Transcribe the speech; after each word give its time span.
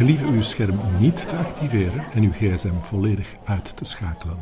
Gelieve 0.00 0.26
uw 0.26 0.42
scherm 0.42 0.80
niet 0.98 1.28
te 1.28 1.36
activeren 1.36 2.04
en 2.14 2.22
uw 2.22 2.32
gsm 2.32 2.78
volledig 2.78 3.28
uit 3.44 3.76
te 3.76 3.84
schakelen. 3.84 4.36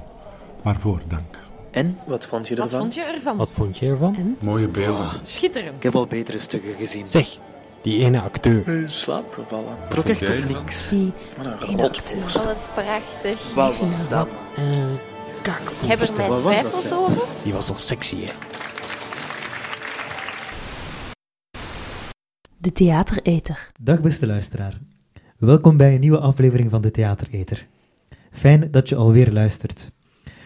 Waarvoor 0.63 1.01
dank. 1.09 1.39
En, 1.71 1.99
wat 2.07 2.27
vond 2.27 2.49
je 2.49 2.55
Wat 2.57 2.65
ervan? 2.65 2.81
vond 2.81 2.95
je 2.95 3.03
ervan? 3.03 3.37
Wat 3.37 3.53
vond 3.53 3.79
je 3.79 3.87
ervan? 3.87 4.37
Mooie 4.41 4.69
beelden. 4.69 5.11
Schitterend. 5.25 5.75
Ik 5.77 5.83
heb 5.83 5.95
al 5.95 6.07
betere 6.07 6.39
stukken 6.39 6.75
gezien. 6.75 7.09
Zeg, 7.09 7.39
die 7.83 8.05
ene 8.05 8.21
acteur. 8.21 8.69
In 8.69 8.91
slaap 8.91 9.33
gevallen. 9.33 9.77
Trok 9.89 10.05
echt 10.05 10.29
op 10.31 10.49
niks. 10.49 10.89
Die 10.89 11.13
Wat 11.37 11.47
een 11.47 11.69
ene 11.69 11.83
rotvorst. 11.83 12.45
Wat 12.45 12.57
prachtig. 12.75 13.55
Wat 13.55 13.79
was 13.79 14.09
dat? 14.09 14.29
Eh, 14.57 14.93
Ik 14.93 14.99
kaakvoerster. 15.43 15.89
heb 15.89 16.01
er 16.01 16.15
mijn 16.17 16.29
Wat 16.31 16.43
was 16.43 16.63
dat, 16.63 16.73
twijfels 16.73 16.93
over. 16.93 17.27
Die 17.43 17.53
was 17.53 17.69
al 17.71 17.77
sexy, 17.77 18.17
hè. 18.25 18.33
De 22.59 22.73
Theatereter. 22.73 23.71
Dag 23.81 24.01
beste 24.01 24.27
luisteraar. 24.27 24.79
Welkom 25.39 25.77
bij 25.77 25.95
een 25.95 26.01
nieuwe 26.01 26.19
aflevering 26.19 26.71
van 26.71 26.83
de 26.83 26.91
Theatereter. 26.91 27.67
Fijn 28.31 28.71
dat 28.71 28.89
je 28.89 28.97
alweer 28.97 29.33
luistert. 29.33 29.93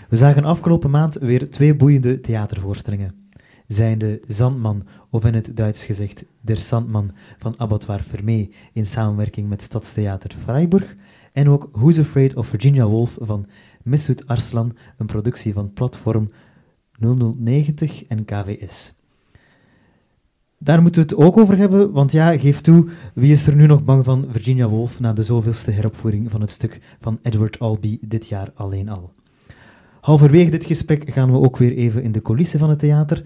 We 0.08 0.16
zagen 0.16 0.44
afgelopen 0.44 0.90
maand 0.90 1.14
weer 1.14 1.50
twee 1.50 1.76
boeiende 1.76 2.20
theatervoorstellingen. 2.20 3.30
Zijn 3.66 3.98
de 3.98 4.22
Zandman, 4.26 4.86
of 5.10 5.24
in 5.24 5.34
het 5.34 5.56
Duits 5.56 5.84
gezegd 5.84 6.24
Der 6.40 6.56
Sandman 6.56 7.12
van 7.38 7.54
Abattoir 7.58 8.02
Vermee 8.02 8.54
in 8.72 8.86
samenwerking 8.86 9.48
met 9.48 9.62
Stadstheater 9.62 10.30
Freiburg 10.42 10.96
en 11.32 11.48
ook 11.48 11.68
Who's 11.72 11.98
Afraid 11.98 12.34
of 12.34 12.46
Virginia 12.46 12.86
Woolf 12.86 13.16
van 13.20 13.46
Mesut 13.82 14.26
Arslan, 14.26 14.76
een 14.96 15.06
productie 15.06 15.52
van 15.52 15.72
Platform 15.72 16.28
0090 16.98 18.06
en 18.06 18.24
KVS. 18.24 18.92
Daar 20.64 20.82
moeten 20.82 21.02
we 21.02 21.08
het 21.08 21.24
ook 21.24 21.36
over 21.36 21.56
hebben, 21.56 21.92
want 21.92 22.12
ja, 22.12 22.38
geef 22.38 22.60
toe, 22.60 22.88
wie 23.14 23.32
is 23.32 23.46
er 23.46 23.56
nu 23.56 23.66
nog 23.66 23.84
bang 23.84 24.04
van 24.04 24.26
Virginia 24.30 24.68
Woolf 24.68 25.00
na 25.00 25.12
de 25.12 25.22
zoveelste 25.22 25.70
heropvoering 25.70 26.30
van 26.30 26.40
het 26.40 26.50
stuk 26.50 26.80
van 27.00 27.18
Edward 27.22 27.58
Albee 27.58 27.98
dit 28.00 28.28
jaar 28.28 28.50
alleen 28.54 28.88
al? 28.88 29.12
Halverwege 30.00 30.50
dit 30.50 30.64
gesprek 30.64 31.10
gaan 31.10 31.32
we 31.32 31.38
ook 31.38 31.56
weer 31.56 31.76
even 31.76 32.02
in 32.02 32.12
de 32.12 32.22
coulissen 32.22 32.58
van 32.58 32.70
het 32.70 32.78
theater. 32.78 33.24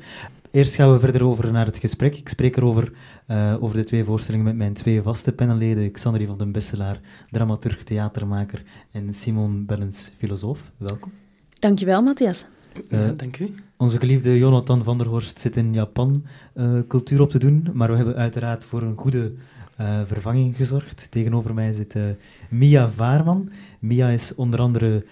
Eerst 0.50 0.74
gaan 0.74 0.92
we 0.92 0.98
verder 0.98 1.24
over 1.24 1.52
naar 1.52 1.66
het 1.66 1.78
gesprek. 1.78 2.16
Ik 2.16 2.28
spreek 2.28 2.56
erover 2.56 2.92
eh, 3.26 3.54
over 3.60 3.76
de 3.76 3.84
twee 3.84 4.04
voorstellingen 4.04 4.46
met 4.46 4.56
mijn 4.56 4.72
twee 4.72 5.02
vaste 5.02 5.32
panelleden, 5.32 5.90
Xandri 5.90 6.26
van 6.26 6.38
den 6.38 6.52
Besselaar, 6.52 7.00
dramaturg, 7.30 7.84
theatermaker, 7.84 8.62
en 8.90 9.14
Simon 9.14 9.66
Bellens, 9.66 10.12
filosoof. 10.18 10.70
Welkom. 10.76 11.12
Dankjewel, 11.58 12.02
Matthias. 12.02 12.46
Eh, 12.88 13.08
dank 13.16 13.38
u. 13.38 13.54
Onze 13.78 13.98
geliefde 13.98 14.38
Jonathan 14.38 14.84
van 14.84 14.98
der 14.98 15.06
Horst 15.06 15.38
zit 15.38 15.56
in 15.56 15.72
Japan 15.72 16.24
eh, 16.52 16.70
cultuur 16.88 17.20
op 17.20 17.30
te 17.30 17.38
doen, 17.38 17.68
maar 17.72 17.90
we 17.90 17.96
hebben 17.96 18.16
uiteraard 18.16 18.64
voor 18.64 18.82
een 18.82 18.96
goede 18.96 19.32
eh, 19.76 20.00
vervanging 20.06 20.56
gezorgd. 20.56 21.06
Tegenover 21.10 21.54
mij 21.54 21.72
zit 21.72 21.94
eh, 21.96 22.02
Mia 22.48 22.90
Vaarman. 22.90 23.50
Mia 23.78 24.08
is 24.08 24.34
onder 24.34 24.60
andere 24.60 25.04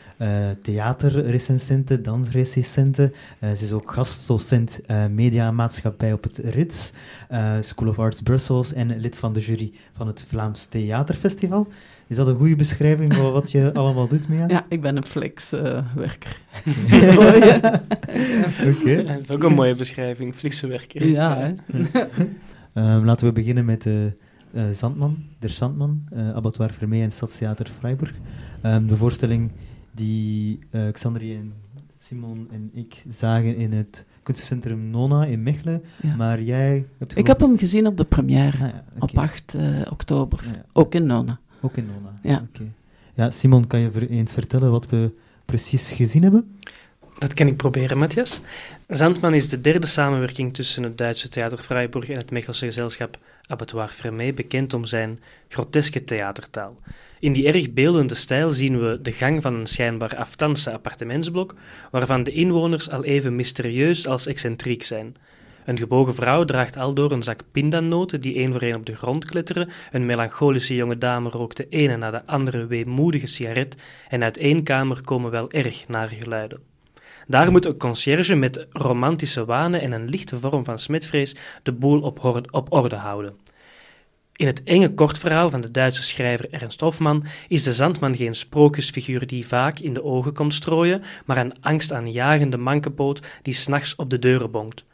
theaterrecensente, 0.63 2.01
dansrecensente. 2.01 3.13
Ze 3.41 3.65
is 3.65 3.73
ook 3.73 3.93
gastdocent 3.93 4.81
eh 4.87 5.07
mediamaatschappij 5.07 6.13
op 6.13 6.23
het 6.23 6.39
RITS, 6.39 6.93
School 7.61 7.89
of 7.89 7.99
Arts 7.99 8.23
Brussels 8.23 8.73
en 8.73 8.99
lid 8.99 9.19
van 9.19 9.33
de 9.33 9.41
jury 9.41 9.73
van 9.93 10.07
het 10.07 10.25
Vlaams 10.29 10.67
Theaterfestival. 10.67 11.67
Is 12.15 12.21
dat 12.21 12.29
een 12.29 12.37
goede 12.37 12.57
beschrijving 12.57 13.15
van 13.15 13.33
wat 13.33 13.51
je 13.51 13.73
allemaal 13.75 14.09
doet, 14.09 14.29
Mia? 14.29 14.45
Ja, 14.49 14.67
ik 14.69 14.81
ben 14.81 14.97
een 14.97 15.05
flexwerker. 15.05 16.41
Oké. 18.69 19.03
Dat 19.07 19.19
is 19.19 19.31
ook 19.31 19.43
een 19.43 19.55
mooie 19.55 19.75
beschrijving, 19.75 20.35
flikse 20.35 20.67
werker. 20.67 21.07
ja, 21.07 21.37
hè. 21.37 21.55
Ehm, 22.73 23.05
laten 23.05 23.27
we 23.27 23.33
beginnen 23.33 23.65
met 23.65 23.83
de 23.83 24.13
eh, 24.53 24.63
Zandman, 24.73 25.17
Der 25.39 25.51
Zandman, 25.51 26.03
eh 26.11 26.35
Abattoir 26.35 26.73
Vermee 26.73 27.03
en 27.03 27.13
Stadstheater 27.13 27.67
Freiburg. 27.79 28.13
Ehm, 28.63 28.87
de 28.87 28.97
voorstelling 28.97 29.51
die 29.91 30.59
eh 30.71 30.91
Xandri 30.93 31.35
en 31.35 31.53
Simon 31.97 32.49
en 32.53 32.71
ik 32.73 33.03
zagen 33.09 33.57
in 33.57 33.73
het 33.73 34.07
kunstencentrum 34.23 34.91
Nona 34.91 35.25
in 35.25 35.43
Mechelen. 35.43 35.83
Ja. 36.03 36.15
Maar 36.17 36.43
jij 36.43 36.85
hebt 36.99 37.19
Ik 37.19 37.27
heb 37.27 37.41
hem 37.41 37.59
gezien 37.59 37.87
op 37.87 37.97
de 37.97 38.05
première, 38.05 38.65
Ah, 38.65 38.71
ja, 38.71 38.85
op 38.99 39.19
8 39.19 39.55
eh, 39.55 39.65
oktober. 39.91 40.39
Ah, 40.39 40.45
ja. 40.45 40.65
Ook 40.73 40.95
in 40.95 41.07
Nona. 41.07 41.39
Ook 41.65 41.77
in 41.77 41.87
Nona. 41.87 42.19
Ja. 42.23 42.47
Oké. 42.53 42.73
Ja, 43.15 43.31
Simon, 43.31 43.67
kan 43.67 43.81
je 43.81 44.09
eens 44.09 44.33
vertellen 44.33 44.71
wat 44.71 44.87
we 44.87 45.11
precies 45.45 45.91
gezien 45.91 46.23
hebben? 46.23 46.59
Dat 47.19 47.35
kan 47.35 47.47
ik 47.47 47.57
proberen, 47.57 47.99
Matthias. 47.99 48.41
Zandman 48.89 49.35
is 49.35 49.49
de 49.49 49.61
derde 49.61 49.87
samenwerking 49.87 50.55
tussen 50.55 50.83
het 50.83 50.99
Duitse 50.99 51.29
Theater 51.29 51.59
Freiburg 51.59 52.09
en 52.09 52.17
het 52.17 52.31
Mechelse 52.31 52.65
gezelschap 52.65 53.19
Abattoir 53.47 53.91
Vermee, 53.91 54.35
bekend 54.35 54.75
om 54.75 54.85
zijn 54.85 55.21
groteske 55.49 56.05
theatertaal. 56.05 56.77
In 57.19 57.33
die 57.33 57.47
erg 57.47 57.73
beeldende 57.73 58.15
stijl 58.15 58.53
zien 58.53 58.81
we 58.81 58.99
de 59.03 59.13
gang 59.13 59.43
van 59.43 59.55
een 59.55 59.67
schijnbaar 59.67 60.17
aftanse 60.17 60.73
appartementsblok, 60.73 61.55
waarvan 61.91 62.23
de 62.23 62.33
inwoners 62.33 62.91
al 62.91 63.05
even 63.05 63.37
mysterieus 63.37 64.07
als 64.07 64.27
excentriek 64.27 64.83
zijn. 64.83 65.17
Een 65.65 65.79
gebogen 65.79 66.15
vrouw 66.15 66.45
draagt 66.45 66.77
aldoor 66.77 67.13
een 67.13 67.23
zak 67.23 67.41
pindanoten 67.53 68.21
die 68.21 68.35
één 68.35 68.53
voor 68.53 68.61
één 68.61 68.77
op 68.77 68.87
de 68.87 68.97
grond 68.97 69.25
kletteren. 69.25 69.71
Een 69.93 70.07
melancholische 70.07 70.75
jonge 70.75 70.99
dame 70.99 71.29
rookt 71.29 71.57
de 71.57 71.69
ene 71.69 71.97
na 71.97 72.11
de 72.11 72.27
andere 72.27 72.67
weemoedige 72.67 73.27
sigaret 73.27 73.77
en 74.09 74.23
uit 74.23 74.37
één 74.37 74.63
kamer 74.63 75.01
komen 75.01 75.31
wel 75.31 75.51
erg 75.51 75.89
nare 75.89 76.15
geluiden. 76.15 76.61
Daar 77.27 77.51
moet 77.51 77.65
een 77.65 77.77
conciërge 77.77 78.35
met 78.35 78.67
romantische 78.71 79.45
wanen 79.45 79.81
en 79.81 79.93
een 79.93 80.09
lichte 80.09 80.39
vorm 80.39 80.65
van 80.65 80.79
smetvrees 80.79 81.37
de 81.63 81.73
boel 81.73 82.01
op, 82.01 82.47
op 82.51 82.73
orde 82.73 82.97
houden. 82.97 83.35
In 84.37 84.47
het 84.47 84.63
enge 84.63 84.95
kortverhaal 84.95 85.51
van 85.51 85.61
de 85.61 85.71
Duitse 85.71 86.03
schrijver 86.03 86.51
Ernst 86.51 86.81
Hofman 86.81 87.25
is 87.49 87.63
de 87.63 87.73
zandman 87.73 88.17
geen 88.17 88.35
sprookjesfiguur 88.35 89.27
die 89.27 89.47
vaak 89.47 89.79
in 89.79 89.95
de 89.95 90.05
ogen 90.05 90.33
komt 90.33 90.55
strooien, 90.55 91.03
maar 91.25 91.37
een 91.37 91.55
angstaanjagende 91.61 92.57
mankepoot 92.57 93.21
die 93.43 93.55
s'nachts 93.55 93.97
op 93.97 94.11
de 94.11 94.19
deuren 94.19 94.51
bonkt. 94.51 94.85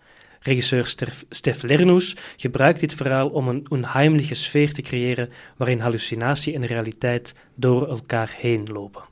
Regisseur 0.43 0.87
Stef, 0.87 1.25
Stef 1.31 1.63
Lernoes 1.63 2.17
gebruikt 2.37 2.81
dit 2.81 2.95
verhaal 2.95 3.29
om 3.29 3.49
een 3.49 3.67
onheimliche 3.71 4.35
sfeer 4.35 4.73
te 4.73 4.83
creëren 4.83 5.29
waarin 5.57 5.81
hallucinatie 5.81 6.55
en 6.55 6.67
realiteit 6.67 7.35
door 7.55 7.89
elkaar 7.89 8.35
heen 8.39 8.67
lopen. 8.73 9.03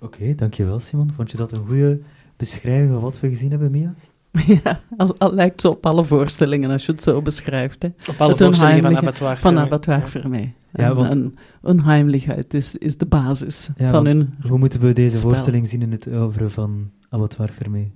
Oké, 0.00 0.34
dankjewel 0.34 0.78
Simon. 0.80 1.12
Vond 1.16 1.30
je 1.30 1.36
dat 1.36 1.52
een 1.52 1.64
goede 1.66 2.00
beschrijving 2.36 2.90
van 2.90 3.00
wat 3.00 3.20
we 3.20 3.28
gezien 3.28 3.50
hebben, 3.50 3.70
Mia? 3.70 3.94
ja, 4.64 4.80
al, 4.96 5.18
al 5.18 5.34
lijkt 5.34 5.60
zo 5.60 5.68
op 5.68 5.86
alle 5.86 6.04
voorstellingen 6.04 6.70
als 6.70 6.86
je 6.86 6.92
het 6.92 7.02
zo 7.02 7.22
beschrijft. 7.22 7.82
Hè. 7.82 7.88
Op 8.08 8.20
alle 8.20 8.30
Het 8.32 8.42
voorstellingen 8.42 8.82
van 8.82 8.90
onheimliche- 8.90 9.24
Abattoir 9.24 9.38
Van. 9.38 9.58
Abattoir 9.58 9.98
Ja. 9.98 10.06
Vermee. 10.08 10.54
Ja, 10.72 10.94
want- 10.94 11.10
en 11.10 11.34
onheimelijkheid 11.62 12.54
is, 12.54 12.76
is 12.76 12.96
de 12.96 13.06
basis 13.06 13.68
Ja, 13.76 13.90
van 13.90 14.06
hun 14.06 14.34
Hoe 14.48 14.58
moeten 14.58 14.80
we 14.80 14.92
deze 14.92 15.16
spel. 15.16 15.30
voorstelling 15.30 15.68
zien 15.68 15.82
in 15.82 15.90
het 15.92 16.06
oeuvre 16.06 16.48
van 16.50 16.90
Abattoir 17.08 17.50
Vermee? 17.52 17.92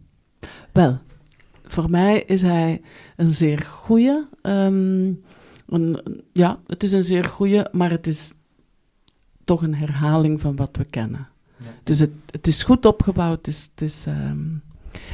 Wel, 0.72 0.98
voor 1.66 1.90
mij 1.90 2.22
is 2.22 2.42
hij 2.42 2.80
een 3.16 3.30
zeer 3.30 3.58
goede. 3.58 4.28
ehm, 4.42 5.12
een, 5.66 6.00
ja, 6.32 6.56
het 6.66 6.82
is 6.82 6.92
een 6.92 7.04
zeer 7.04 7.24
goede, 7.24 7.68
maar 7.72 7.90
het 7.90 8.06
is 8.06 8.32
toch 9.44 9.62
een 9.62 9.74
herhaling 9.74 10.40
van 10.40 10.56
wat 10.56 10.76
we 10.76 10.84
kennen. 10.84 11.28
Ja. 11.56 11.70
Dus 11.82 11.98
het, 11.98 12.10
het 12.30 12.46
is 12.46 12.62
goed 12.62 12.86
opgebouwd. 12.86 13.36
Het 13.36 13.46
is, 13.46 13.68
het, 13.70 13.80
is, 13.80 14.06
ehm, 14.06 14.44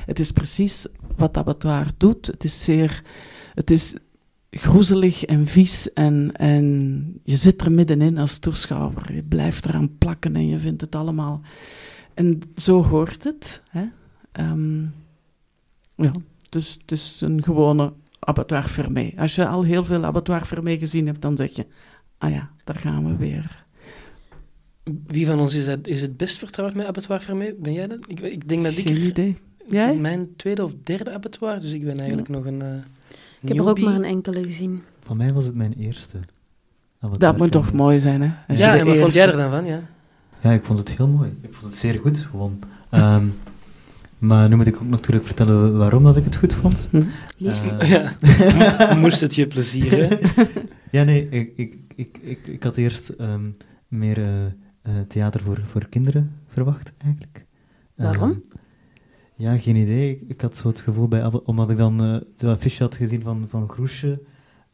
het 0.07 0.19
is 0.19 0.31
precies 0.31 0.87
wat 1.17 1.37
Abattoir 1.37 1.87
doet. 1.97 2.27
Het 2.27 2.45
is 2.45 2.65
zeer. 2.65 3.03
Het 3.55 3.71
is 3.71 3.97
groezelig 4.51 5.25
en 5.25 5.47
vies 5.47 5.93
en, 5.93 6.33
en 6.37 7.21
je 7.23 7.37
zit 7.37 7.61
er 7.61 7.73
middenin 7.73 8.19
als 8.19 8.39
toeschouwer. 8.39 9.15
Je 9.15 9.23
blijft 9.23 9.65
eraan 9.65 9.99
plakken 9.99 10.37
en 10.37 10.49
je 10.49 10.59
vindt 10.59 10.81
het 10.81 10.95
allemaal. 10.95 11.41
En 12.15 12.41
zo 12.57 12.85
hoort 12.85 13.25
het. 13.25 13.63
Hè? 13.69 13.85
Ehm, 14.33 14.83
ja, 15.95 16.13
dus 16.53 16.73
het 16.81 16.93
is 16.93 17.21
een 17.21 17.43
gewone 17.43 17.93
abattoir 18.19 18.69
Vermee. 18.69 19.15
Als 19.21 19.35
je 19.35 19.47
al 19.47 19.63
heel 19.63 19.85
veel 19.85 20.05
abattoir 20.05 20.47
Vermee 20.47 20.79
gezien 20.79 21.07
hebt, 21.07 21.21
dan 21.23 21.37
zeg 21.37 21.51
je, 21.51 21.67
ah 22.19 22.31
ja, 22.31 22.51
daar 22.65 22.77
gaan 22.77 23.07
we 23.07 23.17
weer. 23.17 23.65
Wie 25.07 25.27
van 25.27 25.41
ons 25.41 25.55
is, 25.55 25.67
het- 25.67 25.87
is 25.87 26.03
het 26.03 26.17
best 26.17 26.39
vertrouwd 26.39 26.75
met 26.75 26.87
Abattoir 26.87 27.21
Vermee? 27.23 27.55
Ben 27.55 27.73
jij 27.73 27.87
dat? 27.87 27.99
Ik, 28.07 28.21
ik 28.21 28.49
denk 28.49 28.63
dat 28.65 28.77
ik... 28.77 28.87
Geen 28.87 29.03
idee. 29.03 29.37
Jij? 29.67 29.97
Mijn 29.97 30.29
tweede 30.37 30.65
of 30.65 30.73
derde 30.85 31.13
abattoir, 31.15 31.61
dus 31.61 31.73
ik 31.73 31.85
ben 31.85 31.99
eigenlijk 31.99 32.29
nog 32.29 32.45
een. 32.47 32.63
eh 32.63 32.69
Ik 33.41 33.49
heb 33.49 33.59
er 33.59 33.69
ook 33.69 33.81
maar 33.81 33.95
een 33.95 34.05
enkele 34.05 34.43
gezien. 34.43 34.83
Van 35.01 35.17
mij 35.17 35.33
was 35.33 35.45
het 35.45 35.55
mijn 35.55 35.73
eerste. 35.73 36.17
Abattoir 37.01 37.19
Dat 37.33 37.41
moet 37.41 37.53
toch 37.53 37.73
mooi 37.73 38.01
zijn, 38.01 38.23
hè? 38.23 38.31
Als 38.49 38.59
Ja, 38.59 38.79
en 38.79 38.87
wat 38.87 38.97
vond 38.97 39.13
jij 39.13 39.27
er 39.29 39.37
dan 39.37 39.51
van? 39.51 39.65
Ja. 39.65 39.81
Ja, 40.43 40.53
ik 40.53 40.65
vond 40.65 40.79
het 40.79 40.97
heel 40.97 41.09
mooi. 41.09 41.31
Ik 41.41 41.55
vond 41.55 41.67
het 41.71 41.77
zeer 41.81 41.99
goed, 42.01 42.19
gewoon. 42.19 42.59
Ehm, 42.91 43.27
maar 44.23 44.49
nu 44.49 44.57
moet 44.57 44.67
ik 44.67 44.77
ook 44.77 44.89
natuurlijk 44.89 45.27
vertellen 45.27 45.79
waarom 45.79 46.03
dat 46.05 46.17
ik 46.17 46.25
het 46.25 46.37
goed 46.37 46.55
vond. 46.55 46.89
Hm. 46.91 47.03
Liefst. 47.37 47.67
Eh, 47.67 47.91
Ja. 48.21 48.95
Moest 48.95 49.21
het 49.21 49.35
je 49.35 49.47
plezier, 49.47 50.09
hè? 50.09 50.17
ja, 50.99 51.05
nee, 51.05 51.29
ik, 51.29 51.53
ik, 51.57 51.77
ik, 51.95 52.19
ik, 52.23 52.47
ik 52.47 52.63
had 52.63 52.77
eerst 52.77 53.09
ehm, 53.09 53.51
meer 53.89 54.19
eh, 54.19 54.45
eh, 54.83 55.07
theater 55.09 55.41
voor, 55.41 55.61
voor 55.65 55.89
kinderen 55.89 56.37
verwacht, 56.47 56.93
eigenlijk. 56.99 57.45
Waarom? 57.95 58.31
Ehm, 58.31 58.41
ja, 59.37 59.59
geen 59.59 59.77
idee. 59.77 60.11
Ik, 60.11 60.21
ik 60.29 60.41
had 60.41 60.57
zo 60.57 60.69
het 60.69 60.81
gevoel 60.81 61.09
bij, 61.09 61.31
omdat 61.45 61.71
ik 61.71 61.77
dan 61.77 62.03
eh, 62.03 62.17
de 62.37 62.49
affiche 62.49 62.83
had 62.83 62.97
gezien 62.97 63.23
van, 63.23 63.45
van 63.49 63.69
Groesje, 63.69 64.23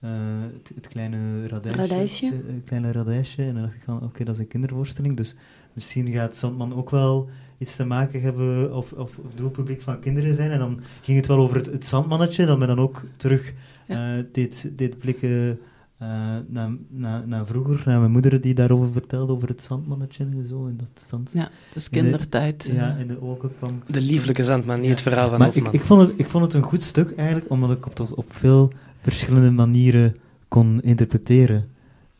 eh, 0.00 0.10
het, 0.52 0.72
het 0.74 0.88
kleine 0.88 1.46
radijsje. 1.46 1.80
Radijsje. 1.80 2.26
Het 2.26 2.64
kleine 2.64 2.92
radijsje. 2.92 3.42
En 3.42 3.54
dan 3.54 3.62
dacht 3.62 3.74
ik 3.74 3.82
van, 3.82 4.02
oké, 4.02 4.24
dat 4.24 4.34
is 4.34 4.40
een 4.40 4.48
kindervoorstelling. 4.48 5.16
Dus 5.16 5.36
misschien 5.72 6.10
gaat 6.12 6.36
Sandman 6.36 6.74
ook 6.74 6.90
wel 6.90 7.28
iets 7.58 7.76
te 7.76 7.84
maken 7.84 8.20
hebben, 8.22 8.74
of, 8.74 8.92
of, 8.92 9.18
of 9.18 9.34
doelpubliek 9.34 9.82
van 9.82 10.00
kinderen 10.00 10.34
zijn. 10.34 10.50
En 10.50 10.58
dan 10.58 10.80
ging 11.00 11.16
het 11.16 11.26
wel 11.26 11.38
over 11.38 11.56
het, 11.56 11.66
het 11.66 11.86
zandmannetje, 11.86 12.46
dat 12.46 12.58
me 12.58 12.66
dan 12.66 12.78
ook 12.78 13.02
terug 13.16 13.52
Ja. 13.86 14.16
eh, 14.18 14.24
deed, 14.32 14.70
deed 14.76 14.98
blikken 14.98 15.58
eh, 15.98 16.08
naar, 16.48 16.70
naar, 16.88 17.28
naar 17.28 17.46
vroeger, 17.46 17.82
naar 17.84 17.98
mijn 17.98 18.10
moeder 18.10 18.40
die 18.40 18.54
daarover 18.54 18.92
vertelde, 18.92 19.32
over 19.32 19.48
het 19.48 19.62
zandmannetje 19.62 20.24
en 20.24 20.46
zo. 20.48 20.66
En 20.66 20.76
dat 20.76 21.04
zand 21.08 21.30
Ja, 21.32 21.50
dus 21.72 21.88
In 21.88 21.92
de- 21.98 22.00
kindertijd. 22.00 22.70
ja, 22.72 22.94
eh. 22.94 23.00
in 23.00 23.06
de 23.08 23.22
ogen 23.22 23.50
kwam. 23.58 23.82
De 23.86 24.00
lieflijke 24.00 24.44
zandman, 24.44 24.76
niet 24.76 24.84
Ja. 24.84 24.90
het 24.90 25.00
verhaal 25.00 25.28
van 25.28 25.38
Maar 25.38 25.46
Hofman. 25.48 25.66
ik, 25.66 25.72
ik, 25.80 25.86
vond 25.86 26.00
het, 26.00 26.12
ik 26.16 26.26
vond 26.26 26.44
het 26.44 26.54
een 26.54 26.62
goed 26.62 26.82
stuk 26.82 27.12
eigenlijk, 27.16 27.50
omdat 27.50 27.70
ik 27.70 27.84
het 27.84 28.00
op, 28.00 28.18
op 28.18 28.32
veel 28.32 28.72
verschillende 29.00 29.50
manieren 29.50 30.16
kon 30.48 30.80
interpreteren. 30.82 31.64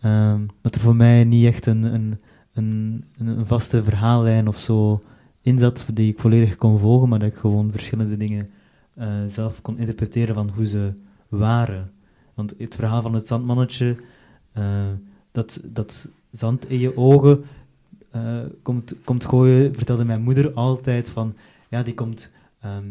Ehm, 0.00 0.40
dat 0.60 0.74
er 0.74 0.80
voor 0.80 0.96
mij 0.96 1.24
niet 1.24 1.46
echt 1.46 1.66
een, 1.66 1.82
een, 1.82 2.18
een, 2.54 3.04
een 3.18 3.46
vaste 3.46 3.82
verhaallijn 3.84 4.48
of 4.48 4.56
zo 4.58 5.00
in 5.42 5.58
zat 5.58 5.86
die 5.92 6.12
ik 6.12 6.18
volledig 6.18 6.56
kon 6.56 6.78
volgen, 6.78 7.08
maar 7.08 7.18
dat 7.18 7.28
ik 7.28 7.36
gewoon 7.36 7.70
verschillende 7.70 8.16
dingen 8.16 8.48
eh, 8.94 9.24
zelf 9.28 9.62
kon 9.62 9.78
interpreteren 9.78 10.34
van 10.34 10.50
hoe 10.54 10.66
ze 10.66 10.92
waren. 11.28 11.90
Want 12.34 12.54
het 12.58 12.74
verhaal 12.74 13.02
van 13.02 13.14
het 13.14 13.26
zandmannetje, 13.26 13.96
eh, 14.52 14.86
dat, 15.32 15.60
dat 15.64 16.08
zand 16.30 16.68
in 16.68 16.78
je 16.78 16.96
ogen 16.96 17.44
eh, 18.10 18.40
komt, 18.62 18.94
komt 19.04 19.24
gooien, 19.24 19.74
vertelde 19.74 20.04
mijn 20.04 20.22
moeder 20.22 20.52
altijd 20.52 21.10
van, 21.10 21.34
ja, 21.68 21.82
die 21.82 21.94
komt 21.94 22.30
ehm, 22.60 22.86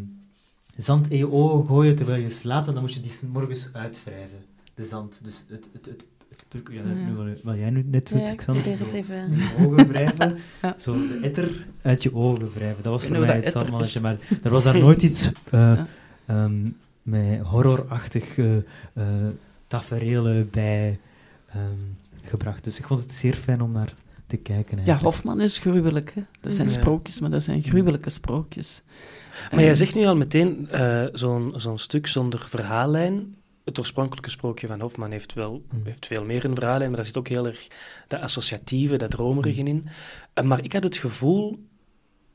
zand 0.77 1.09
in 1.09 1.17
je 1.17 1.31
ogen 1.31 1.67
gooien 1.67 1.95
terwijl 1.95 2.21
je 2.21 2.29
slaapt 2.29 2.67
en 2.67 2.73
dan 2.73 2.83
moet 2.83 2.93
je 2.93 3.01
die 3.01 3.29
morgens 3.31 3.69
uitwrijven, 3.73 4.37
de 4.73 4.83
zand. 4.83 5.19
Dus 5.23 5.45
het, 5.49 5.69
het, 5.73 5.85
het, 5.85 6.03
het 6.29 6.45
pluk- 6.47 6.69
ja, 6.71 6.81
Ja. 6.81 7.05
nu 7.09 7.13
wat, 7.15 7.41
wat 7.43 7.55
jij 7.55 7.69
nu 7.69 7.83
net 7.85 8.09
doet, 8.09 8.21
Ja, 8.21 8.29
ik 8.31 8.37
Xander, 8.37 8.63
probeer 8.63 8.79
het 8.81 8.91
zo 8.91 8.97
even... 8.97 9.15
in 9.15 9.37
je 9.37 9.55
ogen 9.67 9.87
wrijven, 9.87 10.37
Ja. 10.61 10.75
zo 10.77 10.93
de 11.07 11.19
etter 11.23 11.65
uit 11.81 12.03
je 12.03 12.13
ogen 12.15 12.51
wrijven. 12.53 12.83
Dat 12.83 12.91
was 12.93 13.05
voor 13.05 13.19
mij 13.19 13.35
het 13.35 13.51
zandmannetje, 13.51 14.01
maar 14.01 14.17
er 14.43 14.49
was 14.51 14.63
daar 14.63 14.77
nooit 14.79 15.01
iets 15.03 15.29
Ja. 15.51 15.87
ehm, 16.25 16.69
met 17.01 17.39
horrorachtig 17.41 18.37
tafereelen 19.67 20.49
bij 20.51 20.99
ehm, 21.49 21.61
gebracht. 22.23 22.63
Dus 22.63 22.79
ik 22.79 22.87
vond 22.87 22.99
het 22.99 23.11
zeer 23.11 23.33
fijn 23.33 23.61
om 23.61 23.71
naar 23.71 23.93
te 24.27 24.37
kijken. 24.37 24.79
Ja. 24.85 24.97
Hofman 24.97 25.41
is 25.41 25.57
gruwelijk. 25.57 26.11
Hè? 26.15 26.21
Dat 26.41 26.53
zijn 26.53 26.67
Ja. 26.67 26.73
sprookjes, 26.73 27.19
maar 27.19 27.29
dat 27.29 27.43
zijn 27.43 27.61
gruwelijke 27.63 28.09
sprookjes. 28.09 28.81
Maar 29.51 29.59
jij 29.59 29.69
En- 29.69 29.75
zegt 29.77 29.95
nu 29.95 30.05
al 30.05 30.15
meteen 30.15 30.69
eh, 30.69 31.05
zo'n 31.13 31.53
zo'n 31.55 31.79
stuk 31.79 32.07
zonder 32.07 32.45
verhaallijn. 32.49 33.35
Het 33.67 33.79
oorspronkelijke 33.79 34.29
sprookje 34.29 34.67
van 34.67 34.79
Hofman 34.81 35.11
heeft 35.11 35.33
wel 35.33 35.63
Mm. 35.71 35.81
heeft 35.83 36.05
veel 36.05 36.23
meer 36.23 36.45
een 36.45 36.55
verhaallijn, 36.55 36.87
maar 36.87 36.97
daar 36.97 37.05
zit 37.05 37.17
ook 37.17 37.27
heel 37.27 37.45
erg 37.45 37.67
dat 38.07 38.21
associatieve, 38.21 38.97
dat 38.97 39.11
dromerige 39.11 39.61
Mm. 39.61 39.67
in. 39.67 39.85
Eh, 40.33 40.43
maar 40.43 40.63
ik 40.63 40.73
had 40.73 40.83
het 40.83 40.97
gevoel, 40.97 41.59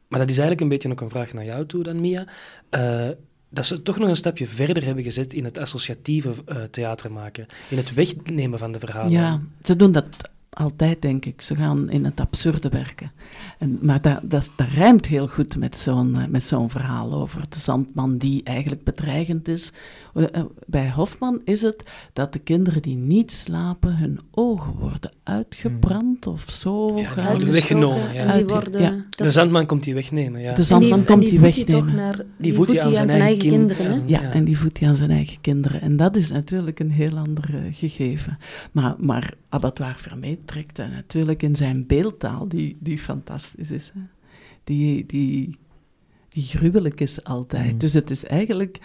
maar 0.09 0.19
dat 0.19 0.31
is 0.31 0.39
eigenlijk 0.39 0.61
een 0.61 0.69
beetje 0.69 0.91
ook 0.91 1.01
een 1.01 1.11
vraag 1.11 1.33
naar 1.33 1.45
jou 1.45 1.67
toe 1.67 1.83
dan, 1.83 2.01
Mia, 2.01 2.27
eh, 2.69 3.09
dat 3.49 3.67
ze 3.67 3.83
toch 3.83 3.99
nog 3.99 4.09
een 4.09 4.17
stapje 4.17 4.47
verder 4.47 4.85
hebben 4.85 5.05
gezet 5.05 5.33
in 5.35 5.45
het 5.45 5.59
associatieve 5.59 6.35
eh, 6.47 6.63
theater 6.63 7.13
maken, 7.13 7.47
in 7.69 7.77
het 7.77 7.95
wegnemen 7.95 8.59
van 8.59 8.73
de 8.73 8.79
verhalen. 8.79 9.11
Ja, 9.13 9.41
ze 9.63 9.77
doen 9.77 9.93
dat 9.93 10.07
altijd, 10.57 11.03
denk 11.03 11.25
ik. 11.25 11.41
Ze 11.41 11.57
gaan 11.57 11.91
in 11.91 12.05
het 12.05 12.21
absurde 12.21 12.69
werken. 12.69 13.11
En, 13.59 13.79
maar 13.83 14.01
dat, 14.01 14.21
dat, 14.23 14.51
dat 14.57 14.67
rijmt 14.69 15.07
heel 15.07 15.29
goed 15.29 15.57
met 15.57 15.79
zo'n 15.79 16.17
eh, 16.17 16.27
met 16.27 16.45
zo'n 16.45 16.71
verhaal 16.71 17.13
over 17.13 17.41
de 17.49 17.59
zandman 17.59 18.17
die 18.19 18.43
eigenlijk 18.45 18.85
bedreigend 18.85 19.49
is. 19.49 19.73
Eh, 20.15 20.25
eh, 20.33 20.45
Bij 20.67 20.91
Hofman 20.91 21.41
is 21.45 21.63
het 21.63 21.83
dat 22.13 22.33
de 22.33 22.39
kinderen 22.39 22.83
die 22.83 22.97
niet 22.97 23.33
slapen, 23.33 23.97
hun 23.97 24.21
ogen 24.31 24.73
worden 24.79 25.11
uitgebrand 25.23 26.27
of 26.27 26.45
zo. 26.51 26.99
Ja, 26.99 27.05
gaan- 27.09 27.23
die 27.23 27.33
worden 27.33 27.53
weggenomen, 27.53 28.13
ja. 28.15 28.37
Die 28.37 28.47
worden... 28.47 28.81
ja. 28.81 29.05
De 29.17 29.31
zandman 29.31 29.67
komt 29.67 29.83
die 29.85 29.95
wegnemen, 29.95 30.41
ja. 30.41 30.49
De 30.51 30.55
die- 30.55 30.65
zandman 30.65 30.99
en 30.99 31.05
komt 31.05 31.21
die 31.29 31.39
voedt 31.39 31.55
hij 31.55 31.65
toch 31.65 31.75
wegnemen. 31.75 31.95
naar... 31.95 32.21
Die, 32.39 32.55
voedt 32.55 32.71
voedt 32.71 32.83
hij 32.83 32.99
aan 33.01 33.09
zijn 33.09 33.21
eigen 33.23 33.39
kind- 33.39 33.53
kinderen, 33.77 34.03
Ja, 34.07 34.21
Ja. 34.23 34.31
en 34.33 34.45
die 34.45 34.59
voedt 34.59 34.79
hij 34.79 34.89
aan 34.89 34.97
zijn 34.97 35.11
eigen 35.11 35.41
kinderen. 35.41 35.81
En 35.81 35.97
dat 35.97 36.17
is 36.17 36.31
natuurlijk 36.31 36.81
een 36.81 36.91
heel 36.91 37.19
ander 37.19 37.51
gegeven. 37.71 38.39
Maar, 38.73 38.95
maar 38.99 39.35
Abattoir 39.49 39.95
Vermeer 39.97 40.37
trekt 40.45 40.77
daar 40.77 40.91
natuurlijk 40.91 41.43
in 41.43 41.57
zijn 41.57 41.87
beeldtaal, 41.87 42.49
die, 42.49 42.77
die 42.81 42.99
fantastisch 42.99 43.71
is. 43.71 43.91
Hè? 43.95 44.01
Die, 44.65 45.07
die, 45.07 45.59
die 46.29 46.43
gruwelijk 46.43 47.01
is 47.01 47.25
altijd. 47.25 47.73
Mm. 47.73 47.79
Dus 47.79 47.93
het 47.93 48.11
is 48.11 48.25
eigenlijk, 48.25 48.79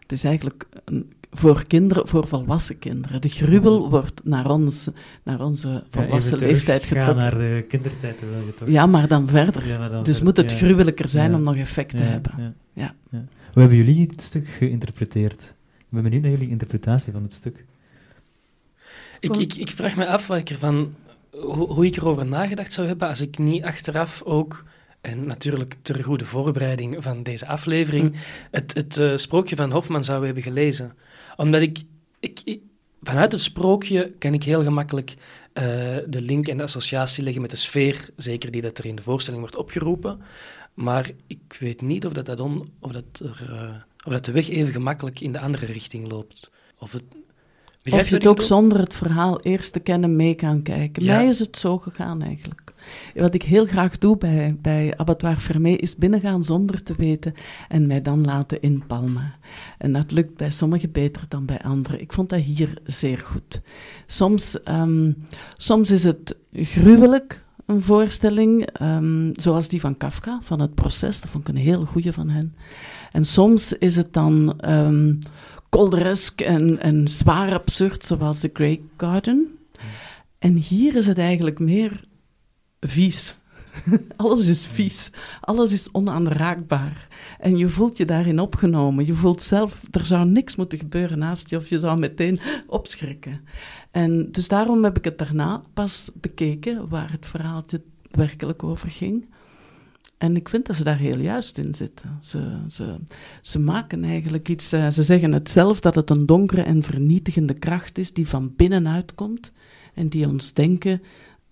het 0.00 0.12
is 0.12 0.24
eigenlijk 0.24 0.66
een, 0.84 1.12
voor 1.30 1.64
kinderen, 1.66 2.08
voor 2.08 2.26
volwassen 2.28 2.78
kinderen. 2.78 3.20
De 3.20 3.28
gruwel 3.28 3.90
wordt 3.90 4.24
naar, 4.24 4.50
ons, 4.50 4.88
naar 5.22 5.40
onze 5.44 5.84
volwassen 5.90 6.38
leeftijd 6.38 6.86
getrokken. 6.86 7.16
naar 7.16 7.34
de 7.38 7.64
kindertijd, 7.68 8.20
wil 8.20 8.28
je 8.46 8.54
toch? 8.54 8.68
Ja, 8.68 8.86
maar 8.86 9.08
dan 9.08 9.28
verder. 9.28 9.66
Ja, 9.66 9.78
maar 9.78 9.90
dan 9.90 10.04
Dus 10.04 10.22
moet 10.22 10.36
het 10.36 10.50
ja. 10.50 10.56
gruwelijker 10.56 11.08
zijn 11.08 11.30
Ja. 11.30 11.36
om 11.36 11.42
nog 11.42 11.56
effect 11.56 11.90
te 11.96 12.02
Ja, 12.02 12.08
hebben. 12.08 12.54
ja. 12.72 12.94
Ja. 13.10 13.24
Hoe 13.52 13.62
hebben 13.62 13.76
jullie 13.76 14.06
het 14.10 14.22
stuk 14.22 14.48
geïnterpreteerd? 14.48 15.54
Ik 15.78 15.84
ben 15.88 16.02
benieuwd 16.02 16.22
naar 16.22 16.30
jullie 16.30 16.48
interpretatie 16.48 17.12
van 17.12 17.22
het 17.22 17.34
stuk. 17.34 17.64
Ik, 19.20 19.36
ik, 19.36 19.54
ik 19.54 19.70
vraag 19.70 19.96
me 19.96 20.06
af 20.06 20.26
wat 20.26 20.38
ik 20.38 20.50
ervan, 20.50 20.94
hoe, 21.40 21.72
hoe 21.72 21.86
ik 21.86 21.96
erover 21.96 22.26
nagedacht 22.26 22.72
zou 22.72 22.86
hebben 22.86 23.08
als 23.08 23.20
ik 23.20 23.38
niet 23.38 23.62
achteraf 23.64 24.22
ook, 24.22 24.64
en 25.00 25.26
natuurlijk 25.26 25.76
ter 25.82 26.04
goede 26.04 26.24
voorbereiding 26.24 26.96
van 26.98 27.22
deze 27.22 27.46
aflevering, 27.46 28.10
Mm. 28.10 28.18
het, 28.50 28.74
het 28.74 28.96
eh, 28.96 29.16
sprookje 29.16 29.56
van 29.56 29.70
Hofman 29.70 30.04
zou 30.04 30.24
hebben 30.24 30.42
gelezen. 30.42 30.92
Omdat 31.36 31.60
ik, 31.60 31.82
ik, 32.20 32.40
ik- 32.44 32.62
vanuit 33.02 33.32
het 33.32 33.40
sprookje 33.40 34.12
kan 34.18 34.34
ik 34.34 34.42
heel 34.42 34.62
gemakkelijk 34.62 35.14
eh, 35.52 35.64
de 36.06 36.20
link 36.20 36.48
en 36.48 36.56
de 36.56 36.62
associatie 36.62 37.22
leggen 37.22 37.42
met 37.42 37.50
de 37.50 37.56
sfeer, 37.56 38.08
zeker 38.16 38.50
die 38.50 38.62
dat 38.62 38.78
er 38.78 38.86
in 38.86 38.94
de 38.96 39.02
voorstelling 39.02 39.42
wordt 39.42 39.56
opgeroepen. 39.56 40.20
Maar 40.74 41.10
ik 41.26 41.56
weet 41.60 41.80
niet 41.82 42.06
of 42.06 42.12
dat, 42.12 42.26
dat, 42.26 42.40
on, 42.40 42.72
of 42.80 42.92
dat, 42.92 43.04
er, 43.24 43.48
eh, 43.52 43.74
of 44.06 44.12
dat 44.12 44.24
de 44.24 44.32
weg 44.32 44.48
even 44.48 44.72
gemakkelijk 44.72 45.20
in 45.20 45.32
de 45.32 45.40
andere 45.40 45.66
richting 45.66 46.10
loopt. 46.10 46.50
Of 46.78 46.92
het, 46.92 47.02
Begrijp 47.84 48.04
Of 48.04 48.10
je 48.10 48.16
het 48.16 48.26
ook 48.26 48.42
zonder 48.42 48.78
het 48.78 48.94
verhaal 48.94 49.40
eerst 49.40 49.72
te 49.72 49.80
kennen 49.80 50.16
mee 50.16 50.34
kan 50.34 50.62
kijken. 50.62 51.04
Ja. 51.04 51.16
Mij 51.16 51.26
is 51.26 51.38
het 51.38 51.58
zo 51.58 51.78
gegaan 51.78 52.22
eigenlijk. 52.22 52.72
Wat 53.14 53.34
ik 53.34 53.42
heel 53.42 53.66
graag 53.66 53.98
doe 53.98 54.18
bij, 54.18 54.56
bij 54.62 54.94
Abattoir 54.96 55.40
Vermeer 55.40 55.82
is 55.82 55.96
binnengaan 55.96 56.44
zonder 56.44 56.82
te 56.82 56.94
weten 56.96 57.34
en 57.68 57.86
mij 57.86 58.02
dan 58.02 58.24
laten 58.24 58.60
inpalmen. 58.60 59.34
En 59.78 59.92
dat 59.92 60.12
lukt 60.12 60.36
bij 60.36 60.50
sommigen 60.50 60.92
beter 60.92 61.24
dan 61.28 61.44
bij 61.44 61.60
anderen. 61.62 62.00
Ik 62.00 62.12
vond 62.12 62.28
dat 62.28 62.40
hier 62.40 62.78
zeer 62.84 63.18
goed. 63.18 63.60
Soms, 64.06 64.62
ehm, 64.62 65.12
soms 65.56 65.90
is 65.90 66.04
het 66.04 66.36
gruwelijk, 66.52 67.44
een 67.66 67.82
voorstelling, 67.82 68.66
ehm, 68.66 69.32
zoals 69.32 69.68
die 69.68 69.80
van 69.80 69.96
Kafka, 69.96 70.38
van 70.42 70.60
het 70.60 70.74
proces. 70.74 71.20
Dat 71.20 71.30
vond 71.30 71.48
ik 71.48 71.54
een 71.54 71.60
heel 71.60 71.84
goede 71.84 72.12
van 72.12 72.28
hen. 72.28 72.54
En 73.12 73.24
soms 73.24 73.72
is 73.72 73.96
het 73.96 74.12
dan 74.12 74.60
ehm 74.60 75.12
kolderesk 75.74 76.40
en, 76.40 76.80
en 76.80 77.08
zwaar 77.08 77.52
absurd, 77.52 78.04
zoals 78.04 78.40
The 78.40 78.50
Grey 78.52 78.80
Garden. 78.96 79.58
En 80.38 80.54
hier 80.54 80.96
is 80.96 81.06
het 81.06 81.18
eigenlijk 81.18 81.58
meer 81.58 82.04
vies. 82.80 83.36
Alles 84.16 84.46
is 84.46 84.66
vies. 84.66 85.10
Alles 85.40 85.72
is 85.72 85.90
onaanraakbaar. 85.92 87.08
En 87.38 87.56
je 87.56 87.68
voelt 87.68 87.96
je 87.96 88.04
daarin 88.04 88.40
opgenomen. 88.40 89.06
Je 89.06 89.14
voelt 89.14 89.42
zelf, 89.42 89.82
er 89.90 90.06
zou 90.06 90.26
niks 90.26 90.56
moeten 90.56 90.78
gebeuren 90.78 91.18
naast 91.18 91.50
je 91.50 91.56
of 91.56 91.68
je 91.68 91.78
zou 91.78 91.98
meteen 91.98 92.40
opschrikken. 92.66 93.40
En 93.90 94.32
dus 94.32 94.48
daarom 94.48 94.84
heb 94.84 94.96
ik 94.96 95.04
het 95.04 95.18
daarna 95.18 95.62
pas 95.72 96.10
bekeken, 96.14 96.88
waar 96.88 97.10
het 97.10 97.26
verhaaltje 97.26 97.82
werkelijk 98.10 98.62
over 98.62 98.90
ging. 98.90 99.33
En 100.24 100.36
ik 100.36 100.48
vind 100.48 100.66
dat 100.66 100.76
ze 100.76 100.84
daar 100.84 100.96
heel 100.98 101.18
juist 101.18 101.58
in 101.58 101.74
zitten. 101.74 102.16
Ze, 102.20 102.58
ze, 102.68 102.96
ze 103.40 103.58
maken 103.58 104.04
eigenlijk 104.04 104.48
iets, 104.48 104.72
eh, 104.72 104.90
ze 104.90 105.02
zeggen 105.02 105.32
het 105.32 105.50
zelf, 105.50 105.80
dat 105.80 105.94
het 105.94 106.10
een 106.10 106.26
donkere 106.26 106.62
en 106.62 106.82
vernietigende 106.82 107.54
kracht 107.54 107.98
is 107.98 108.12
die 108.12 108.28
van 108.28 108.52
binnenuit 108.56 109.14
komt 109.14 109.52
en 109.94 110.08
die 110.08 110.28
ons 110.28 110.52
denken 110.52 111.02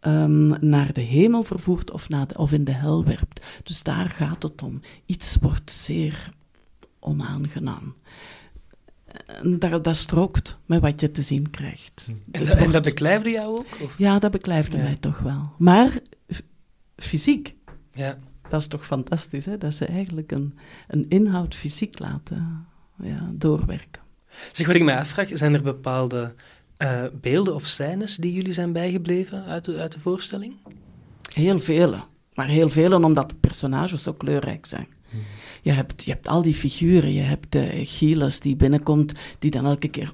ehm, 0.01 0.67
naar 0.67 0.93
de 0.93 1.01
hemel 1.01 1.43
vervoert 1.43 1.91
of, 1.91 2.09
naar 2.09 2.27
de, 2.27 2.37
of 2.39 2.53
in 2.53 2.65
de 2.65 2.73
hel 2.73 3.05
werpt. 3.05 3.41
Dus 3.63 3.83
daar 3.83 4.09
gaat 4.11 4.43
het 4.43 4.63
om. 4.63 4.81
Iets 5.07 5.37
wordt 5.41 5.71
zeer 5.71 6.31
onaangenaam. 6.99 7.95
En 9.27 9.59
dat, 9.59 9.85
dat 9.85 9.97
strookt 9.97 10.59
met 10.67 10.81
wat 10.81 11.01
je 11.01 11.11
te 11.11 11.23
zien 11.23 11.51
krijgt. 11.51 12.07
En, 12.31 12.45
dat- 12.45 12.49
en 12.49 12.59
wordt- 12.59 12.73
dat 12.73 12.83
beklijfde 12.83 13.31
jou 13.31 13.59
ook? 13.59 13.67
Of? 13.83 13.99
Ja, 13.99 14.19
dat 14.19 14.31
beklijfde 14.31 14.77
Ja. 14.77 14.83
mij 14.83 14.97
toch 15.01 15.19
wel. 15.19 15.51
Maar 15.59 15.99
fysiek, 16.97 17.55
Ja. 17.93 18.19
Dat 18.53 18.61
is 18.61 18.67
toch 18.67 18.87
fantastisch, 18.87 19.45
hè? 19.45 19.59
dat 19.59 19.75
ze 19.75 19.85
eigenlijk 19.87 20.33
een, 20.33 20.59
een 20.89 21.07
inhoud 21.09 21.55
fysiek 21.55 21.99
laten 21.99 22.67
ja, 23.03 23.31
doorwerken. 23.33 24.03
Zeg, 24.53 24.67
wat 24.67 24.77
ik 24.77 24.83
mij 24.83 24.99
afvraag, 24.99 25.29
zijn 25.33 25.55
er 25.55 25.63
bepaalde 25.63 26.35
eh, 26.77 27.05
beelden 27.21 27.55
of 27.55 27.67
scènes 27.67 28.17
die 28.17 28.33
jullie 28.33 28.53
zijn 28.53 28.73
bijgebleven 28.73 29.45
uit 29.45 29.65
de, 29.65 29.79
uit 29.79 29.93
de 29.93 30.01
voorstelling? 30.01 30.55
Heel 31.35 31.61
vele. 31.61 32.03
Maar 32.35 32.47
heel 32.47 32.69
vele 32.69 33.05
omdat 33.05 33.29
de 33.29 33.35
personages 33.35 34.03
zo 34.03 34.13
kleurrijk 34.13 34.67
zijn. 34.67 34.87
Je 35.63 35.73
hebt, 35.73 36.05
je 36.05 36.11
hebt 36.11 36.29
al 36.29 36.43
die 36.43 36.55
figuren. 36.55 37.13
Je 37.13 37.23
hebt 37.23 37.53
de 37.53 38.37
die 38.43 38.57
binnenkomt, 38.57 39.13
die 39.39 39.51
dan 39.51 39.65
elke 39.65 39.89
keer 39.89 40.13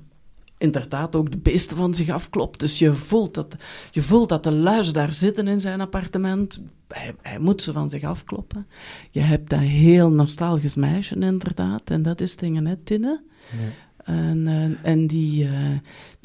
inderdaad 0.59 1.17
ook 1.17 1.31
de 1.31 1.39
beesten 1.39 1.77
van 1.77 1.95
zich 1.95 2.09
afklopt. 2.09 2.61
Dus 2.61 2.79
je 2.79 2.93
voelt 2.93 3.35
dat, 3.35 3.57
je 3.91 4.03
voelt 4.03 4.29
dat 4.29 4.43
de 4.43 4.53
luizen 4.53 4.95
daar 4.95 5.13
zitten 5.13 5.49
in 5.49 5.61
zijn 5.61 5.81
appartement. 5.81 6.63
Hij, 6.89 7.15
hij 7.23 7.39
moet 7.39 7.63
ze 7.63 7.73
van 7.73 7.91
zich 7.91 8.03
afkloppen. 8.03 8.67
Je 9.11 9.21
hebt 9.21 9.51
dat 9.51 9.59
heel 9.61 10.11
nostalgisch 10.11 10.75
meisje 10.77 11.15
inderdaad. 11.19 11.91
En 11.91 12.03
dat 12.03 12.21
is 12.21 12.37
dingen, 12.37 12.67
hè, 12.67 12.77
Tinne? 12.77 13.23
Ja. 13.51 14.13
En, 14.15 14.47
eh, 14.47 14.91
en 14.91 15.07
die... 15.07 15.45
eh, 15.45 15.53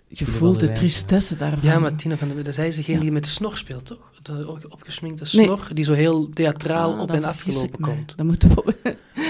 je 0.08 0.26
voelt 0.26 0.60
de 0.60 0.72
tristesse 0.72 1.38
daarvan. 1.38 1.70
Ja, 1.70 1.80
maar 1.80 1.96
Tina 1.96 2.18
van 2.18 2.28
der 2.28 2.38
Wede, 2.38 2.52
zij 2.52 2.68
is 2.68 2.76
degene 2.76 2.96
Ja. 2.98 3.02
die 3.04 3.12
met 3.12 3.24
de 3.24 3.30
snor 3.30 3.58
speelt, 3.58 3.86
toch? 3.86 4.12
De 4.22 4.48
op- 4.50 4.66
opgesminkte 4.70 5.38
Nee. 5.38 5.46
snor, 5.46 5.68
die 5.74 5.84
zo 5.86 5.94
heel 5.94 6.30
theatraal 6.30 6.94
Ah, 6.94 7.00
op 7.00 7.12
en 7.12 7.24
afgelopen 7.24 7.80
komt. 7.80 8.14
Dan 8.18 8.26
moeten 8.26 8.50
we... 8.50 8.76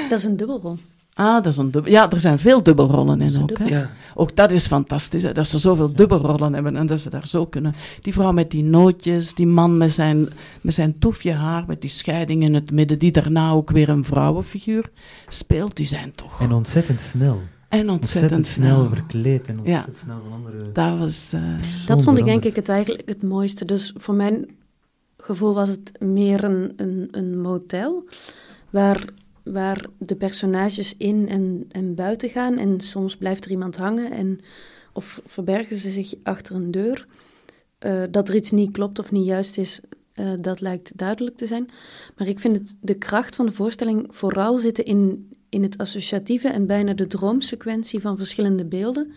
Dat 0.10 0.20
is 0.20 0.24
een 0.24 0.38
dubbelrol. 0.38 0.78
Ah, 1.16 1.34
dat 1.34 1.46
is 1.46 1.58
een 1.58 1.72
dubbel... 1.72 1.92
Ja, 1.92 2.12
er 2.12 2.20
zijn 2.20 2.40
veel 2.40 2.64
dubbelrollen 2.64 3.22
in 3.22 3.42
ook, 3.42 3.50
hè? 3.50 3.56
dubbel- 3.56 3.78
Ja. 3.78 3.90
Ook 4.16 4.36
dat 4.36 4.52
is 4.52 4.68
fantastisch, 4.68 5.24
hè, 5.24 5.32
dat 5.32 5.48
ze 5.48 5.60
zoveel 5.60 5.94
dubbelrollen 5.94 6.54
hebben 6.54 6.76
en 6.76 6.88
dat 6.88 7.00
ze 7.00 7.10
daar 7.10 7.28
zo 7.28 7.46
kunnen. 7.46 7.74
Die 8.02 8.14
vrouw 8.14 8.32
met 8.32 8.52
die 8.52 8.64
nootjes, 8.64 9.34
die 9.34 9.48
man 9.48 9.78
met 9.78 9.92
zijn, 9.92 10.28
met 10.62 10.74
zijn 10.74 11.00
toefje 11.00 11.32
haar, 11.34 11.64
met 11.68 11.82
die 11.82 11.90
scheiding 11.90 12.44
in 12.44 12.54
het 12.54 12.72
midden, 12.72 13.00
die 13.00 13.12
daarna 13.12 13.52
ook 13.52 13.70
weer 13.72 13.90
een 13.90 14.06
vrouwenfiguur 14.06 14.90
speelt, 15.28 15.76
die 15.76 15.86
zijn 15.86 16.12
toch... 16.12 16.42
En 16.42 16.52
ontzettend 16.52 17.02
snel. 17.02 17.42
En 17.70 17.90
Ontzettend, 17.90 17.92
ontzettend, 17.92 18.48
snel 18.48 18.90
verkleed 18.90 19.48
en 19.48 19.54
Ja. 19.56 19.60
ontzettend 19.60 19.98
snel 19.98 20.22
van 20.24 20.32
andere... 20.32 20.72
Dat 20.72 20.98
was... 21.00 21.32
eh, 21.34 21.42
Dat 21.88 22.04
vond 22.04 22.18
ik 22.18 22.26
denk 22.26 22.44
ik 22.46 22.56
het 22.56 22.70
eigenlijk 22.70 23.10
het 23.10 23.24
mooiste. 23.24 23.66
Dus 23.66 23.94
voor 23.98 24.14
mijn 24.16 24.46
gevoel 25.18 25.54
was 25.54 25.70
het 25.70 25.92
meer 26.02 26.44
een, 26.44 26.74
een, 26.76 27.08
een 27.12 27.42
motel 27.42 28.04
waar, 28.70 29.04
waar 29.44 29.86
de 29.98 30.16
personages 30.16 30.98
in 30.98 31.30
en, 31.30 31.66
en 31.72 31.96
buiten 31.96 32.30
gaan 32.30 32.58
en 32.58 32.80
soms 32.80 33.18
blijft 33.18 33.46
er 33.46 33.52
iemand 33.52 33.78
hangen 33.78 34.12
en, 34.12 34.40
of 34.94 35.22
verbergen 35.26 35.80
ze 35.80 35.90
zich 35.90 36.14
achter 36.24 36.56
een 36.56 36.72
deur. 36.72 37.08
Eh, 37.80 38.04
dat 38.12 38.30
er 38.30 38.36
iets 38.36 38.52
niet 38.52 38.72
klopt 38.72 39.00
of 39.00 39.12
niet 39.12 39.26
juist 39.26 39.58
is, 39.58 39.82
eh, 40.14 40.32
dat 40.40 40.62
lijkt 40.62 40.98
duidelijk 40.98 41.38
te 41.38 41.48
zijn. 41.48 41.70
Maar 42.18 42.28
ik 42.28 42.40
vind 42.40 42.56
het, 42.56 42.76
de 42.82 42.98
kracht 42.98 43.36
van 43.36 43.46
de 43.46 43.52
voorstelling 43.52 44.08
vooral 44.10 44.58
zitten 44.58 44.86
in, 44.86 45.30
in 45.50 45.64
het 45.64 45.78
associatieve 45.78 46.48
en 46.48 46.68
bijna 46.68 46.94
de 46.94 47.08
droomsequentie 47.08 48.00
van 48.00 48.18
verschillende 48.18 48.66
beelden. 48.66 49.12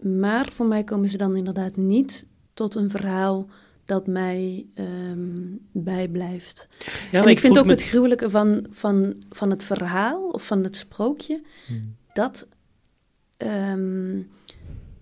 Maar 0.00 0.50
voor 0.52 0.66
mij 0.66 0.84
komen 0.84 1.08
ze 1.08 1.16
dan 1.16 1.36
inderdaad 1.36 1.76
niet 1.76 2.26
tot 2.54 2.74
een 2.74 2.90
verhaal 2.90 3.46
dat 3.86 4.06
mij 4.06 4.66
ehm, 4.74 5.38
bijblijft. 5.72 6.68
Ja, 7.12 7.22
en 7.22 7.28
ik, 7.28 7.40
vind 7.40 7.58
ook 7.58 7.64
me- 7.64 7.70
het 7.72 7.82
gruwelijke 7.82 8.30
van, 8.30 8.66
van, 8.70 9.14
van 9.30 9.50
het 9.50 9.64
verhaal 9.64 10.28
of 10.28 10.46
van 10.46 10.62
het 10.64 10.76
sprookje, 10.76 11.42
Hmm. 11.66 11.94
dat 12.12 12.46
ehm, 13.36 14.20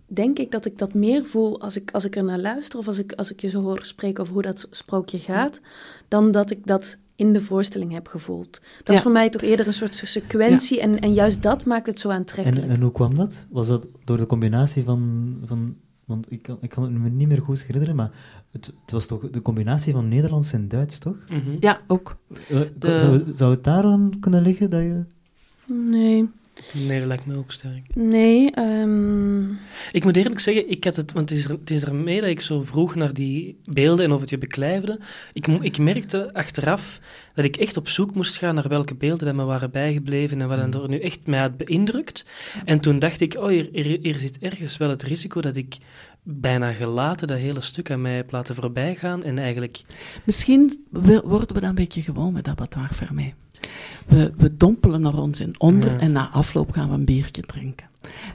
denk 0.07 0.39
ik 0.39 0.51
dat 0.51 0.65
ik 0.65 0.79
dat 0.79 0.95
meer 0.95 1.25
voel 1.25 1.61
als 1.61 1.77
ik, 1.77 1.91
als 1.91 2.05
ik 2.05 2.17
er 2.17 2.25
naar 2.25 2.39
luister 2.39 2.79
of 2.79 2.87
als 2.87 2.99
ik, 2.99 3.13
als 3.13 3.31
ik 3.31 3.41
je 3.41 3.49
zo 3.49 3.63
hoor 3.63 3.85
spreken 3.85 4.21
over 4.23 4.33
hoe 4.35 4.43
dat 4.43 4.67
sprookje 4.71 5.19
gaat, 5.19 5.61
dan 6.09 6.31
dat 6.31 6.51
ik 6.51 6.67
dat 6.67 6.97
in 7.17 7.33
de 7.33 7.41
voorstelling 7.41 7.93
heb 7.93 8.07
gevoeld. 8.09 8.53
Dat 8.53 8.87
Ja. 8.87 8.95
is 8.95 9.01
voor 9.01 9.13
mij 9.13 9.31
toch 9.31 9.43
eerder 9.43 9.67
een 9.67 9.73
soort 9.75 9.95
sequentie 9.95 10.81
en, 10.81 10.99
en 10.99 11.13
juist 11.13 11.43
dat 11.43 11.65
maakt 11.65 11.87
het 11.87 12.01
zo 12.01 12.09
aantrekkelijk. 12.11 12.65
En, 12.67 12.71
en 12.73 12.81
hoe 12.81 12.93
kwam 12.93 13.15
dat? 13.15 13.47
Was 13.51 13.67
dat 13.67 13.89
door 14.05 14.17
de 14.17 14.27
combinatie 14.27 14.83
van... 14.83 15.37
van 15.45 15.77
want 16.05 16.33
ik 16.33 16.43
kan, 16.43 16.59
ik 16.61 16.71
kan 16.71 16.83
het 16.83 16.93
me 16.93 17.09
niet 17.09 17.29
meer 17.29 17.43
goed 17.43 17.63
herinneren, 17.63 17.97
maar 17.97 18.11
het, 18.53 18.67
het 18.83 18.91
was 18.91 19.07
toch 19.07 19.31
de 19.31 19.43
combinatie 19.43 19.93
van 19.93 20.09
Nederlands 20.09 20.53
en 20.53 20.69
Duits, 20.69 20.99
toch? 20.99 21.17
Mhm. 21.29 21.57
ja, 21.61 21.81
ook. 21.87 22.17
Eh, 22.49 22.61
De- 22.79 22.99
Zou, 22.99 23.35
zou 23.35 23.51
het 23.51 23.65
daaraan 23.65 24.11
kunnen 24.21 24.43
liggen 24.43 24.71
dat 24.71 24.81
je... 24.83 25.03
Nee, 25.67 26.29
Nee, 26.73 26.99
dat 26.99 27.09
lijkt 27.09 27.27
me 27.27 27.37
ook 27.37 27.53
sterk. 27.53 27.87
nee. 27.95 28.51
ehm, 28.51 29.51
Ik 29.93 30.05
moet 30.05 30.17
eerlijk 30.17 30.41
zeggen, 30.41 30.71
ik 30.71 30.85
had 30.85 30.97
het, 30.97 31.13
want 31.13 31.29
het 31.29 31.39
is, 31.39 31.45
er, 31.45 31.51
het 31.51 31.71
is 31.71 31.85
ermee 31.85 32.21
dat 32.21 32.31
ik 32.31 32.41
zo 32.41 32.63
vroeg 32.63 32.95
naar 32.95 33.15
die 33.15 33.59
beelden 33.65 34.05
en 34.05 34.13
of 34.13 34.21
het 34.21 34.31
je 34.31 34.39
beklijfde. 34.39 35.01
Ik, 35.33 35.47
ik 35.47 35.79
merkte 35.79 36.33
achteraf 36.33 37.01
dat 37.35 37.45
ik 37.45 37.57
echt 37.57 37.77
op 37.77 37.89
zoek 37.89 38.15
moest 38.15 38.37
gaan 38.37 38.55
naar 38.55 38.69
welke 38.69 38.95
beelden 38.95 39.27
dat 39.27 39.35
me 39.35 39.45
waren 39.45 39.71
bijgebleven 39.71 40.41
en 40.41 40.49
wat 40.49 40.59
dan 40.59 40.83
er 40.83 40.89
nu 40.89 41.01
echt 41.01 41.27
mij 41.27 41.39
had 41.39 41.57
beïndrukt. 41.57 42.25
En 42.65 42.81
toen 42.81 42.99
dacht 42.99 43.21
ik, 43.21 43.35
oh, 43.39 43.49
hier, 43.49 43.69
hier, 43.73 43.99
hier 44.03 44.19
zit 44.19 44.39
ergens 44.39 44.77
wel 44.77 44.91
het 44.91 45.03
risico 45.03 45.41
dat 45.41 45.57
ik 45.57 45.77
bijna 46.23 46.73
gelaten 46.73 47.27
dat 47.27 47.39
hele 47.39 47.61
stuk 47.61 47.91
aan 47.91 48.03
mij 48.03 48.17
heb 48.17 48.31
laten 48.31 48.55
voorbijgaan 48.55 49.23
en 49.23 49.39
eigenlijk... 49.39 49.83
Misschien 50.25 50.87
worden 51.25 51.55
we 51.55 51.61
dan 51.61 51.69
een 51.69 51.75
beetje 51.75 52.03
gewoon 52.03 52.33
met 52.33 52.49
abattoir 52.49 52.89
Vermeer. 52.95 53.35
We, 54.07 54.33
we 54.37 54.57
dompelen 54.57 55.05
er 55.05 55.21
ons 55.21 55.41
in 55.41 55.61
onder 55.61 55.91
Ja. 55.93 55.99
en 55.99 56.13
na 56.13 56.31
afloop 56.31 56.71
gaan 56.71 56.89
we 56.89 56.95
een 56.95 57.05
biertje 57.05 57.43
drinken. 57.43 57.87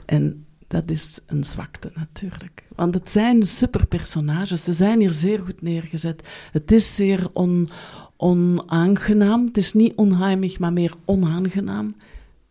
En 0.04 0.44
dat 0.66 0.90
is 0.90 1.18
een 1.26 1.44
zwakte 1.44 1.90
natuurlijk. 1.94 2.64
Want 2.76 2.94
het 2.94 3.10
zijn 3.10 3.42
superpersonages, 3.42 4.64
ze 4.64 4.72
zijn 4.72 5.00
hier 5.00 5.12
zeer 5.12 5.38
goed 5.38 5.62
neergezet. 5.62 6.28
Het 6.52 6.72
is 6.72 6.94
zeer 6.96 7.28
on, 7.32 7.68
onaangenaam. 8.16 9.46
Het 9.46 9.56
is 9.56 9.72
niet 9.72 9.92
onheimig, 9.96 10.58
maar 10.58 10.72
meer 10.72 10.94
onaangenaam. 11.04 11.94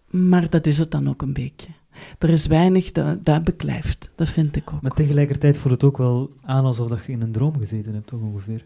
Maar 0.09 0.49
dat 0.49 0.65
is 0.65 0.77
het 0.77 0.91
dan 0.91 1.09
ook 1.09 1.21
een 1.21 1.33
beetje. 1.33 1.67
Er 2.17 2.29
is 2.29 2.47
weinig 2.47 2.91
dat, 2.91 3.25
dat 3.25 3.43
beklijft, 3.43 4.09
dat 4.15 4.29
vind 4.29 4.55
ik 4.55 4.73
ook. 4.73 4.81
Maar 4.81 4.91
tegelijkertijd 4.91 5.57
voelt 5.57 5.73
het 5.73 5.83
ook 5.83 5.97
wel 5.97 6.31
aan 6.41 6.65
alsof 6.65 7.05
je 7.05 7.11
in 7.11 7.21
een 7.21 7.31
droom 7.31 7.57
gezeten 7.57 7.93
hebt, 7.93 8.07
toch 8.07 8.21
ongeveer? 8.21 8.65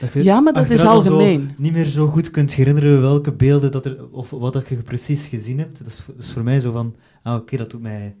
Dat 0.00 0.12
je 0.12 0.22
Ja, 0.22 0.40
maar 0.40 0.52
dat 0.52 0.70
is 0.70 0.84
algemeen. 0.84 1.50
niet 1.56 1.72
meer 1.72 1.86
zo 1.86 2.06
goed 2.06 2.30
kunt 2.30 2.54
herinneren 2.54 3.00
welke 3.00 3.32
beelden 3.32 3.70
dat 3.70 3.86
er, 3.86 3.96
of 4.10 4.30
wat 4.30 4.52
dat 4.52 4.68
je 4.68 4.76
precies 4.76 5.26
gezien 5.26 5.58
hebt. 5.58 5.78
Dat 5.78 5.86
is, 5.86 6.02
dat 6.06 6.24
is 6.24 6.32
voor 6.32 6.42
mij 6.42 6.60
zo 6.60 6.72
van, 6.72 6.94
ah 7.22 7.34
oké, 7.40 7.56
dat 7.56 7.70
doet 7.70 7.82
mij 7.82 8.16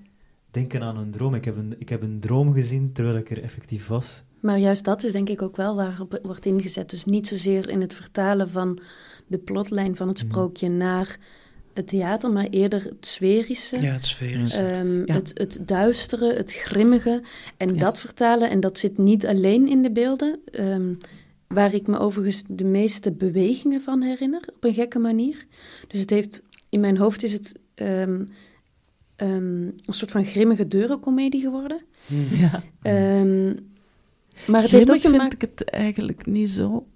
denken 0.50 0.82
aan 0.82 0.96
een 0.96 1.10
droom. 1.10 1.34
Ik 1.34 1.44
heb 1.44 1.56
een, 1.56 1.74
ik 1.78 1.88
heb 1.88 2.02
een 2.02 2.20
droom 2.20 2.52
gezien 2.52 2.92
terwijl 2.92 3.16
ik 3.16 3.30
er 3.30 3.42
effectief 3.42 3.86
was. 3.86 4.22
Maar 4.40 4.58
juist 4.58 4.84
dat 4.84 5.04
is 5.04 5.12
denk 5.12 5.28
ik 5.28 5.42
ook 5.42 5.56
wel 5.56 5.76
waar 5.76 5.98
op 6.00 6.18
wordt 6.22 6.46
ingezet. 6.46 6.90
Dus 6.90 7.04
niet 7.04 7.26
zozeer 7.26 7.68
in 7.68 7.80
het 7.80 7.94
vertalen 7.94 8.50
van 8.50 8.78
de 9.26 9.38
plotlijn 9.38 9.96
van 9.96 10.08
het 10.08 10.18
Mhm. 10.22 10.26
sprookje 10.26 10.68
naar 10.68 11.18
het 11.74 11.86
theater, 11.86 12.30
maar 12.30 12.46
eerder 12.50 12.82
het 12.84 13.06
sferische, 13.06 13.80
Ja, 13.80 13.92
het 13.92 14.04
sfeer 14.04 14.40
is... 14.40 14.54
ehm, 14.56 14.96
Ja. 15.04 15.14
het, 15.14 15.30
het 15.34 15.58
duistere, 15.64 16.34
het 16.34 16.52
grimmige. 16.52 17.22
En 17.56 17.68
Ja. 17.74 17.80
dat 17.80 18.00
vertalen, 18.00 18.50
en 18.50 18.60
dat 18.60 18.78
zit 18.78 18.98
niet 18.98 19.26
alleen 19.26 19.68
in 19.68 19.82
de 19.82 19.90
beelden, 19.92 20.38
ehm, 20.44 20.92
waar 21.48 21.74
ik 21.74 21.86
me 21.86 21.98
overigens 21.98 22.42
de 22.48 22.64
meeste 22.64 23.12
bewegingen 23.12 23.80
van 23.80 24.02
herinner, 24.02 24.42
op 24.56 24.64
een 24.64 24.74
gekke 24.74 24.98
manier. 24.98 25.44
Dus 25.88 26.00
het 26.00 26.10
heeft, 26.10 26.42
in 26.68 26.80
mijn 26.80 26.96
hoofd 26.96 27.22
is 27.22 27.32
het 27.32 27.58
ehm, 27.74 28.24
ehm, 29.16 29.62
een 29.62 29.74
soort 29.88 30.10
van 30.10 30.24
grimmige 30.24 30.66
deurencomedie 30.66 31.40
geworden. 31.40 31.80
Ja. 32.40 32.62
Ehm, 32.82 33.54
maar 34.46 34.62
het 34.62 34.70
heeft 34.70 34.90
ook 34.90 35.00
vind 35.00 35.32
ik 35.32 35.40
het 35.40 35.64
eigenlijk 35.64 36.26
niet 36.26 36.50
zo. 36.50 36.86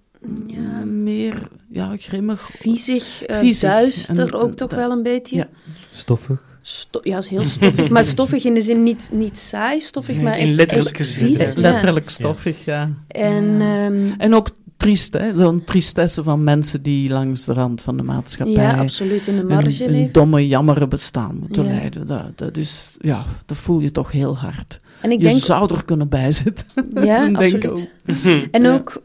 Ja. 0.46 0.84
Meer, 0.84 1.48
ja, 1.68 1.96
grimmig. 1.96 2.40
viezig, 2.40 3.22
Viezig. 3.26 3.70
duister 3.70 4.26
En- 4.26 4.32
ook 4.32 4.48
en 4.48 4.56
toch 4.56 4.70
wel 4.74 4.90
een 4.90 5.02
beetje. 5.02 5.36
Ja. 5.36 5.48
Stoffig. 5.90 6.51
Sto- 6.62 7.00
ja, 7.02 7.18
is 7.18 7.28
heel 7.28 7.44
stoffig. 7.44 7.88
maar 7.88 8.04
stoffig 8.14 8.44
in 8.44 8.54
de 8.54 8.60
zin 8.62 8.82
niet, 8.82 9.10
niet 9.12 9.38
saai 9.38 9.80
stoffig, 9.80 10.14
Nee, 10.14 10.24
maar 10.24 10.38
in 10.38 10.46
echt, 10.46 10.56
letterlijke 10.56 10.98
echt 10.98 11.12
vies. 11.14 11.52
ja. 11.54 11.60
Letterlijk 11.60 12.10
stoffig, 12.10 12.64
ja. 12.64 12.88
En 13.08 13.44
Ja. 13.58 13.84
ehm, 13.84 14.10
En 14.18 14.34
ook 14.34 14.48
triest, 14.76 15.12
hè? 15.12 15.36
Zo'n 15.38 15.64
tristesse 15.64 16.22
van 16.22 16.44
mensen 16.44 16.82
die 16.82 17.10
langs 17.10 17.44
de 17.44 17.52
rand 17.52 17.82
van 17.82 17.96
de 17.96 18.02
maatschappij 18.02 18.62
ja, 18.62 18.78
absoluut. 18.78 19.26
In 19.26 19.34
de 19.34 19.40
een, 19.40 19.46
marge 19.46 19.84
een 19.86 20.08
domme, 20.12 20.48
jammere 20.48 20.88
bestaan 20.88 21.36
moeten 21.40 21.64
Ja. 21.64 21.70
leiden. 21.70 22.06
Dat, 22.06 22.38
dat 22.38 22.56
is, 22.56 22.96
ja, 23.00 23.24
dat 23.46 23.56
voel 23.56 23.80
je 23.80 23.90
toch 23.92 24.12
heel 24.12 24.36
hard. 24.36 24.76
En 25.00 25.10
ik 25.10 25.20
je 25.20 25.28
denk, 25.28 25.40
zou 25.42 25.74
er 25.74 25.84
kunnen 25.84 26.08
bijzitten. 26.08 26.66
ja, 26.94 27.28
denk 27.38 27.54
ik 27.54 27.64
absoluut. 27.70 27.90
Mhm. 28.04 28.46
En 28.50 28.62
Ja. 28.62 28.74
ook, 28.74 29.02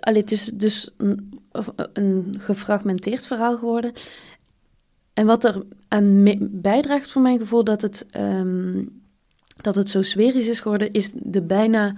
allee, 0.00 0.20
het 0.20 0.32
is 0.32 0.50
dus 0.54 0.90
een 1.92 2.34
gefragmenteerd 2.38 3.26
verhaal 3.26 3.56
geworden. 3.56 3.92
En 5.14 5.26
wat 5.26 5.44
er 5.44 5.62
aan 5.88 6.22
me- 6.22 6.48
bijdraagt 6.50 7.10
voor 7.10 7.22
mijn 7.22 7.38
gevoel 7.38 7.64
dat 7.64 7.82
het, 7.82 8.06
ehm, 8.10 8.82
dat 9.62 9.74
het 9.74 9.90
zo 9.90 10.02
sferisch 10.02 10.46
is 10.48 10.60
geworden, 10.60 10.92
is 10.92 11.10
de 11.14 11.42
bijna 11.42 11.92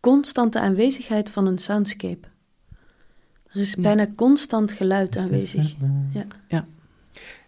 constante 0.00 0.60
aanwezigheid 0.60 1.30
van 1.30 1.46
een 1.46 1.58
soundscape. 1.58 2.28
Er 3.52 3.60
is 3.60 3.74
Ja. 3.74 3.82
bijna 3.82 4.06
constant 4.16 4.72
geluid 4.72 5.16
aanwezig. 5.16 5.74
Ja. 6.48 6.64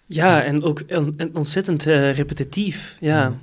Ja, 0.06 0.42
en 0.44 0.62
ook 0.62 0.80
en 0.80 1.30
ontzettend 1.34 1.86
eh, 1.86 2.14
repetitief. 2.14 2.96
Ja. 3.00 3.08
Ja. 3.18 3.36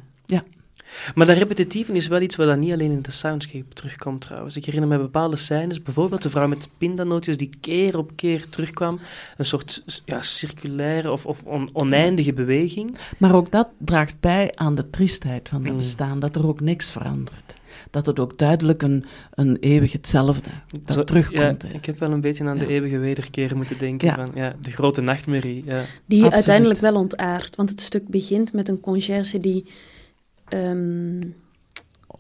Maar 1.16 1.26
dat 1.26 1.38
repetitieve 1.38 1.94
is 1.94 2.08
wel 2.08 2.22
iets 2.22 2.36
wat 2.36 2.46
dan 2.48 2.60
niet 2.60 2.72
alleen 2.74 2.92
in 2.92 3.02
de 3.02 3.12
soundscape 3.12 3.74
terugkomt 3.74 4.22
trouwens. 4.22 4.56
Ik 4.56 4.66
herinner 4.66 4.90
me 4.90 4.98
bepaalde 4.98 5.36
scènes, 5.36 5.82
bijvoorbeeld 5.84 6.22
de 6.22 6.30
vrouw 6.30 6.48
met 6.48 6.62
de 6.62 6.68
pindanootjes 6.78 7.38
die 7.38 7.50
keer 7.62 7.98
op 7.98 8.12
keer 8.16 8.50
terugkwam. 8.50 9.00
Een 9.38 9.46
soort 9.46 9.84
ja, 10.06 10.22
circulaire 10.22 11.12
of, 11.12 11.26
of 11.26 11.44
on- 11.44 11.70
oneindige 11.74 12.34
beweging. 12.34 12.98
Maar 13.18 13.36
ook 13.36 13.52
dat 13.52 13.68
draagt 13.78 14.20
bij 14.20 14.52
aan 14.56 14.76
de 14.76 14.90
triestheid 14.90 15.50
van 15.50 15.62
het 15.64 15.72
Mm. 15.72 15.78
bestaan, 15.78 16.20
dat 16.20 16.36
er 16.36 16.48
ook 16.48 16.60
niks 16.60 16.90
verandert. 16.92 17.58
Dat 17.92 18.06
het 18.06 18.20
ook 18.20 18.38
duidelijk 18.38 18.82
een, 18.82 19.06
een 19.34 19.58
eeuwig 19.60 19.92
hetzelfde, 19.92 20.50
dat 20.84 20.96
Zo- 20.96 21.04
terugkomt. 21.04 21.62
Ja, 21.64 21.70
ik 21.74 21.86
heb 21.86 22.00
wel 22.00 22.12
een 22.12 22.22
beetje 22.22 22.44
aan 22.48 22.58
de 22.58 22.68
eeuwige 22.68 22.98
wederkeer 22.98 23.56
moeten 23.58 23.78
denken. 23.78 24.08
Ja. 24.08 24.16
Van, 24.16 24.28
ja, 24.36 24.56
de 24.62 24.72
grote 24.72 25.02
nachtmerrie. 25.02 25.64
Ja. 25.66 25.82
Die 26.06 26.18
Absoluut. 26.18 26.32
uiteindelijk 26.34 26.80
wel 26.80 26.96
ontaart. 26.96 27.56
Want 27.56 27.70
het 27.70 27.82
stuk 27.82 28.08
begint 28.08 28.54
met 28.54 28.68
een 28.70 28.80
conciërge 28.80 29.40
die 29.40 29.66
ehm 30.50 31.22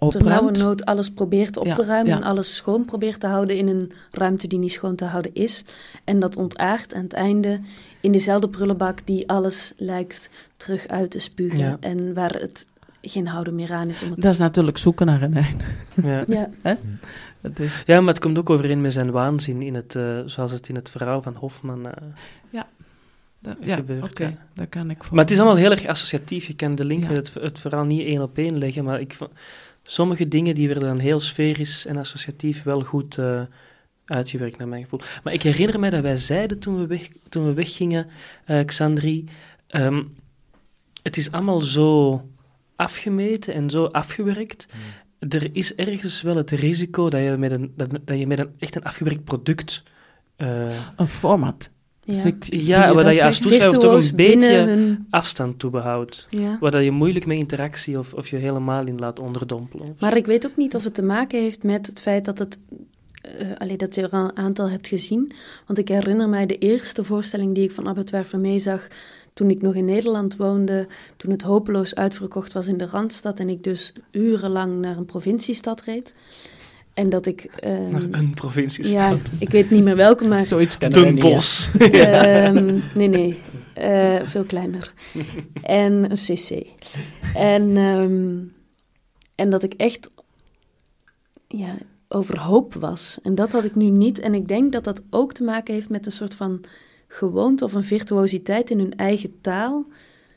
Opruimt. 0.02 0.26
ternauwernood 0.26 0.86
alles 0.86 1.12
probeert 1.12 1.58
op 1.58 1.66
Ja, 1.66 1.74
te 1.74 1.86
ruimen 1.86 2.12
ja. 2.12 2.16
en 2.18 2.24
alles 2.24 2.56
schoon 2.56 2.86
probeert 2.86 3.20
te 3.20 3.28
houden 3.28 3.56
in 3.58 3.68
een 3.68 3.92
ruimte 4.12 4.48
die 4.48 4.60
niet 4.60 4.72
schoon 4.72 4.96
te 4.96 5.06
houden 5.06 5.34
is. 5.34 5.66
En 6.04 6.20
dat 6.20 6.36
ontaart 6.36 6.94
aan 6.94 7.04
het 7.04 7.14
einde 7.14 7.60
in 8.02 8.12
dezelfde 8.12 8.50
prullenbak 8.50 9.00
die 9.06 9.30
alles 9.30 9.74
lijkt 9.78 10.30
terug 10.58 10.88
uit 10.88 11.12
te 11.12 11.20
spugen. 11.20 11.58
Ja. 11.58 11.78
En 11.80 12.14
waar 12.14 12.32
het 12.34 12.66
geen 13.02 13.28
houden 13.28 13.56
meer 13.56 13.74
aan 13.74 13.90
is 13.90 14.04
om 14.04 14.12
het... 14.12 14.22
Dat 14.22 14.34
is 14.34 14.40
natuurlijk 14.40 14.78
zoeken 14.78 15.06
naar 15.06 15.22
een 15.22 15.36
einde. 15.36 15.64
Ja. 16.04 16.24
Ja, 16.64 16.78
Dat 17.42 17.60
is, 17.60 17.84
ja, 17.86 18.00
maar 18.02 18.14
het 18.14 18.24
komt 18.24 18.38
ook 18.38 18.50
overeen 18.50 18.82
met 18.82 18.94
zijn 18.94 19.12
waanzin, 19.12 19.62
in 19.62 19.76
het, 19.76 19.96
eh, 19.96 20.20
zoals 20.26 20.52
het 20.52 20.70
in 20.70 20.76
het 20.76 20.90
verhaal 20.90 21.22
van 21.22 21.36
Hofman... 21.36 21.86
eh, 21.86 22.08
dat- 23.42 23.58
ja, 23.62 23.80
oké, 24.02 24.38
dat 24.54 24.70
kan 24.70 24.90
ik 24.90 25.04
voor. 25.04 25.16
Maar 25.16 25.24
het 25.24 25.34
is 25.34 25.40
allemaal 25.40 25.58
heel 25.58 25.72
erg 25.72 25.86
associatief. 25.86 26.46
Je 26.46 26.56
kan 26.56 26.76
de 26.76 26.86
link 26.86 27.04
Ja. 27.04 27.08
met 27.10 27.18
het, 27.18 27.34
het 27.44 27.60
verhaal 27.60 27.86
niet 27.86 28.06
één 28.06 28.22
op 28.22 28.38
één 28.38 28.58
leggen, 28.58 28.84
maar 28.84 29.00
ik, 29.00 29.18
sommige 29.84 30.28
dingen 30.28 30.56
die 30.56 30.68
werden 30.68 30.88
dan 30.90 31.00
heel 31.00 31.20
sferisch 31.20 31.86
en 31.86 31.98
associatief 31.98 32.64
wel 32.64 32.82
goed 32.82 33.18
eh, 33.18 33.42
uitgewerkt, 34.06 34.58
naar 34.58 34.68
mijn 34.68 34.84
gevoel. 34.84 35.02
Maar 35.24 35.34
ik 35.34 35.42
herinner 35.44 35.80
mij 35.80 35.90
dat 35.90 36.02
wij 36.02 36.18
zeiden 36.18 36.60
toen 36.60 36.80
we, 36.80 36.88
weg, 36.88 37.10
toen 37.30 37.46
we 37.46 37.54
weggingen, 37.54 38.08
eh 38.46 38.66
Xandri, 38.66 39.26
ehm, 39.68 40.04
het 41.04 41.18
is 41.18 41.32
allemaal 41.32 41.62
zo 41.62 42.22
afgemeten 42.76 43.54
en 43.54 43.70
zo 43.70 43.86
afgewerkt. 43.86 44.66
Er 45.20 45.56
is 45.56 45.76
ergens 45.76 46.22
wel 46.22 46.36
het 46.36 46.52
risico 46.52 47.10
dat 47.10 47.22
je 47.22 47.38
met 47.38 47.52
een, 47.52 47.74
dat, 47.76 47.90
dat 48.06 48.18
je 48.20 48.28
met 48.28 48.40
een 48.40 48.56
echt 48.60 48.76
een 48.76 48.84
afgewerkt 48.84 49.24
product... 49.24 49.84
eh, 50.36 50.96
Een 50.96 51.08
format. 51.08 51.70
Ja. 52.16 52.24
Dus 52.24 52.26
ik- 52.26 52.46
zie 52.50 52.68
ja, 52.68 52.94
waar 52.94 53.04
dat 53.04 53.14
je 53.16 53.24
als 53.24 53.40
toeschouwer 53.40 53.80
toch 53.80 54.04
een 54.10 54.16
beetje 54.16 54.52
hun... 54.52 55.08
afstand 55.10 55.60
toe 55.60 55.70
behoudt. 55.72 56.26
Ja. 56.30 56.58
Waar 56.60 56.72
dat 56.72 56.84
je 56.84 56.92
moeilijk 56.92 57.26
met 57.26 57.38
interactie 57.38 57.98
of, 58.00 58.14
of 58.14 58.28
je 58.28 58.36
helemaal 58.36 58.86
in 58.88 59.00
laat 59.00 59.20
onderdompelen. 59.20 59.96
Maar 60.00 60.18
ik 60.18 60.26
weet 60.26 60.46
ook 60.46 60.56
niet 60.58 60.76
of 60.76 60.84
het 60.84 60.94
te 60.94 61.04
maken 61.04 61.40
heeft 61.42 61.64
met 61.64 61.88
het 61.88 62.02
feit 62.02 62.26
dat 62.26 62.40
het. 62.40 62.58
allee, 63.58 63.78
dat 63.78 63.96
je 63.96 64.02
er 64.02 64.10
al 64.10 64.24
een 64.24 64.38
aantal 64.38 64.70
hebt 64.70 64.88
gezien. 64.88 65.32
Want 65.66 65.80
ik 65.80 65.88
herinner 65.88 66.30
mij 66.30 66.46
de 66.46 66.58
eerste 66.58 67.04
voorstelling 67.04 67.56
die 67.56 67.64
ik 67.64 67.72
van 67.72 67.88
Abattoir 67.88 68.26
Vermeer 68.26 68.60
zag. 68.60 68.88
toen 69.34 69.50
ik 69.50 69.62
nog 69.62 69.76
in 69.76 69.86
Nederland 69.86 70.36
woonde. 70.36 70.88
toen 71.18 71.32
het 71.32 71.42
hopeloos 71.42 71.96
uitverkocht 71.96 72.54
was 72.54 72.68
in 72.68 72.78
de 72.78 72.86
randstad. 72.86 73.40
en 73.40 73.50
ik 73.50 73.64
dus 73.64 73.94
urenlang 74.12 74.80
naar 74.80 74.98
een 74.98 75.06
provinciestad 75.06 75.82
reed. 75.82 76.14
En 77.00 77.10
dat 77.10 77.26
ik. 77.26 77.44
ehm, 77.60 77.92
Naar 77.92 78.04
een 78.12 78.34
provinciestad. 78.34 78.94
ja, 78.94 79.16
ik 79.40 79.50
weet 79.50 79.70
niet 79.70 79.84
meer 79.84 79.96
welke, 79.96 80.26
maar. 80.26 80.46
Zoiets 80.46 80.78
kennen 80.78 81.02
wij 81.02 81.14
Den 81.14 81.16
niet, 81.16 81.24
hè. 81.24 81.34
Bosch. 81.34 81.76
Ehm, 81.76 82.80
nee, 82.96 83.08
nee. 83.08 83.40
Eh, 83.74 84.20
veel 84.24 84.44
kleiner. 84.44 84.94
En 85.62 86.12
een 86.12 86.16
cc. 86.18 86.66
En, 87.34 87.78
ehm, 87.78 88.38
en 89.36 89.50
dat 89.50 89.64
ik 89.64 89.74
echt 89.74 90.12
ja, 91.48 91.76
overhoop 92.08 92.74
was. 92.74 93.18
En 93.24 93.36
dat 93.36 93.52
had 93.52 93.66
ik 93.66 93.76
nu 93.76 93.90
niet. 93.90 94.20
En 94.20 94.34
ik 94.34 94.48
denk 94.48 94.72
dat 94.72 94.84
dat 94.84 95.02
ook 95.10 95.34
te 95.34 95.44
maken 95.44 95.74
heeft 95.74 95.90
met 95.90 96.06
een 96.06 96.12
soort 96.12 96.34
van 96.34 96.62
gewoonte 97.08 97.64
of 97.64 97.74
een 97.74 97.84
virtuositeit 97.84 98.70
in 98.70 98.80
hun 98.80 98.96
eigen 98.96 99.42
taal. 99.42 99.86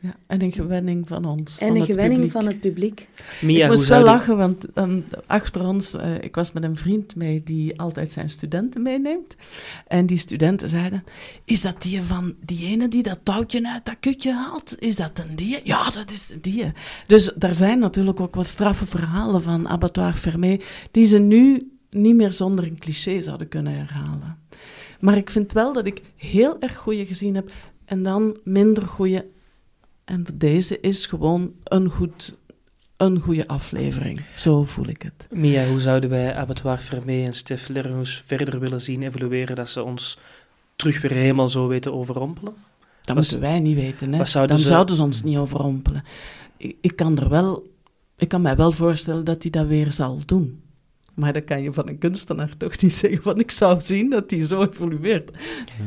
Ja, 0.03 0.17
en 0.27 0.43
een 0.43 0.53
gewenning 0.53 1.09
van 1.09 1.25
ons. 1.25 1.59
En 1.59 1.67
van 1.67 1.77
een 1.77 1.83
het 1.83 1.91
gewenning 1.91 2.21
publiek. 2.21 2.33
van 2.33 2.47
het 2.47 2.61
publiek. 2.61 3.09
Mia, 3.41 3.65
ik 3.65 3.71
moest 3.71 3.89
wel 3.89 4.03
lachen, 4.03 4.37
want 4.37 4.73
ehm, 4.73 5.01
achter 5.27 5.67
ons, 5.67 5.95
eh, 5.95 6.15
ik 6.21 6.35
was 6.35 6.53
met 6.53 6.63
een 6.63 6.77
vriend 6.77 7.17
mee 7.17 7.43
die 7.45 7.81
altijd 7.81 8.13
zijn 8.13 8.29
studenten 8.29 8.83
meeneemt. 8.83 9.37
En 9.87 10.07
die 10.07 10.19
studenten 10.19 10.69
zeiden, 10.69 11.05
is 11.45 11.61
dat 11.61 11.83
die 11.83 12.03
van 12.03 12.35
die 12.41 12.67
ene 12.67 12.89
die 12.89 13.03
dat 13.03 13.19
touwtje 13.23 13.69
uit 13.69 13.85
dat 13.85 13.97
kutje 14.01 14.33
haalt? 14.33 14.77
Is 14.79 14.97
dat 14.97 15.19
een 15.19 15.37
die? 15.37 15.61
Ja, 15.65 15.91
dat 15.91 16.11
is 16.11 16.31
een 16.31 16.41
die. 16.41 16.73
Dus 17.07 17.33
daar 17.37 17.55
zijn 17.55 17.79
natuurlijk 17.79 18.21
ook 18.21 18.35
wat 18.35 18.47
straffe 18.47 18.87
verhalen 18.87 19.43
van 19.43 19.69
Abattoir 19.69 20.15
Fermé, 20.15 20.59
die 20.91 21.05
ze 21.05 21.19
nu 21.19 21.61
niet 21.91 22.15
meer 22.15 22.33
zonder 22.33 22.65
een 22.65 22.79
cliché 22.79 23.21
zouden 23.21 23.49
kunnen 23.49 23.75
herhalen. 23.75 24.39
Maar 25.01 25.17
ik 25.17 25.31
vind 25.31 25.53
wel 25.53 25.73
dat 25.73 25.87
ik 25.87 26.03
heel 26.17 26.61
erg 26.61 26.77
goede 26.77 27.07
gezien 27.07 27.35
heb 27.35 27.51
en 27.85 28.03
dan 28.03 28.37
minder 28.45 28.83
goede. 28.83 29.27
En 30.13 30.25
deze 30.35 30.81
is 30.81 31.07
gewoon 31.07 31.53
een, 31.65 31.89
goed, 31.89 32.35
een 32.97 33.21
goede 33.21 33.49
aflevering. 33.49 34.21
Zo 34.37 34.65
voel 34.65 34.87
ik 34.89 35.03
het. 35.03 35.27
Mia, 35.31 35.67
hoe 35.67 35.81
zouden 35.81 36.11
wij 36.11 36.35
Abattoir 36.35 36.79
Vermeer 36.79 37.27
en 37.27 37.35
Stef 37.35 37.69
Lermoes 37.69 38.23
verder 38.27 38.61
willen 38.61 38.81
zien 38.81 39.03
evolueren, 39.03 39.57
dat 39.57 39.69
ze 39.69 39.83
ons 39.83 40.19
terug 40.77 41.01
weer 41.01 41.11
helemaal 41.13 41.49
zo 41.49 41.67
weten 41.69 41.93
overrompelen? 41.95 42.55
Dat 43.03 43.17
Was- 43.17 43.31
moeten 43.31 43.41
wij 43.51 43.61
niet 43.61 43.75
weten. 43.75 44.13
Hè? 44.13 44.25
zouden 44.25 44.57
Dan 44.57 44.65
ze- 44.65 44.73
zouden 44.73 44.97
ze 44.97 45.03
ons 45.03 45.23
niet 45.23 45.37
overrompelen. 45.37 46.03
Ik, 46.57 46.77
ik, 46.81 46.97
kan 46.97 47.19
er 47.19 47.29
wel, 47.29 47.71
ik 48.17 48.29
kan 48.29 48.43
mij 48.43 48.57
wel 48.57 48.73
voorstellen 48.73 49.25
dat 49.25 49.43
hij 49.43 49.51
dat 49.51 49.67
weer 49.67 49.93
zal 49.93 50.19
doen. 50.27 50.61
Maar 51.15 51.33
dan 51.33 51.45
kan 51.45 51.63
je 51.63 51.73
van 51.73 51.89
een 51.89 51.99
kunstenaar 51.99 52.57
toch 52.57 52.81
niet 52.83 52.95
zeggen 52.95 53.23
van 53.23 53.39
ik 53.39 53.51
zou 53.51 53.81
zien 53.81 54.11
dat 54.11 54.31
hij 54.31 54.45
zo 54.45 54.63
evolueert. 54.63 55.31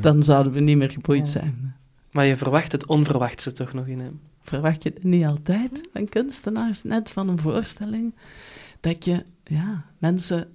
Dan 0.01 0.23
zouden 0.23 0.51
we 0.53 0.59
niet 0.59 0.77
meer 0.77 0.89
geboeid 0.91 1.25
Ja. 1.25 1.31
zijn. 1.31 1.74
Maar 2.15 2.25
je 2.25 2.37
verwacht 2.37 2.71
het 2.71 2.85
onverwachte 2.85 3.51
toch 3.51 3.73
nog 3.73 3.87
in 3.87 3.99
hem. 3.99 4.19
Verwacht 4.41 4.83
je 4.83 4.89
het 4.89 5.03
niet 5.03 5.25
altijd 5.25 5.81
van 5.93 6.09
kunstenaars, 6.09 6.83
net 6.83 7.11
van 7.11 7.29
een 7.29 7.39
voorstelling, 7.39 8.15
dat 8.79 9.05
je, 9.05 9.25
ja, 9.43 9.85
mensen, 9.97 10.47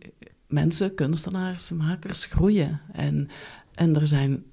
mensen 0.46 0.94
kunstenaars, 0.94 1.70
makers 1.70 2.25
groeien. 2.25 2.81
En, 2.92 3.29
en 3.75 3.96
er, 3.96 4.07
zijn, 4.07 4.44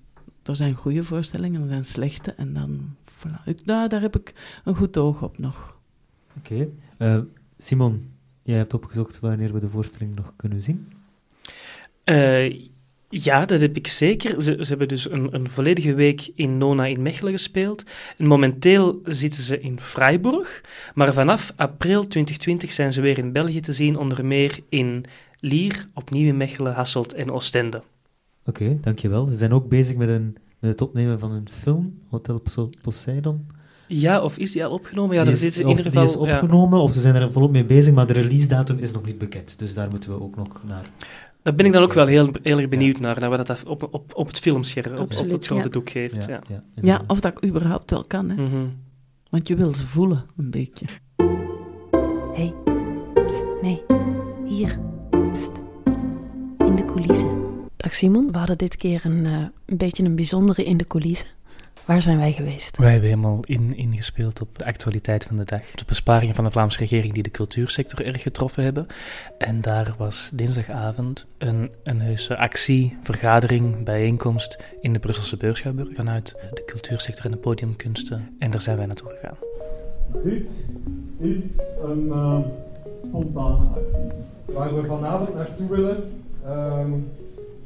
er 0.43 0.55
zijn 0.55 0.73
goede 0.73 1.03
voorstellingen, 1.03 1.61
er 1.61 1.67
zijn 1.67 1.85
slechte. 1.85 2.31
En 2.31 2.53
dan, 2.53 2.95
voilà. 3.11 3.43
Ik, 3.45 3.65
nou, 3.65 3.89
daar 3.89 4.01
heb 4.01 4.15
ik 4.15 4.59
een 4.63 4.75
goed 4.75 4.97
oog 4.97 5.23
op 5.23 5.37
nog. 5.37 5.77
Oké. 6.37 6.69
Eh, 6.97 7.19
Simon, 7.57 8.11
jij 8.41 8.57
hebt 8.57 8.73
opgezocht 8.73 9.19
wanneer 9.19 9.53
we 9.53 9.59
de 9.59 9.69
voorstelling 9.69 10.15
nog 10.15 10.33
kunnen 10.35 10.61
zien. 10.61 10.91
Eh, 12.03 12.69
ja, 13.09 13.45
dat 13.45 13.61
heb 13.61 13.75
ik 13.75 13.87
zeker. 13.87 14.41
Ze, 14.41 14.57
ze 14.59 14.67
hebben 14.67 14.87
dus 14.87 15.09
een, 15.09 15.33
een 15.33 15.49
volledige 15.49 15.93
week 15.93 16.31
in 16.35 16.57
Nona 16.57 16.85
in 16.85 17.01
Mechelen 17.01 17.31
gespeeld. 17.31 17.83
En 18.17 18.25
momenteel 18.25 18.99
zitten 19.03 19.43
ze 19.43 19.59
in 19.59 19.79
Freiburg. 19.79 20.63
Maar 20.93 21.13
vanaf 21.13 21.53
april 21.55 21.99
2020 21.99 22.71
zijn 22.71 22.93
ze 22.93 23.01
weer 23.01 23.17
in 23.17 23.31
België 23.31 23.59
te 23.59 23.73
zien, 23.73 23.97
onder 23.97 24.25
meer 24.25 24.59
in 24.69 25.05
Lier, 25.39 25.85
opnieuw 25.93 26.27
in 26.27 26.37
Mechelen, 26.37 26.73
Hasselt 26.73 27.13
en 27.13 27.31
Oostende. 27.31 27.81
Oké, 28.45 28.77
dankjewel. 28.81 29.27
Ze 29.29 29.35
zijn 29.35 29.53
ook 29.53 29.69
bezig 29.69 29.95
met, 29.95 30.09
een, 30.09 30.37
met 30.59 30.71
het 30.71 30.81
opnemen 30.81 31.19
van 31.19 31.31
een 31.31 31.49
film, 31.51 31.99
Hotel 32.09 32.41
Poseidon. 32.81 33.47
Ja, 33.87 34.21
of 34.21 34.37
is 34.37 34.51
die 34.51 34.65
al 34.65 34.71
opgenomen? 34.71 35.15
Ja, 35.15 35.23
die 35.23 35.33
daar 35.33 35.43
is, 35.43 35.53
zit 35.53 35.63
in 35.63 35.69
ieder 35.69 35.91
die 35.91 36.01
is 36.01 36.11
geval... 36.11 36.27
ja. 36.27 36.33
opgenomen, 36.33 36.79
of 36.79 36.93
ze 36.93 37.01
zijn 37.01 37.15
er 37.15 37.31
volop 37.31 37.51
mee 37.51 37.65
bezig, 37.65 37.93
maar 37.93 38.07
de 38.07 38.13
release 38.13 38.47
datum 38.47 38.77
is 38.77 38.91
nog 38.91 39.05
niet 39.05 39.17
bekend. 39.17 39.59
Dus 39.59 39.73
daar 39.73 39.89
moeten 39.89 40.09
we 40.09 40.21
ook 40.21 40.35
nog 40.35 40.61
naar. 40.67 40.89
Daar 41.47 41.55
ben 41.55 41.65
ik 41.65 41.73
dan 41.73 41.83
ook 41.83 41.93
wel 41.93 42.05
heel, 42.05 42.29
heel 42.43 42.57
erg 42.57 42.69
benieuwd 42.69 42.99
naar, 42.99 43.19
naar 43.19 43.29
wat 43.29 43.47
dat 43.47 43.63
op, 43.63 43.87
op, 43.91 44.15
op 44.15 44.27
het 44.27 44.39
filmscherm, 44.39 44.97
op, 44.97 45.09
het 45.09 45.45
grote 45.45 45.53
ja. 45.53 45.67
doek 45.69 45.89
geeft. 45.89 46.25
Ja. 46.25 46.41
ja, 46.81 47.01
of 47.07 47.19
dat 47.19 47.31
ik 47.37 47.45
überhaupt 47.49 47.91
wel 47.91 48.03
kan, 48.03 48.29
hè. 48.29 48.35
Mhm. 48.43 48.65
Want 49.29 49.47
je 49.47 49.55
wil 49.55 49.75
ze 49.75 49.87
voelen, 49.87 50.25
een 50.37 50.51
beetje. 50.51 50.85
hey, 52.33 52.53
pst, 53.25 53.45
nee, 53.61 53.81
hier, 54.45 54.79
pst, 55.31 55.51
in 56.57 56.75
de 56.75 56.85
coulissen. 56.85 57.45
Dag 57.77 57.95
Simon, 57.95 58.31
we 58.31 58.37
hadden 58.37 58.57
dit 58.57 58.75
keer 58.75 59.01
een, 59.03 59.25
eh, 59.25 59.45
een 59.65 59.77
beetje 59.77 60.03
een 60.03 60.15
bijzondere 60.15 60.63
in 60.63 60.77
de 60.77 60.87
coulissen. 60.87 61.27
Waar 61.87 62.01
zijn 62.01 62.17
wij 62.17 62.31
geweest? 62.31 62.77
Wij 62.77 62.91
hebben 62.91 63.09
helemaal 63.09 63.39
in, 63.45 63.75
ingespeeld 63.75 64.41
op 64.41 64.57
de 64.57 64.65
actualiteit 64.65 65.23
van 65.23 65.37
de 65.37 65.43
dag. 65.43 65.71
De 65.71 65.83
besparingen 65.85 66.35
van 66.35 66.43
de 66.43 66.51
Vlaamse 66.51 66.79
regering 66.79 67.13
die 67.13 67.23
de 67.23 67.31
cultuursector 67.31 68.05
erg 68.05 68.21
getroffen 68.21 68.63
hebben. 68.63 68.87
En 69.37 69.61
daar 69.61 69.95
was 69.97 70.29
dinsdagavond 70.33 71.25
een, 71.37 71.71
een 71.83 72.01
heuse 72.01 72.37
actie, 72.37 72.97
vergadering, 73.03 73.83
bijeenkomst 73.83 74.57
in 74.81 74.93
de 74.93 74.99
Brusselse 74.99 75.37
Beurschouwburg 75.37 75.89
vanuit 75.93 76.35
de 76.53 76.63
cultuursector 76.65 77.25
en 77.25 77.31
de 77.31 77.37
podiumkunsten. 77.37 78.35
En 78.39 78.51
daar 78.51 78.61
zijn 78.61 78.77
wij 78.77 78.85
naartoe 78.85 79.09
gegaan. 79.09 79.37
Dit 80.23 80.49
is 81.19 81.39
een 81.83 82.09
eh, 82.11 82.39
spontane 83.03 83.67
actie. 83.67 84.07
Waar 84.45 84.75
we 84.75 84.87
vanavond 84.87 85.35
naartoe 85.35 85.69
willen, 85.69 86.23
ehm, 86.45 86.91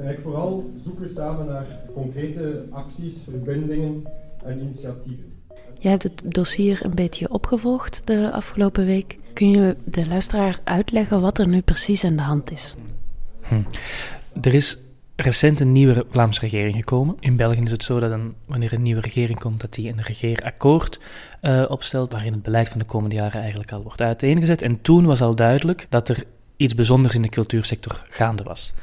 zijn 0.01 0.13
eigenlijk 0.13 0.35
vooral 0.35 0.71
zoeken 0.83 1.09
samen 1.09 1.45
naar 1.45 1.65
concrete 1.93 2.65
acties, 2.71 3.17
verbindingen 3.29 4.03
en 4.45 4.59
initiatieven. 4.59 5.33
Jij 5.79 5.91
hebt 5.91 6.03
het 6.03 6.21
dossier 6.25 6.79
een 6.85 6.95
beetje 6.95 7.31
opgevolgd 7.31 8.07
de 8.07 8.31
afgelopen 8.31 8.85
week. 8.85 9.17
Kun 9.33 9.49
je 9.49 9.75
de 9.83 10.07
luisteraar 10.07 10.59
uitleggen 10.63 11.21
wat 11.21 11.37
er 11.39 11.47
nu 11.47 11.61
precies 11.61 12.03
aan 12.03 12.15
de 12.15 12.21
hand 12.21 12.51
is? 12.51 12.75
Hm. 13.41 13.61
Er 14.41 14.53
is 14.53 14.77
recent 15.15 15.59
een 15.59 15.71
nieuwe 15.71 16.05
Vlaamse 16.09 16.39
regering 16.39 16.75
gekomen. 16.75 17.15
In 17.19 17.35
België 17.35 17.61
is 17.61 17.71
het 17.71 17.83
zo 17.83 17.99
dat 17.99 18.11
een, 18.11 18.35
wanneer 18.45 18.73
een 18.73 18.81
nieuwe 18.81 19.01
regering 19.01 19.39
komt, 19.39 19.61
dat 19.61 19.73
die 19.73 19.89
een 19.89 20.01
regeerakkoord 20.01 20.99
eh, 21.41 21.65
opstelt, 21.67 22.11
waarin 22.11 22.33
het 22.33 22.43
beleid 22.43 22.69
van 22.69 22.79
de 22.79 22.85
komende 22.85 23.15
jaren 23.15 23.41
eigenlijk 23.41 23.71
al 23.71 23.83
wordt 23.83 24.01
uiteengezet. 24.01 24.61
En 24.61 24.81
toen 24.81 25.05
was 25.05 25.21
al 25.21 25.35
duidelijk 25.35 25.85
dat 25.89 26.09
er 26.09 26.23
iets 26.57 26.75
bijzonders 26.75 27.15
in 27.15 27.21
de 27.21 27.29
cultuursector 27.29 28.05
gaande 28.09 28.43
was. 28.43 28.73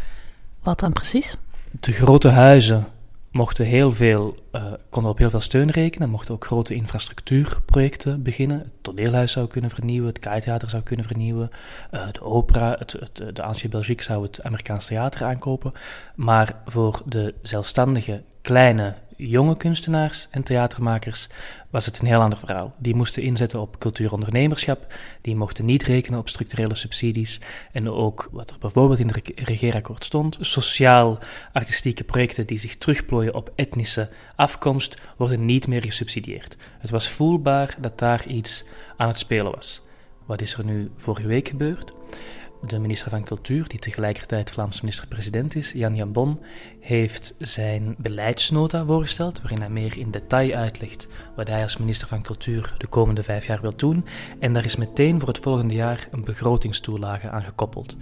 Wat 0.68 0.81
dan 0.81 0.92
precies? 0.92 1.37
De 1.81 1.92
grote 1.92 2.28
huizen 2.28 2.87
mochten 3.31 3.64
heel 3.64 3.92
veel, 3.92 4.37
uh, 4.52 4.62
konden 4.90 5.11
op 5.11 5.18
heel 5.18 5.31
veel 5.31 5.40
steun 5.40 5.70
rekenen, 5.70 6.11
mochten 6.11 6.35
ook 6.35 6.44
grote 6.44 6.74
infrastructuurprojecten 6.74 8.22
beginnen. 8.22 8.59
Het 8.59 8.68
toneelhuis 8.81 9.33
zou 9.33 9.46
kunnen 9.46 9.70
vernieuwen, 9.70 10.09
het 10.09 10.18
Kaitheater 10.18 10.70
zou 10.70 10.83
kunnen 10.83 11.07
vernieuwen, 11.07 11.50
uh, 11.92 12.00
de 12.12 12.22
opera, 12.22 12.76
het, 12.78 12.92
het, 12.92 13.37
de 13.37 13.42
Ancien 13.42 13.70
Belgique 13.70 14.04
zou 14.04 14.22
het 14.22 14.42
Amerikaans 14.42 14.87
theater 14.87 15.24
aankopen. 15.24 15.72
Maar 16.14 16.54
voor 16.66 17.02
de 17.04 17.35
zelfstandige, 17.42 18.22
kleine 18.42 18.94
jonge 19.18 19.57
kunstenaars 19.57 20.28
en 20.31 20.42
theatermakers 20.42 21.28
was 21.70 21.87
het 21.87 21.98
een 21.98 22.07
heel 22.07 22.20
ander 22.20 22.38
verhaal. 22.38 22.74
Die 22.78 22.94
moesten 22.94 23.22
inzetten 23.22 23.61
op 23.61 23.78
cultuurondernemerschap, 23.78 24.94
die 25.20 25.37
mochten 25.37 25.64
niet 25.64 25.83
rekenen 25.83 26.18
op 26.18 26.28
structurele 26.28 26.74
subsidies 26.74 27.40
en 27.72 27.90
ook 27.90 28.28
wat 28.33 28.50
er 28.50 28.57
bijvoorbeeld 28.59 28.98
in 28.98 29.09
het 29.09 29.33
regeerakkoord 29.35 30.04
stond, 30.04 30.37
sociaal-artistieke 30.40 32.04
projecten 32.04 32.46
die 32.46 32.59
zich 32.59 32.76
terugplooien 32.76 33.35
op 33.35 33.52
etnische 33.54 34.09
afkomst, 34.37 34.96
worden 35.16 35.44
niet 35.44 35.66
meer 35.66 35.83
gesubsidieerd. 35.83 36.57
Het 36.78 36.90
was 36.90 37.09
voelbaar 37.09 37.76
dat 37.81 37.98
daar 37.98 38.26
iets 38.26 38.64
aan 38.96 39.09
het 39.09 39.18
spelen 39.18 39.52
was. 39.52 39.83
Wat 40.26 40.40
is 40.40 40.54
er 40.54 40.64
nu 40.64 40.90
vorige 40.96 41.26
week 41.26 41.48
gebeurd? 41.48 41.92
De 42.66 42.79
minister 42.79 43.11
van 43.11 43.25
Cultuur, 43.25 43.68
die 43.68 43.79
tegelijkertijd 43.79 44.51
Vlaams 44.51 44.81
minister-president 44.81 45.55
is, 45.55 45.73
Jan 45.73 45.94
Jan 45.94 46.12
Bon, 46.12 46.40
heeft 46.81 47.35
zijn 47.38 47.94
beleidsnota 47.99 48.85
voorgesteld, 48.85 49.40
waarin 49.40 49.61
hij 49.61 49.71
meer 49.71 49.99
in 49.99 50.11
detail 50.11 50.55
uitlegt 50.55 51.09
wat 51.37 51.49
hij 51.49 51.62
als 51.62 51.77
minister 51.77 52.09
van 52.09 52.23
Cultuur 52.23 52.75
de 52.79 52.87
komende 52.87 53.23
vijf 53.23 53.47
jaar 53.47 53.61
wil 53.61 53.77
doen. 53.77 54.05
En 54.38 54.53
daar 54.53 54.64
is 54.64 54.77
meteen 54.77 55.18
voor 55.18 55.29
het 55.29 55.38
volgende 55.38 55.75
jaar 55.75 56.09
een 56.11 56.25
begrotingstoelage 56.25 57.31
aan 57.31 57.42
gekoppeld. 57.42 57.97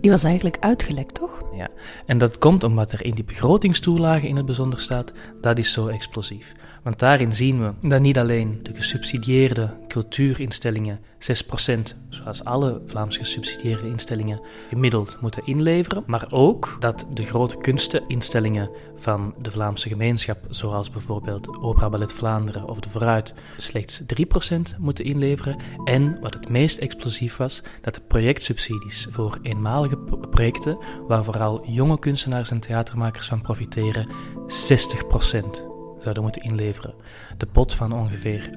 Die 0.00 0.10
was 0.10 0.24
eigenlijk 0.24 0.56
uitgelekt, 0.60 1.14
toch? 1.14 1.42
Ja, 1.54 1.68
en 2.06 2.18
dat 2.18 2.38
komt 2.38 2.64
omdat 2.64 2.92
er 2.92 3.04
in 3.04 3.14
die 3.14 3.24
begrotingstoelage 3.24 4.28
in 4.28 4.36
het 4.36 4.46
bijzonder 4.46 4.80
staat, 4.80 5.12
dat 5.40 5.58
is 5.58 5.72
zo 5.72 5.86
explosief. 5.86 6.54
Want 6.86 6.98
daarin 6.98 7.34
zien 7.34 7.60
we 7.62 7.88
dat 7.88 8.00
niet 8.00 8.18
alleen 8.18 8.60
de 8.62 8.74
gesubsidieerde 8.74 9.76
cultuurinstellingen 9.88 11.00
6%, 11.00 11.80
zoals 12.08 12.44
alle 12.44 12.82
Vlaams 12.84 13.16
gesubsidieerde 13.16 13.88
instellingen, 13.88 14.40
gemiddeld 14.68 15.16
moeten 15.20 15.46
inleveren, 15.46 16.02
maar 16.06 16.26
ook 16.30 16.76
dat 16.78 17.06
de 17.12 17.24
grote 17.24 17.56
kunsteninstellingen 17.56 18.70
van 18.96 19.34
de 19.38 19.50
Vlaamse 19.50 19.88
gemeenschap, 19.88 20.38
zoals 20.50 20.90
bijvoorbeeld 20.90 21.56
Opera 21.58 21.88
Ballet 21.88 22.12
Vlaanderen 22.12 22.68
of 22.68 22.80
de 22.80 22.88
Vooruit, 22.88 23.34
slechts 23.56 24.02
3% 24.02 24.78
moeten 24.78 25.04
inleveren. 25.04 25.56
En 25.84 26.20
wat 26.20 26.34
het 26.34 26.48
meest 26.48 26.78
explosief 26.78 27.36
was, 27.36 27.62
dat 27.80 27.94
de 27.94 28.00
projectsubsidies 28.00 29.06
voor 29.10 29.38
eenmalige 29.42 29.98
projecten, 30.30 30.78
waar 31.06 31.24
vooral 31.24 31.66
jonge 31.68 31.98
kunstenaars 31.98 32.50
en 32.50 32.60
theatermakers 32.60 33.26
van 33.28 33.40
profiteren, 33.40 34.08
60% 34.48 35.74
zouden 36.12 36.22
moeten 36.22 36.42
inleveren. 36.42 36.94
De 37.36 37.46
pot 37.46 37.74
van 37.74 37.92
ongeveer 37.92 38.50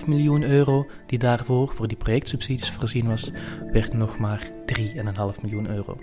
8,5 0.00 0.06
miljoen 0.06 0.42
euro 0.42 0.86
die 1.06 1.18
daarvoor 1.18 1.74
voor 1.74 1.88
die 1.88 1.96
projectsubsidies 1.96 2.70
voorzien 2.70 3.08
was, 3.08 3.30
werd 3.72 3.92
nog 3.92 4.18
maar 4.18 4.50
3,5 4.78 5.42
miljoen 5.42 5.68
euro. 5.70 5.98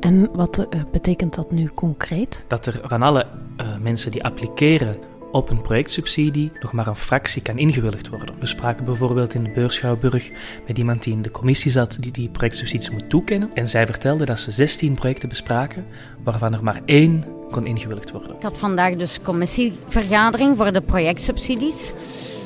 En 0.00 0.30
wat 0.32 0.58
uh, 0.58 0.82
betekent 0.90 1.34
dat 1.34 1.50
nu 1.50 1.66
concreet? 1.66 2.44
Dat 2.46 2.66
er 2.66 2.80
van 2.82 3.02
alle 3.02 3.26
uh, 3.56 3.78
mensen 3.78 4.10
die 4.10 4.24
appliceren 4.24 4.96
op 5.32 5.50
een 5.50 5.62
projectsubsidie 5.62 6.52
nog 6.60 6.72
maar 6.72 6.86
een 6.86 6.96
fractie 6.96 7.42
kan 7.42 7.58
ingewilligd 7.58 8.08
worden. 8.08 8.34
We 8.38 8.46
spraken 8.46 8.84
bijvoorbeeld 8.84 9.34
in 9.34 9.44
de 9.44 9.50
Beurschouwburg 9.50 10.30
met 10.66 10.78
iemand 10.78 11.02
die 11.02 11.12
in 11.12 11.22
de 11.22 11.30
commissie 11.30 11.70
zat 11.70 11.96
die 12.00 12.12
die 12.12 12.28
projectsubsidies 12.28 12.90
moet 12.90 13.10
toekennen. 13.10 13.50
En 13.54 13.68
zij 13.68 13.86
vertelde 13.86 14.24
dat 14.24 14.38
ze 14.38 14.50
16 14.50 14.94
projecten 14.94 15.28
bespraken, 15.28 15.86
waarvan 16.24 16.54
er 16.54 16.64
maar 16.64 16.80
één 16.84 17.24
kon 17.50 17.66
ingewilligd 17.66 18.10
worden. 18.10 18.36
Ik 18.36 18.42
had 18.42 18.58
vandaag 18.58 18.96
dus 18.96 19.20
commissievergadering 19.22 20.56
voor 20.56 20.72
de 20.72 20.80
projectsubsidies. 20.80 21.92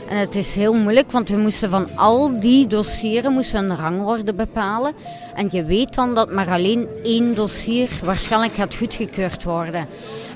En 0.08 0.16
het 0.16 0.34
is 0.34 0.54
heel 0.54 0.74
moeilijk, 0.74 1.12
want 1.12 1.28
we 1.28 1.36
moesten 1.36 1.70
van 1.70 1.96
al 1.96 2.40
die 2.40 2.66
dossieren 2.66 3.32
moesten 3.32 3.70
een 3.70 3.76
rangorde 3.76 4.34
bepalen. 4.34 4.92
En 5.34 5.48
je 5.50 5.64
weet 5.64 5.94
dan 5.94 6.14
dat 6.14 6.32
maar 6.32 6.50
alleen 6.50 6.88
één 7.02 7.34
dossier 7.34 7.88
waarschijnlijk 8.02 8.54
gaat 8.54 8.76
goedgekeurd 8.76 9.44
worden. 9.44 9.86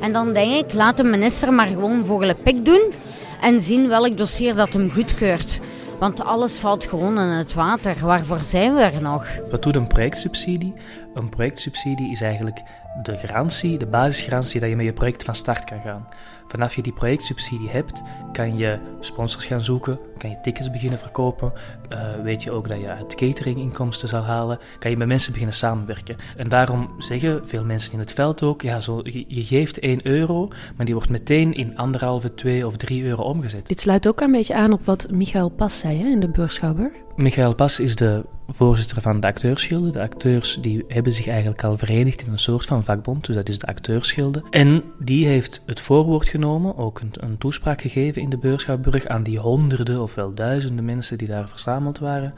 En 0.01 0.13
dan 0.13 0.33
denk 0.33 0.65
ik, 0.65 0.73
laat 0.73 0.97
de 0.97 1.05
minister 1.05 1.53
maar 1.53 1.67
gewoon 1.67 2.07
vogelenpik 2.07 2.65
doen 2.65 2.93
en 3.41 3.61
zien 3.61 3.89
welk 3.89 4.19
dossier 4.19 4.55
dat 4.55 4.73
hem 4.73 4.91
goedkeurt. 4.91 5.61
Want 5.99 6.25
alles 6.25 6.55
valt 6.55 6.85
gewoon 6.85 7.19
in 7.19 7.29
het 7.29 7.55
water. 7.55 7.97
Waarvoor 8.01 8.41
zijn 8.41 8.75
we 8.75 8.81
er 8.81 9.03
nog? 9.03 9.27
Wat 9.51 9.63
doet 9.63 9.75
een 9.75 9.87
projectsubsidie? 9.87 10.75
Een 11.15 11.29
projectsubsidie 11.29 12.11
is 12.11 12.21
eigenlijk 12.21 12.63
de 13.03 13.17
garantie, 13.17 13.79
de 13.79 13.87
basisgarantie 13.87 14.61
dat 14.61 14.69
je 14.69 14.77
met 14.77 14.85
je 14.85 14.93
project 14.93 15.25
van 15.25 15.35
start 15.35 15.65
kan 15.65 15.81
gaan. 15.81 16.09
Vanaf 16.49 16.75
je 16.75 16.83
die 16.83 16.93
projectsubsidie 16.93 17.69
hebt, 17.69 18.03
kan 18.33 18.59
je 18.59 18.79
sponsors 19.01 19.45
gaan 19.45 19.61
zoeken, 19.61 19.99
kan 20.19 20.31
je 20.31 20.41
tickets 20.43 20.71
beginnen 20.71 20.99
verkopen, 20.99 21.53
uh, 21.93 21.99
weet 22.23 22.43
je 22.43 22.51
ook 22.51 22.69
dat 22.69 22.81
je 22.81 22.89
uit 22.89 23.15
cateringinkomsten 23.15 24.09
zal 24.09 24.23
halen, 24.23 24.59
kan 24.79 24.91
je 24.91 24.97
met 24.97 25.09
mensen 25.09 25.33
beginnen 25.33 25.57
samenwerken. 25.57 26.17
En 26.37 26.49
daarom 26.49 26.91
zeggen 26.99 27.49
veel 27.49 27.65
mensen 27.65 27.93
in 27.93 27.99
het 27.99 28.13
veld 28.13 28.43
ook, 28.43 28.63
ja, 28.63 28.81
zo, 28.81 29.01
je, 29.03 29.25
je 29.29 29.45
geeft 29.45 29.79
1 29.79 30.07
euro, 30.07 30.49
maar 30.77 30.87
die 30.87 30.95
wordt 30.95 31.11
meteen 31.11 31.55
in 31.55 31.77
anderhalve, 31.77 32.35
2 32.35 32.67
of 32.67 32.77
3 32.77 33.05
euro 33.05 33.23
omgezet. 33.23 33.67
Dit 33.67 33.81
sluit 33.81 34.09
ook 34.09 34.21
een 34.21 34.33
beetje 34.33 34.55
aan 34.55 34.73
op 34.73 34.85
wat 34.85 35.07
Michael 35.11 35.49
Pas 35.49 35.79
zei 35.79 36.03
hè, 36.03 36.09
in 36.09 36.21
de 36.21 36.29
Beurschouwburg. 36.29 36.93
Michael 37.17 37.55
Pas 37.55 37.81
is 37.81 37.97
de 37.97 38.25
voorzitter 38.49 39.03
van 39.03 39.21
de 39.21 39.27
acteursschilden. 39.27 39.93
De 39.93 40.01
acteurs 40.01 40.59
die 40.61 40.85
hebben 40.89 41.13
zich 41.13 41.29
eigenlijk 41.29 41.65
al 41.65 41.79
verenigd 41.79 42.23
in 42.23 42.33
een 42.33 42.39
soort 42.39 42.67
van 42.67 42.85
vakbond, 42.85 43.27
dus 43.27 43.35
dat 43.35 43.49
is 43.49 43.59
de 43.59 43.67
acteursschilden. 43.67 44.43
En 44.51 44.83
die 44.99 45.27
heeft 45.27 45.63
het 45.67 45.81
voorwoord 45.81 46.29
genomen, 46.29 46.77
ook 46.77 47.01
een, 47.01 47.11
een 47.13 47.39
toespraak 47.39 47.81
gegeven 47.81 48.23
in 48.23 48.31
de 48.31 48.39
Beurschouwburg 48.39 49.07
aan 49.07 49.23
die 49.23 49.39
honderden 49.39 50.01
of 50.09 50.15
wel 50.15 50.35
duizenden 50.35 50.85
mensen 50.85 51.19
die 51.19 51.29
daar 51.29 51.49
verzameld 51.49 51.99
waren, 51.99 52.35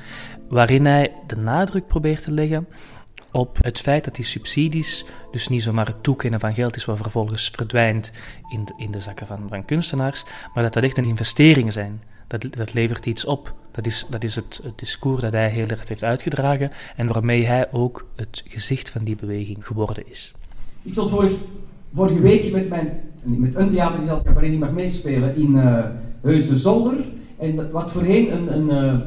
waarin 0.48 0.85
hij 0.85 1.12
de 1.26 1.37
nadruk 1.37 1.87
probeert 1.87 2.22
te 2.22 2.33
leggen 2.33 2.66
op 3.33 3.59
het 3.61 3.80
feit 3.80 4.04
dat 4.04 4.14
die 4.14 4.24
subsidies 4.24 5.04
dus 5.30 5.48
niet 5.48 5.62
zomaar 5.62 5.87
het 5.87 6.02
toekennen 6.02 6.40
van 6.40 6.54
geld 6.54 6.76
is 6.76 6.85
wat 6.85 6.96
vervolgens 6.96 7.50
verdwijnt 7.54 8.12
in 8.48 8.64
de, 8.64 8.74
in 8.76 8.90
de 8.90 9.00
zakken 9.00 9.26
van, 9.26 9.46
van 9.48 9.64
kunstenaars, 9.64 10.24
maar 10.54 10.62
dat 10.62 10.72
dat 10.72 10.85
echt 10.85 10.98
een 10.98 11.04
investeringen 11.04 11.72
zijn 11.72 12.02
dat, 12.26 12.46
dat 12.56 12.74
levert 12.74 13.06
iets 13.06 13.24
op. 13.24 13.54
Dat 13.70 13.87
is, 13.87 14.06
dat 14.11 14.24
is 14.24 14.37
het, 14.37 14.61
het 14.62 14.78
discours 14.78 15.20
dat 15.20 15.33
hij 15.33 15.48
heel 15.48 15.66
erg 15.66 15.88
heeft 15.88 16.04
uitgedragen 16.04 16.70
en 16.96 17.06
waarmee 17.06 17.46
hij 17.46 17.72
ook 17.72 18.06
het 18.16 18.42
gezicht 18.46 18.90
van 18.90 19.04
die 19.04 19.16
beweging 19.16 19.66
geworden 19.66 20.09
is. 20.09 20.33
Ik 20.83 20.94
vorig, 20.94 21.33
vorige 21.94 22.20
week 22.20 22.52
met, 22.52 22.68
mijn, 22.68 23.00
met 23.22 23.54
een 23.54 23.70
theatergezelschap 23.70 24.35
waarin 24.35 24.52
ik 24.52 24.59
mag 24.59 24.72
meespelen 24.72 25.37
in 25.37 25.50
uh, 25.54 25.85
Heus 26.20 26.48
de 26.48 26.56
Zolder. 26.56 27.04
En 27.40 27.70
wat 27.72 27.90
voorheen 27.90 28.33
een, 28.33 28.57
een, 28.57 28.85
uh, 28.85 29.00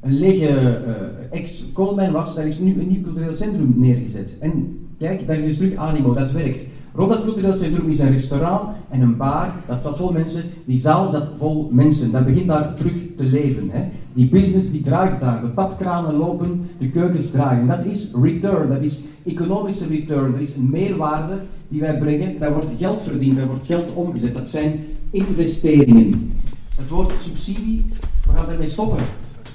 een 0.00 0.18
lege 0.18 0.48
uh, 0.48 1.38
ex-koolmijn 1.38 2.12
was, 2.12 2.34
daar 2.34 2.46
is 2.46 2.58
nu 2.58 2.80
een 2.80 2.88
nieuw 2.88 3.02
cultureel 3.02 3.34
centrum 3.34 3.74
neergezet. 3.76 4.36
En 4.40 4.78
kijk, 4.98 5.26
daar 5.26 5.38
is 5.38 5.44
dus 5.44 5.56
terug 5.56 5.74
animo, 5.74 6.14
dat 6.14 6.32
werkt. 6.32 6.64
Rond 6.94 7.10
dat 7.10 7.24
cultureel 7.24 7.54
centrum 7.54 7.88
is 7.88 7.98
een 7.98 8.10
restaurant 8.10 8.68
en 8.90 9.00
een 9.00 9.16
bar. 9.16 9.52
Dat 9.66 9.82
zat 9.82 9.96
vol 9.96 10.12
mensen. 10.12 10.42
Die 10.64 10.78
zaal 10.78 11.10
zat 11.10 11.28
vol 11.38 11.70
mensen. 11.72 12.12
Dat 12.12 12.26
begint 12.26 12.46
daar 12.46 12.74
terug 12.74 12.92
te 13.16 13.24
leven. 13.24 13.68
Hè. 13.70 13.84
Die 14.12 14.28
business 14.28 14.70
die 14.70 14.82
draait 14.82 15.20
daar. 15.20 15.40
De 15.40 15.54
tapkranen 15.54 16.14
lopen, 16.14 16.68
de 16.78 16.90
keukens 16.90 17.30
draaien. 17.30 17.66
Dat 17.66 17.84
is 17.84 18.14
return. 18.22 18.68
Dat 18.68 18.82
is 18.82 19.02
economische 19.24 19.86
return. 19.86 20.32
Dat 20.32 20.40
is 20.40 20.54
een 20.54 20.70
meerwaarde 20.70 21.34
die 21.68 21.80
wij 21.80 21.98
brengen. 21.98 22.38
Daar 22.38 22.52
wordt 22.52 22.68
geld 22.78 23.02
verdiend. 23.02 23.36
Daar 23.36 23.46
wordt 23.46 23.66
geld 23.66 23.94
omgezet. 23.94 24.34
Dat 24.34 24.48
zijn 24.48 24.80
investeringen. 25.10 26.30
Het 26.78 26.88
woord 26.88 27.12
subsidie, 27.22 27.88
we 28.26 28.32
gaan 28.32 28.46
daarmee 28.46 28.68
stoppen. 28.68 29.04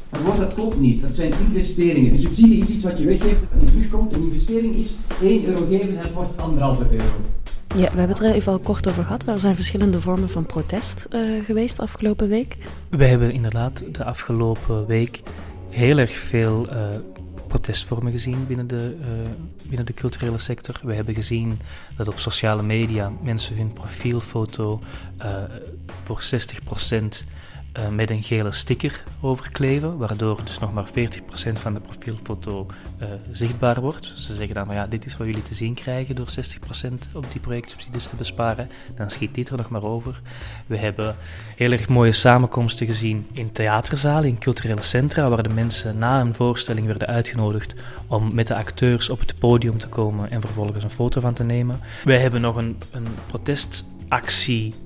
Het 0.10 0.22
woord 0.24 0.38
dat 0.38 0.54
klopt 0.54 0.80
niet. 0.80 1.02
Dat 1.02 1.16
zijn 1.16 1.34
investeringen. 1.48 2.14
Een 2.14 2.20
subsidie 2.20 2.62
is 2.62 2.70
iets 2.70 2.84
wat 2.84 2.98
je 2.98 3.06
weggeeft 3.06 3.42
en 3.52 3.60
niet 3.60 3.68
terugkomt. 3.68 4.16
Een 4.16 4.24
investering 4.24 4.76
is 4.76 4.98
1 5.22 5.46
euro 5.46 5.66
geven 5.66 5.90
en 5.90 5.98
het 5.98 6.14
wordt 6.14 6.30
1,5 6.32 6.92
euro. 6.92 7.06
Ja, 7.76 7.92
we 7.92 7.98
hebben 7.98 8.10
het 8.10 8.20
er 8.20 8.34
even 8.34 8.52
al 8.52 8.60
kort 8.60 8.88
over 8.88 9.04
gehad. 9.04 9.28
Er 9.28 9.38
zijn 9.38 9.56
verschillende 9.56 10.02
vormen 10.02 10.30
van 10.30 10.46
protest 10.46 11.08
uh, 11.10 11.44
geweest 11.44 11.80
afgelopen 11.80 12.30
week. 12.30 12.58
We 12.90 13.06
hebben 13.06 13.32
inderdaad 13.32 13.84
de 13.92 14.04
afgelopen 14.04 14.86
week 14.86 15.22
heel 15.70 15.98
erg 15.98 16.12
veel 16.12 16.68
uh, 16.70 16.88
protestvormen 17.54 18.12
gezien 18.12 18.48
binnen 18.48 18.68
de, 18.68 18.96
uh, 19.00 19.08
binnen 19.68 19.86
de 19.86 19.94
culturele 19.94 20.38
sector. 20.38 20.80
We 20.84 20.94
hebben 20.94 21.16
gezien 21.16 21.60
dat 21.98 22.08
op 22.08 22.20
sociale 22.20 22.64
media 22.64 23.12
mensen 23.22 23.56
hun 23.56 23.74
profielfoto 23.74 24.82
voor 26.04 26.22
60% 26.22 26.28
uh, 27.80 27.90
met 27.90 28.10
een 28.10 28.24
gele 28.24 28.52
sticker 28.52 29.04
overkleven, 29.22 29.98
waardoor 29.98 30.44
dus 30.44 30.60
nog 30.60 30.74
maar 30.74 30.90
40% 30.90 30.92
van 31.54 31.74
de 31.74 31.80
profielfoto 31.80 32.68
uh, 33.04 33.10
zichtbaar 33.32 33.82
wordt. 33.82 34.14
Ze 34.18 34.36
zeggen 34.36 34.56
dan, 34.56 34.68
maar 34.68 34.76
ja, 34.76 34.88
dit 34.88 35.06
is 35.06 35.18
wat 35.18 35.28
jullie 35.28 35.42
te 35.42 35.54
zien 35.54 35.74
krijgen 35.74 36.16
door 36.16 36.28
60% 36.28 36.94
op 37.14 37.26
die 37.32 37.42
projectsubsidies 37.42 38.06
te 38.06 38.16
besparen. 38.16 38.70
Dan 38.96 39.10
schiet 39.10 39.36
dit 39.36 39.50
er 39.50 39.58
nog 39.58 39.70
maar 39.70 39.84
over. 39.84 40.22
We 40.68 40.78
hebben 40.78 41.16
heel 41.56 41.72
erg 41.72 41.90
mooie 41.90 42.12
samenkomsten 42.12 42.88
gezien 42.88 43.28
in 43.32 43.52
theaterzalen, 43.52 44.30
in 44.30 44.38
culturele 44.38 44.82
centra, 44.82 45.30
waar 45.30 45.44
de 45.44 45.50
mensen 45.50 45.98
na 45.98 46.22
een 46.22 46.34
voorstelling 46.34 46.86
werden 46.88 47.08
uitgenodigd 47.08 47.74
om 48.08 48.34
met 48.34 48.48
de 48.48 48.56
acteurs 48.56 49.10
op 49.10 49.20
het 49.20 49.40
podium 49.40 49.78
te 49.78 49.88
komen 49.88 50.32
en 50.32 50.42
vervolgens 50.42 50.84
een 50.84 50.90
foto 50.90 51.22
van 51.22 51.34
te 51.34 51.44
nemen. 51.44 51.80
Wij 52.04 52.20
hebben 52.20 52.42
nog 52.42 52.56
een, 52.56 52.78
een 52.92 53.08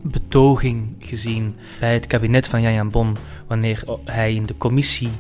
betoging 0.02 0.96
gezien 1.00 1.56
bij 1.80 1.94
het 1.94 2.08
kabinet 2.08 2.48
van 2.48 2.62
Jan 2.62 2.90
Bon 2.90 3.16
wanneer 3.48 3.84
hij 4.06 4.34
in 4.34 4.46
de 4.46 4.58
commissie 4.58 5.12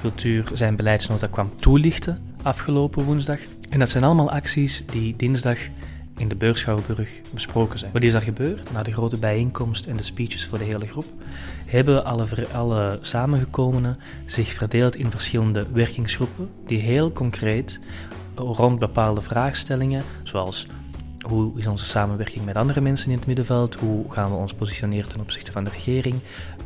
cultuur 0.00 0.44
zijn 0.54 0.76
beleidsnota 0.76 1.26
kwam 1.26 1.50
toelichten 1.60 2.18
afgelopen 2.42 3.04
woensdag. 3.04 3.38
En 3.70 3.78
dat 3.78 3.88
zijn 3.88 4.04
allemaal 4.04 4.30
acties 4.30 4.82
die 4.86 5.16
dinsdag 5.16 5.58
in 6.16 6.28
de 6.28 6.36
Beurschouwburg 6.36 7.10
besproken 7.34 7.78
zijn. 7.78 7.92
Wat 7.92 8.02
is 8.02 8.14
er 8.14 8.22
gebeurd? 8.22 8.72
Na 8.72 8.82
de 8.82 8.92
grote 8.92 9.18
bijeenkomst 9.18 9.86
en 9.86 9.96
de 9.96 10.02
speeches 10.02 10.46
voor 10.46 10.58
de 10.58 10.64
hele 10.64 10.86
groep 10.86 11.06
hebben 11.66 12.04
alle, 12.04 12.26
alle 12.52 12.98
samengekomenen 13.00 13.98
zich 14.26 14.52
verdeeld 14.52 14.96
in 14.96 15.10
verschillende 15.10 15.66
werkingsgroepen 15.72 16.48
die 16.66 16.78
heel 16.78 17.12
concreet 17.12 17.80
rond 18.34 18.78
bepaalde 18.78 19.20
vraagstellingen, 19.20 20.02
zoals 20.22 20.66
hoe 21.24 21.52
is 21.56 21.66
onze 21.66 21.84
samenwerking 21.84 22.44
met 22.44 22.56
andere 22.56 22.80
mensen 22.80 23.10
in 23.10 23.16
het 23.16 23.26
middenveld? 23.26 23.74
Hoe 23.74 24.04
gaan 24.12 24.30
we 24.30 24.36
ons 24.36 24.54
positioneren 24.54 25.08
ten 25.08 25.20
opzichte 25.20 25.52
van 25.52 25.64
de 25.64 25.70
regering? 25.70 26.16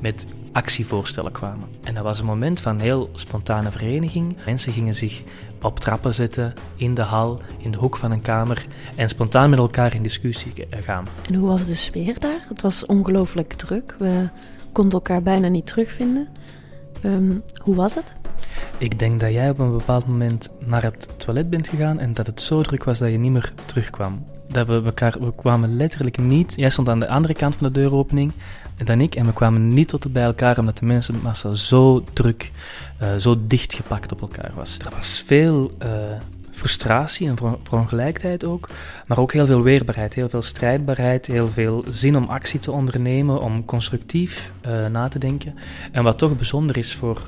Met 0.01 0.25
actievoorstellen 0.53 1.33
kwamen. 1.33 1.69
En 1.83 1.95
dat 1.95 2.05
was 2.05 2.19
een 2.19 2.27
moment 2.27 2.61
van 2.61 2.79
heel 2.79 3.11
spontane 3.13 3.71
vereniging. 3.71 4.37
Mensen 4.45 4.73
gingen 4.73 4.95
zich 4.95 5.23
op 5.63 5.81
trappen 5.81 6.15
zetten, 6.15 6.55
in 6.77 6.95
de 6.95 7.03
hal, 7.03 7.41
in 7.59 7.71
de 7.71 7.79
hoek 7.79 7.97
van 7.97 8.11
een 8.11 8.23
kamer 8.23 8.67
en 8.97 9.09
spontaan 9.09 9.51
met 9.51 9.59
elkaar 9.59 9.95
in 9.95 10.03
discussie 10.03 10.53
gaan. 10.71 11.07
En 11.27 11.35
hoe 11.35 11.49
was 11.49 11.67
de 11.67 11.75
sfeer 11.75 12.21
daar? 12.21 12.45
Het 12.49 12.63
was 12.63 12.87
ongelooflijk 12.87 13.53
druk. 13.53 13.97
We 13.99 14.29
konden 14.73 14.93
elkaar 14.93 15.23
bijna 15.23 15.49
niet 15.49 15.67
terugvinden. 15.67 16.29
Um, 17.05 17.43
hoe 17.63 17.75
was 17.75 17.95
het? 17.95 18.13
Ik 18.79 18.99
denk 18.99 19.21
dat 19.21 19.33
jij 19.33 19.51
op 19.51 19.59
een 19.59 19.77
bepaald 19.77 20.07
moment 20.07 20.49
naar 20.59 20.83
het 20.83 21.09
toilet 21.17 21.51
bent 21.51 21.69
gegaan 21.69 21.99
en 21.99 22.13
dat 22.13 22.27
het 22.27 22.41
zo 22.41 22.63
druk 22.63 22.85
was 22.85 22.99
dat 22.99 23.11
je 23.11 23.19
niet 23.19 23.33
meer 23.33 23.53
terugkwam 23.65 24.25
dat 24.49 24.67
we 24.67 24.83
elkaar, 24.85 25.17
we 25.21 25.35
kwamen 25.35 25.77
letterlijk 25.77 26.19
niet. 26.19 26.53
Jij 26.57 26.71
stond 26.71 26.89
aan 26.89 27.01
de 27.01 27.09
andere 27.09 27.35
kant 27.35 27.57
van 27.57 27.67
de 27.67 27.81
deuropening 27.81 28.33
dan 28.85 29.01
ik 29.01 29.15
en 29.15 29.27
we 29.27 29.33
kwamen 29.33 29.69
niet 29.69 29.89
tot 29.89 30.13
bij 30.13 30.23
elkaar 30.23 30.59
omdat 30.59 30.79
de 30.79 30.87
mensenmassa 30.87 31.55
zo 31.55 32.05
druk, 32.13 32.53
uh, 33.03 33.15
zo 33.15 33.37
dichtgepakt 33.47 34.13
op 34.13 34.21
elkaar 34.21 34.51
was. 34.55 34.79
Er 34.79 34.93
was 34.97 35.23
veel 35.27 35.71
uh, 35.83 35.89
frustratie 36.51 37.29
en 37.29 37.37
verongelijkheid 37.63 38.45
ook, 38.45 38.69
maar 39.07 39.19
ook 39.19 39.33
heel 39.33 39.47
veel 39.47 39.63
weerbaarheid, 39.63 40.15
heel 40.15 40.29
veel 40.29 40.43
strijdbaarheid, 40.43 41.27
heel 41.27 41.49
veel 41.49 41.85
zin 41.89 42.17
om 42.17 42.25
actie 42.25 42.61
te 42.61 42.73
ondernemen, 42.73 43.41
om 43.41 43.65
constructief 43.65 44.53
uh, 44.67 44.87
na 44.87 45.09
te 45.09 45.19
denken. 45.19 45.55
En 45.93 46.03
wat 46.03 46.19
toch 46.19 46.37
bijzonder 46.37 46.77
is 46.77 46.95
voor 46.95 47.23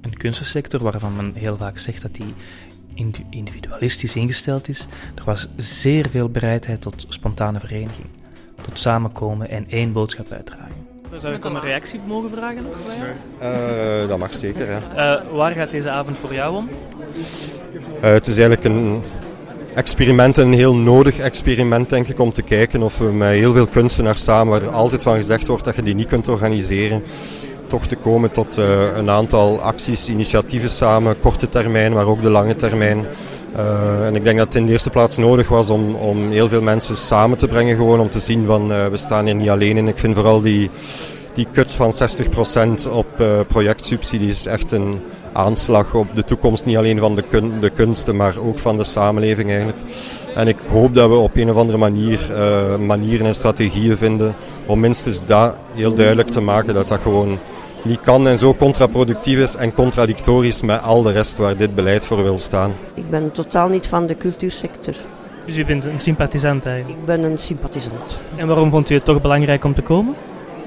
een 0.00 0.16
kunstensector 0.16 0.82
waarvan 0.82 1.16
men 1.16 1.32
heel 1.34 1.56
vaak 1.56 1.78
zegt 1.78 2.02
dat 2.02 2.14
die 2.14 2.34
individualistisch 3.30 4.16
ingesteld 4.16 4.68
is. 4.68 4.86
Er 5.14 5.24
was 5.24 5.48
zeer 5.56 6.06
veel 6.10 6.28
bereidheid 6.28 6.80
tot 6.80 7.06
spontane 7.08 7.60
vereniging, 7.60 8.06
tot 8.62 8.78
samenkomen 8.78 9.48
en 9.48 9.66
één 9.68 9.92
boodschap 9.92 10.30
uitdragen. 10.30 10.74
Zou 11.16 11.34
ik 11.34 11.44
om 11.44 11.54
een 11.54 11.60
reactie 11.60 12.00
mogen 12.06 12.30
vragen? 12.30 12.64
Uh, 13.42 14.08
dat 14.08 14.18
mag 14.18 14.34
zeker, 14.34 14.70
ja. 14.70 14.80
Uh, 15.16 15.22
waar 15.32 15.52
gaat 15.52 15.70
deze 15.70 15.90
avond 15.90 16.18
voor 16.18 16.34
jou 16.34 16.56
om? 16.56 16.68
Uh, 16.68 18.00
het 18.00 18.26
is 18.26 18.38
eigenlijk 18.38 18.64
een 18.64 19.02
experiment, 19.74 20.36
een 20.36 20.52
heel 20.52 20.74
nodig 20.74 21.18
experiment 21.18 21.88
denk 21.88 22.08
ik, 22.08 22.18
om 22.18 22.32
te 22.32 22.42
kijken 22.42 22.82
of 22.82 22.98
we 22.98 23.04
met 23.04 23.30
heel 23.30 23.52
veel 23.52 23.66
kunstenaars 23.66 24.22
samen, 24.22 24.52
waar 24.52 24.62
er 24.62 24.74
altijd 24.74 25.02
van 25.02 25.16
gezegd 25.16 25.46
wordt 25.46 25.64
dat 25.64 25.76
je 25.76 25.82
die 25.82 25.94
niet 25.94 26.08
kunt 26.08 26.28
organiseren, 26.28 27.02
te 27.84 27.96
komen 27.96 28.30
tot 28.30 28.58
uh, 28.58 28.96
een 28.96 29.10
aantal 29.10 29.60
acties, 29.60 30.08
initiatieven 30.08 30.70
samen, 30.70 31.20
korte 31.20 31.48
termijn, 31.48 31.92
maar 31.92 32.06
ook 32.06 32.22
de 32.22 32.30
lange 32.30 32.56
termijn. 32.56 33.06
Uh, 33.56 34.06
en 34.06 34.14
ik 34.14 34.24
denk 34.24 34.38
dat 34.38 34.46
het 34.46 34.56
in 34.56 34.66
de 34.66 34.72
eerste 34.72 34.90
plaats 34.90 35.16
nodig 35.16 35.48
was 35.48 35.70
om, 35.70 35.94
om 35.94 36.30
heel 36.30 36.48
veel 36.48 36.62
mensen 36.62 36.96
samen 36.96 37.38
te 37.38 37.48
brengen, 37.48 37.76
gewoon 37.76 38.00
om 38.00 38.10
te 38.10 38.20
zien 38.20 38.46
van 38.46 38.72
uh, 38.72 38.86
we 38.86 38.96
staan 38.96 39.24
hier 39.24 39.34
niet 39.34 39.48
alleen 39.48 39.76
in. 39.76 39.88
Ik 39.88 39.98
vind 39.98 40.14
vooral 40.14 40.40
die, 40.40 40.70
die 41.34 41.46
kut 41.52 41.74
van 41.74 41.92
60% 42.86 42.90
op 42.92 43.06
projectsubsidies 43.46 44.46
echt 44.46 44.72
een 44.72 45.00
aanslag 45.32 45.94
op 45.94 46.06
de 46.14 46.24
toekomst, 46.24 46.64
niet 46.64 46.76
alleen 46.76 46.98
van 46.98 47.14
de, 47.14 47.22
kun, 47.22 47.60
de 47.60 47.70
kunsten, 47.70 48.16
maar 48.16 48.34
ook 48.38 48.58
van 48.58 48.76
de 48.76 48.84
samenleving 48.84 49.48
eigenlijk. 49.48 49.78
En 50.34 50.48
ik 50.48 50.58
hoop 50.70 50.94
dat 50.94 51.08
we 51.08 51.14
op 51.14 51.36
een 51.36 51.50
of 51.50 51.56
andere 51.56 51.78
manier 51.78 52.20
manieren 52.78 53.26
en 53.26 53.34
strategieën 53.34 53.96
vinden 53.96 54.34
om 54.66 54.80
minstens 54.80 55.24
dat 55.24 55.54
heel 55.74 55.94
duidelijk 55.94 56.28
te 56.28 56.40
maken 56.40 56.74
dat 56.74 56.88
dat 56.88 57.00
gewoon 57.00 57.38
niet 57.86 58.00
kan 58.00 58.28
en 58.28 58.38
zo 58.38 58.54
contraproductief 58.54 59.38
is 59.38 59.54
en 59.54 59.72
contradictorisch 59.72 60.62
met 60.62 60.82
al 60.82 61.02
de 61.02 61.12
rest 61.12 61.36
waar 61.36 61.56
dit 61.56 61.74
beleid 61.74 62.04
voor 62.04 62.22
wil 62.22 62.38
staan. 62.38 62.72
Ik 62.94 63.10
ben 63.10 63.32
totaal 63.32 63.68
niet 63.68 63.86
van 63.86 64.06
de 64.06 64.16
cultuursector. 64.16 64.94
Dus 65.46 65.56
u 65.56 65.64
bent 65.64 65.84
een 65.84 66.00
sympathisant 66.00 66.66
eigenlijk? 66.66 66.98
Ik 67.00 67.06
ben 67.06 67.22
een 67.22 67.38
sympathisant. 67.38 68.22
En 68.36 68.46
waarom 68.46 68.70
vond 68.70 68.90
u 68.90 68.94
het 68.94 69.04
toch 69.04 69.20
belangrijk 69.20 69.64
om 69.64 69.74
te 69.74 69.82
komen? 69.82 70.14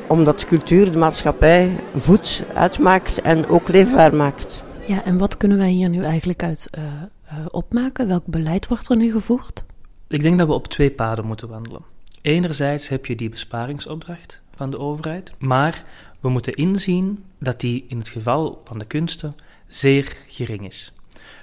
Omdat 0.08 0.46
cultuur 0.46 0.92
de 0.92 0.98
maatschappij 0.98 1.80
voedt, 1.96 2.44
uitmaakt 2.54 3.22
en 3.22 3.48
ook 3.48 3.68
leefbaar 3.68 4.16
maakt. 4.16 4.64
Ja, 4.88 5.04
en 5.06 5.18
wat 5.18 5.38
kunnen 5.38 5.58
wij 5.58 5.70
hier 5.70 5.90
nu 5.90 6.04
eigenlijk 6.04 6.44
uit 6.44 6.68
uh, 6.78 6.84
uh, 6.84 7.46
opmaken? 7.50 8.08
Welk 8.08 8.26
beleid 8.26 8.68
wordt 8.68 8.90
er 8.90 8.96
nu 8.96 9.12
gevoerd? 9.12 9.64
Ik 10.08 10.22
denk 10.22 10.38
dat 10.38 10.48
we 10.48 10.54
op 10.54 10.68
twee 10.68 10.92
paden 10.92 11.26
moeten 11.26 11.50
wandelen. 11.50 11.82
Enerzijds 12.22 12.88
heb 12.88 13.06
je 13.06 13.16
die 13.16 13.30
besparingsopdracht 13.30 14.42
van 14.56 14.72
de 14.72 14.80
overheid, 14.80 15.32
maar 15.38 15.84
we 16.20 16.30
moeten 16.30 16.54
inzien 16.54 17.26
dat 17.40 17.60
die 17.60 17.86
in 17.88 17.98
het 17.98 18.08
geval 18.08 18.62
van 18.66 18.80
de 18.80 18.86
kunsten 18.86 19.36
zeer 19.68 20.18
gering 20.28 20.66
is. 20.66 20.94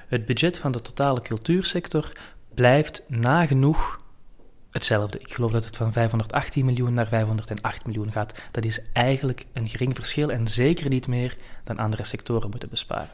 Het 0.09 0.27
budget 0.27 0.59
van 0.59 0.73
de 0.73 0.83
totale 0.83 1.21
cultuursector 1.21 2.13
blijft 2.55 3.03
nagenoeg 3.09 4.01
hetzelfde. 4.71 5.19
Ik 5.19 5.33
geloof 5.33 5.53
dat 5.53 5.65
het 5.65 5.77
van 5.77 5.93
518 5.93 6.65
miljoen 6.65 6.95
naar 6.95 7.07
508 7.07 7.87
miljoen 7.87 8.13
gaat. 8.13 8.39
Dat 8.51 8.65
is 8.65 8.81
eigenlijk 8.93 9.47
een 9.53 9.69
gering 9.69 9.95
verschil 9.95 10.31
en 10.31 10.49
zeker 10.49 10.89
niet 10.89 11.07
meer 11.07 11.37
dan 11.65 11.79
andere 11.79 12.05
sectoren 12.05 12.51
moeten 12.51 12.69
besparen. 12.69 13.11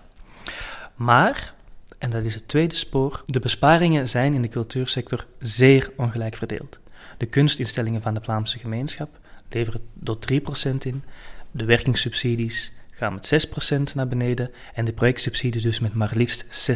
Maar, 0.94 1.54
en 1.98 2.10
dat 2.10 2.24
is 2.24 2.34
het 2.34 2.48
tweede 2.48 2.74
spoor, 2.74 3.22
de 3.26 3.40
besparingen 3.40 4.08
zijn 4.08 4.34
in 4.34 4.42
de 4.42 4.48
cultuursector 4.48 5.26
zeer 5.38 5.92
ongelijk 5.96 6.36
verdeeld. 6.36 6.78
De 7.18 7.26
kunstinstellingen 7.26 8.02
van 8.02 8.14
de 8.14 8.22
Vlaamse 8.22 8.58
gemeenschap 8.58 9.18
leveren 9.48 9.80
tot 10.02 10.32
3% 10.32 10.34
in, 10.78 11.04
de 11.52 11.64
werkingssubsidies 11.64 12.72
gaan 12.90 13.12
met 13.14 13.48
6% 13.90 13.94
naar 13.94 14.08
beneden 14.08 14.50
en 14.74 14.84
de 14.84 14.92
projectsubsidies 14.92 15.62
dus 15.62 15.80
met 15.80 15.94
maar 15.94 16.12
liefst 16.14 16.72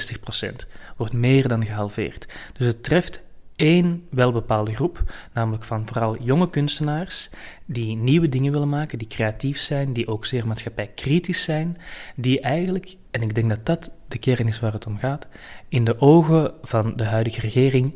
60%. 0.47 0.51
Wordt 0.97 1.12
meer 1.12 1.49
dan 1.49 1.67
gehalveerd. 1.67 2.27
Dus 2.53 2.67
het 2.67 2.83
treft 2.83 3.23
één 3.57 4.07
welbepaalde 4.11 4.75
groep, 4.75 5.03
namelijk 5.33 5.65
van 5.65 5.87
vooral 5.87 6.23
jonge 6.23 6.51
kunstenaars 6.51 7.31
die 7.65 7.97
nieuwe 7.97 8.29
dingen 8.29 8.53
willen 8.53 8.69
maken, 8.69 8.99
die 8.99 9.09
creatief 9.09 9.59
zijn, 9.59 9.93
die 9.93 10.09
ook 10.09 10.27
zeer 10.27 10.47
maatschappijkritisch 10.47 11.43
zijn, 11.43 11.77
die 12.17 12.41
eigenlijk, 12.41 12.97
en 13.11 13.23
ik 13.23 13.35
denk 13.35 13.49
dat 13.49 13.67
dat 13.67 13.91
de 14.09 14.19
kern 14.19 14.49
is 14.49 14.61
waar 14.61 14.73
het 14.73 14.87
om 14.87 14.99
gaat, 14.99 15.27
in 15.69 15.85
de 15.85 16.01
ogen 16.01 16.55
van 16.62 16.97
de 16.97 17.05
huidige 17.05 17.41
regering 17.41 17.95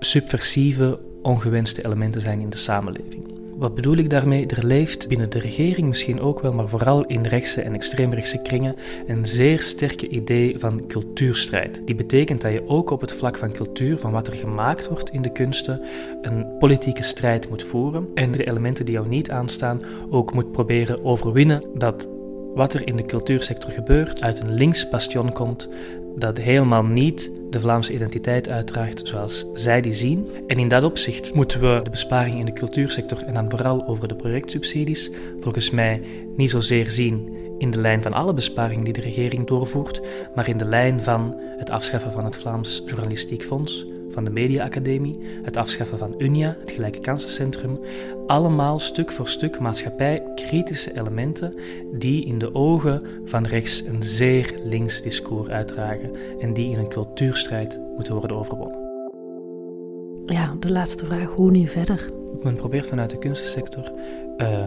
subversieve, 0.00 1.00
ongewenste 1.22 1.84
elementen 1.84 2.20
zijn 2.20 2.40
in 2.40 2.50
de 2.50 2.56
samenleving. 2.56 3.41
Wat 3.62 3.74
bedoel 3.74 3.96
ik 3.96 4.10
daarmee? 4.10 4.46
Er 4.46 4.66
leeft 4.66 5.08
binnen 5.08 5.30
de 5.30 5.38
regering 5.38 5.86
misschien 5.86 6.20
ook 6.20 6.40
wel, 6.40 6.52
maar 6.52 6.68
vooral 6.68 7.04
in 7.04 7.22
rechtse 7.22 7.62
en 7.62 7.74
extreemrechtse 7.74 8.38
kringen, 8.38 8.74
een 9.06 9.26
zeer 9.26 9.60
sterke 9.60 10.08
idee 10.08 10.58
van 10.58 10.86
cultuurstrijd. 10.86 11.82
Die 11.84 11.94
betekent 11.94 12.40
dat 12.40 12.52
je 12.52 12.66
ook 12.66 12.90
op 12.90 13.00
het 13.00 13.12
vlak 13.12 13.36
van 13.36 13.52
cultuur, 13.52 13.98
van 13.98 14.12
wat 14.12 14.26
er 14.26 14.32
gemaakt 14.32 14.88
wordt 14.88 15.10
in 15.10 15.22
de 15.22 15.32
kunsten, 15.32 15.80
een 16.22 16.46
politieke 16.58 17.02
strijd 17.02 17.48
moet 17.48 17.62
voeren 17.62 18.08
en 18.14 18.30
de 18.30 18.44
elementen 18.44 18.84
die 18.84 18.94
jou 18.94 19.08
niet 19.08 19.30
aanstaan 19.30 19.82
ook 20.10 20.34
moet 20.34 20.52
proberen 20.52 21.04
overwinnen 21.04 21.62
dat 21.74 22.08
wat 22.54 22.74
er 22.74 22.86
in 22.86 22.96
de 22.96 23.04
cultuursector 23.04 23.70
gebeurt 23.70 24.22
uit 24.22 24.42
een 24.42 24.54
links 24.54 24.88
bastion 24.88 25.32
komt 25.32 25.68
dat 26.16 26.38
helemaal 26.38 26.84
niet 26.84 27.30
de 27.50 27.60
Vlaamse 27.60 27.92
identiteit 27.92 28.48
uitdraagt 28.48 29.08
zoals 29.08 29.46
zij 29.54 29.80
die 29.80 29.92
zien. 29.92 30.28
En 30.46 30.58
in 30.58 30.68
dat 30.68 30.84
opzicht 30.84 31.34
moeten 31.34 31.60
we 31.60 31.80
de 31.82 31.90
besparing 31.90 32.38
in 32.38 32.44
de 32.44 32.52
cultuursector 32.52 33.22
en 33.22 33.34
dan 33.34 33.50
vooral 33.50 33.86
over 33.86 34.08
de 34.08 34.14
projectsubsidies 34.14 35.10
volgens 35.40 35.70
mij 35.70 36.00
niet 36.36 36.50
zozeer 36.50 36.90
zien 36.90 37.40
in 37.58 37.70
de 37.70 37.80
lijn 37.80 38.02
van 38.02 38.12
alle 38.12 38.34
besparingen 38.34 38.84
die 38.84 38.92
de 38.92 39.00
regering 39.00 39.46
doorvoert, 39.46 40.00
maar 40.34 40.48
in 40.48 40.56
de 40.56 40.64
lijn 40.64 41.02
van 41.02 41.36
het 41.58 41.70
afschaffen 41.70 42.12
van 42.12 42.24
het 42.24 42.36
Vlaams 42.36 42.82
Journalistiek 42.86 43.42
Fonds, 43.42 43.86
van 44.12 44.24
de 44.24 44.30
Media 44.30 44.64
Academie, 44.64 45.18
het 45.42 45.56
afschaffen 45.56 45.98
van 45.98 46.14
Unia, 46.18 46.56
het 46.60 46.70
Gelijke 46.70 47.00
Kansencentrum, 47.00 47.78
allemaal 48.26 48.78
stuk 48.78 49.12
voor 49.12 49.28
stuk 49.28 49.60
maatschappij-kritische 49.60 50.96
elementen 50.96 51.54
die 51.92 52.24
in 52.24 52.38
de 52.38 52.54
ogen 52.54 53.02
van 53.24 53.46
rechts 53.46 53.82
een 53.86 54.02
zeer 54.02 54.60
links 54.64 55.02
discours 55.02 55.48
uitdragen 55.48 56.10
en 56.40 56.54
die 56.54 56.70
in 56.70 56.78
een 56.78 56.88
cultuurstrijd 56.88 57.80
moeten 57.96 58.14
worden 58.14 58.36
overwonnen. 58.36 58.90
Ja, 60.26 60.56
de 60.60 60.70
laatste 60.70 61.06
vraag, 61.06 61.28
hoe 61.28 61.50
nu 61.50 61.68
verder? 61.68 62.12
Men 62.42 62.54
probeert 62.54 62.86
vanuit 62.86 63.10
de 63.10 63.18
kunstensector 63.18 63.92
uh, 64.36 64.66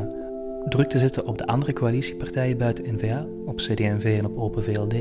druk 0.69 0.87
te 0.87 0.99
zetten 0.99 1.25
op 1.25 1.37
de 1.37 1.47
andere 1.47 1.73
coalitiepartijen 1.73 2.57
buiten 2.57 2.95
NVA, 2.95 3.27
op 3.45 3.57
CD&V 3.57 4.15
en 4.19 4.25
op 4.25 4.37
Open 4.37 4.63
VLD, 4.63 4.95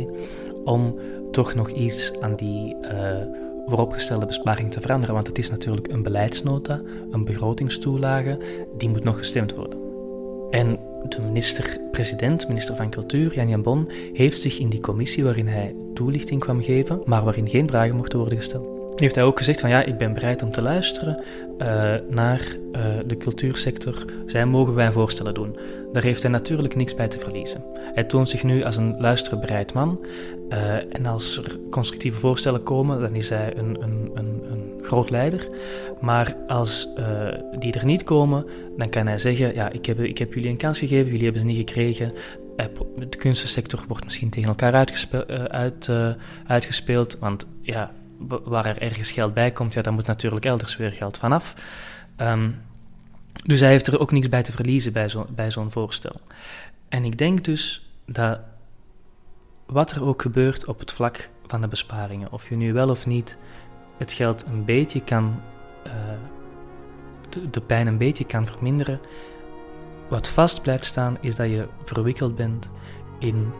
om 0.64 0.98
toch 1.30 1.54
nog 1.54 1.70
iets 1.70 2.12
aan 2.20 2.36
die 2.36 2.76
uh, 2.82 3.16
vooropgestelde 3.66 4.26
besparing 4.26 4.70
te 4.70 4.80
veranderen. 4.80 5.14
Want 5.14 5.26
het 5.26 5.38
is 5.38 5.50
natuurlijk 5.50 5.88
een 5.88 6.02
beleidsnota, 6.02 6.80
een 7.10 7.24
begrotingstoelage, 7.24 8.38
die 8.76 8.88
moet 8.88 9.04
nog 9.04 9.18
gestemd 9.18 9.54
worden. 9.54 9.78
En 10.50 10.78
de 11.08 11.20
minister-president, 11.20 12.48
minister 12.48 12.76
van 12.76 12.90
Cultuur, 12.90 13.34
Jan 13.34 13.48
Jan 13.48 13.62
Bon, 13.62 13.90
heeft 14.12 14.40
zich 14.40 14.58
in 14.58 14.68
die 14.68 14.80
commissie 14.80 15.24
waarin 15.24 15.46
hij 15.46 15.74
toelichting 15.94 16.40
kwam 16.40 16.62
geven, 16.62 17.02
maar 17.04 17.24
waarin 17.24 17.48
geen 17.48 17.68
vragen 17.68 17.96
mochten 17.96 18.18
worden 18.18 18.38
gesteld, 18.38 18.73
heeft 19.00 19.14
hij 19.14 19.24
ook 19.24 19.38
gezegd 19.38 19.60
van 19.60 19.70
ja, 19.70 19.82
ik 19.82 19.98
ben 19.98 20.14
bereid 20.14 20.42
om 20.42 20.50
te 20.50 20.62
luisteren 20.62 21.22
uh, 21.58 21.94
naar 22.08 22.56
uh, 22.72 22.82
de 23.06 23.16
cultuursector. 23.16 24.04
Zij 24.26 24.46
mogen 24.46 24.74
wij 24.74 24.92
voorstellen 24.92 25.34
doen. 25.34 25.56
Daar 25.92 26.02
heeft 26.02 26.22
hij 26.22 26.30
natuurlijk 26.30 26.76
niks 26.76 26.94
bij 26.94 27.08
te 27.08 27.18
verliezen. 27.18 27.64
Hij 27.94 28.04
toont 28.04 28.28
zich 28.28 28.42
nu 28.42 28.62
als 28.62 28.76
een 28.76 28.94
luisterbereid 28.98 29.72
man. 29.72 30.04
Uh, 30.48 30.74
en 30.74 31.06
als 31.06 31.38
er 31.38 31.58
constructieve 31.70 32.18
voorstellen 32.18 32.62
komen, 32.62 33.00
dan 33.00 33.14
is 33.14 33.28
hij 33.28 33.56
een, 33.56 33.82
een, 33.82 34.10
een, 34.14 34.42
een 34.50 34.72
groot 34.82 35.10
leider. 35.10 35.48
Maar 36.00 36.36
als 36.46 36.88
die 37.58 37.72
er 37.72 37.84
niet 37.84 38.04
komen, 38.04 38.46
dan 38.76 38.88
kan 38.88 39.06
hij 39.06 39.18
zeggen: 39.18 39.54
Ja, 39.54 39.70
ik 39.70 39.86
heb, 39.86 40.00
ik 40.00 40.18
heb 40.18 40.34
jullie 40.34 40.50
een 40.50 40.56
kans 40.56 40.78
gegeven, 40.78 41.10
jullie 41.10 41.24
hebben 41.24 41.40
ze 41.40 41.46
niet 41.46 41.68
gekregen. 41.68 42.12
De 42.96 43.16
kunstensector 43.18 43.84
wordt 43.88 44.04
misschien 44.04 44.30
tegen 44.30 44.48
elkaar 44.48 44.86
uit, 45.48 45.88
uitgespeeld. 46.46 47.16
Want 47.18 47.46
ja, 47.60 47.92
waar 48.28 48.66
er 48.66 48.82
ergens 48.82 49.12
geld 49.12 49.34
bij 49.34 49.52
komt, 49.52 49.74
ja, 49.74 49.82
dan 49.82 49.94
moet 49.94 50.06
natuurlijk 50.06 50.44
elders 50.44 50.76
weer 50.76 50.92
geld 50.92 51.18
vanaf. 51.18 51.54
Um, 52.16 52.62
dus 53.42 53.60
hij 53.60 53.70
heeft 53.70 53.86
er 53.86 54.00
ook 54.00 54.12
niks 54.12 54.28
bij 54.28 54.42
te 54.42 54.52
verliezen 54.52 54.92
bij 54.92 55.08
zo'n 55.08 55.26
bij 55.34 55.50
zo'n 55.50 55.70
voorstel. 55.70 56.14
En 56.88 57.04
ik 57.04 57.18
denk 57.18 57.44
dus 57.44 57.90
dat 58.06 58.40
wat 59.66 59.90
er 59.90 60.04
ook 60.04 60.22
gebeurt 60.22 60.64
op 60.64 60.78
het 60.78 60.92
vlak 60.92 61.30
van 61.46 61.60
de 61.60 61.68
besparingen, 61.68 62.32
of 62.32 62.48
je 62.48 62.56
nu 62.56 62.72
wel 62.72 62.90
of 62.90 63.06
niet 63.06 63.38
het 63.98 64.12
geld 64.12 64.44
een 64.46 64.64
beetje 64.64 65.02
kan, 65.02 65.40
uh, 65.86 65.92
de, 67.28 67.50
de 67.50 67.60
pijn 67.60 67.86
een 67.86 67.98
beetje 67.98 68.24
kan 68.24 68.46
verminderen, 68.46 69.00
wat 70.08 70.28
vast 70.28 70.62
blijft 70.62 70.84
staan 70.84 71.16
is 71.20 71.36
dat 71.36 71.48
je 71.48 71.68
verwikkeld 71.84 72.36
bent 72.36 72.70
in 73.18 73.52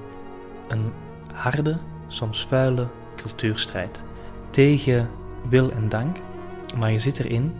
een 0.69 0.93
harde, 1.33 1.79
soms 2.07 2.47
vuile 2.47 2.87
cultuurstrijd 3.17 4.05
tegen 4.55 5.11
wil 5.49 5.71
en 5.71 5.89
dank, 5.89 6.17
maar 6.77 6.93
je 6.93 6.99
zit 6.99 7.19
erin 7.19 7.53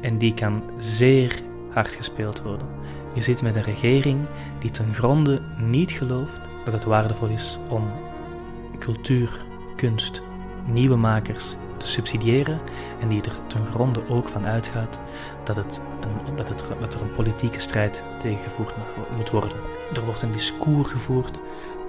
en 0.00 0.18
die 0.18 0.34
kan 0.34 0.62
zeer 0.78 1.40
hard 1.70 1.94
gespeeld 1.94 2.42
worden. 2.42 2.66
Je 3.14 3.20
zit 3.20 3.42
met 3.42 3.56
een 3.56 3.62
regering 3.62 4.26
die 4.58 4.70
ten 4.70 4.94
gronde 4.94 5.40
niet 5.58 5.90
gelooft 5.90 6.40
dat 6.64 6.72
het 6.72 6.84
waardevol 6.84 7.28
is 7.28 7.58
om 7.68 7.82
cultuur, 8.78 9.44
kunst, 9.76 10.22
nieuwe 10.66 10.96
makers 10.96 11.54
te 11.76 11.86
subsidiëren 11.86 12.60
en 13.00 13.08
die 13.08 13.22
er 13.22 13.46
ten 13.46 13.66
gronde 13.66 14.08
ook 14.08 14.28
van 14.28 14.46
uitgaat 14.46 15.00
dat, 15.44 15.56
het 15.56 15.80
een, 16.00 16.36
dat, 16.36 16.48
het, 16.48 16.64
dat 16.80 16.94
er 16.94 17.02
een 17.02 17.14
politieke 17.14 17.60
strijd 17.60 18.02
tegengevoerd 18.22 18.74
moet 19.16 19.30
worden. 19.30 19.56
Er 19.94 20.04
wordt 20.04 20.22
een 20.22 20.32
discours 20.32 20.88
gevoerd 20.88 21.38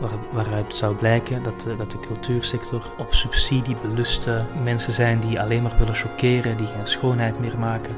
waar, 0.01 0.19
waaruit 0.31 0.75
zou 0.75 0.95
blijken 0.95 1.43
dat 1.43 1.61
de, 1.61 1.75
dat 1.75 1.91
de 1.91 1.99
cultuursector 1.99 2.91
op 2.97 3.13
subsidie 3.13 3.75
beluste 3.81 4.45
mensen 4.63 4.93
zijn 4.93 5.19
die 5.19 5.39
alleen 5.39 5.61
maar 5.61 5.77
willen 5.77 5.95
chockeren, 5.95 6.57
die 6.57 6.67
geen 6.67 6.87
schoonheid 6.87 7.39
meer 7.39 7.59
maken. 7.59 7.95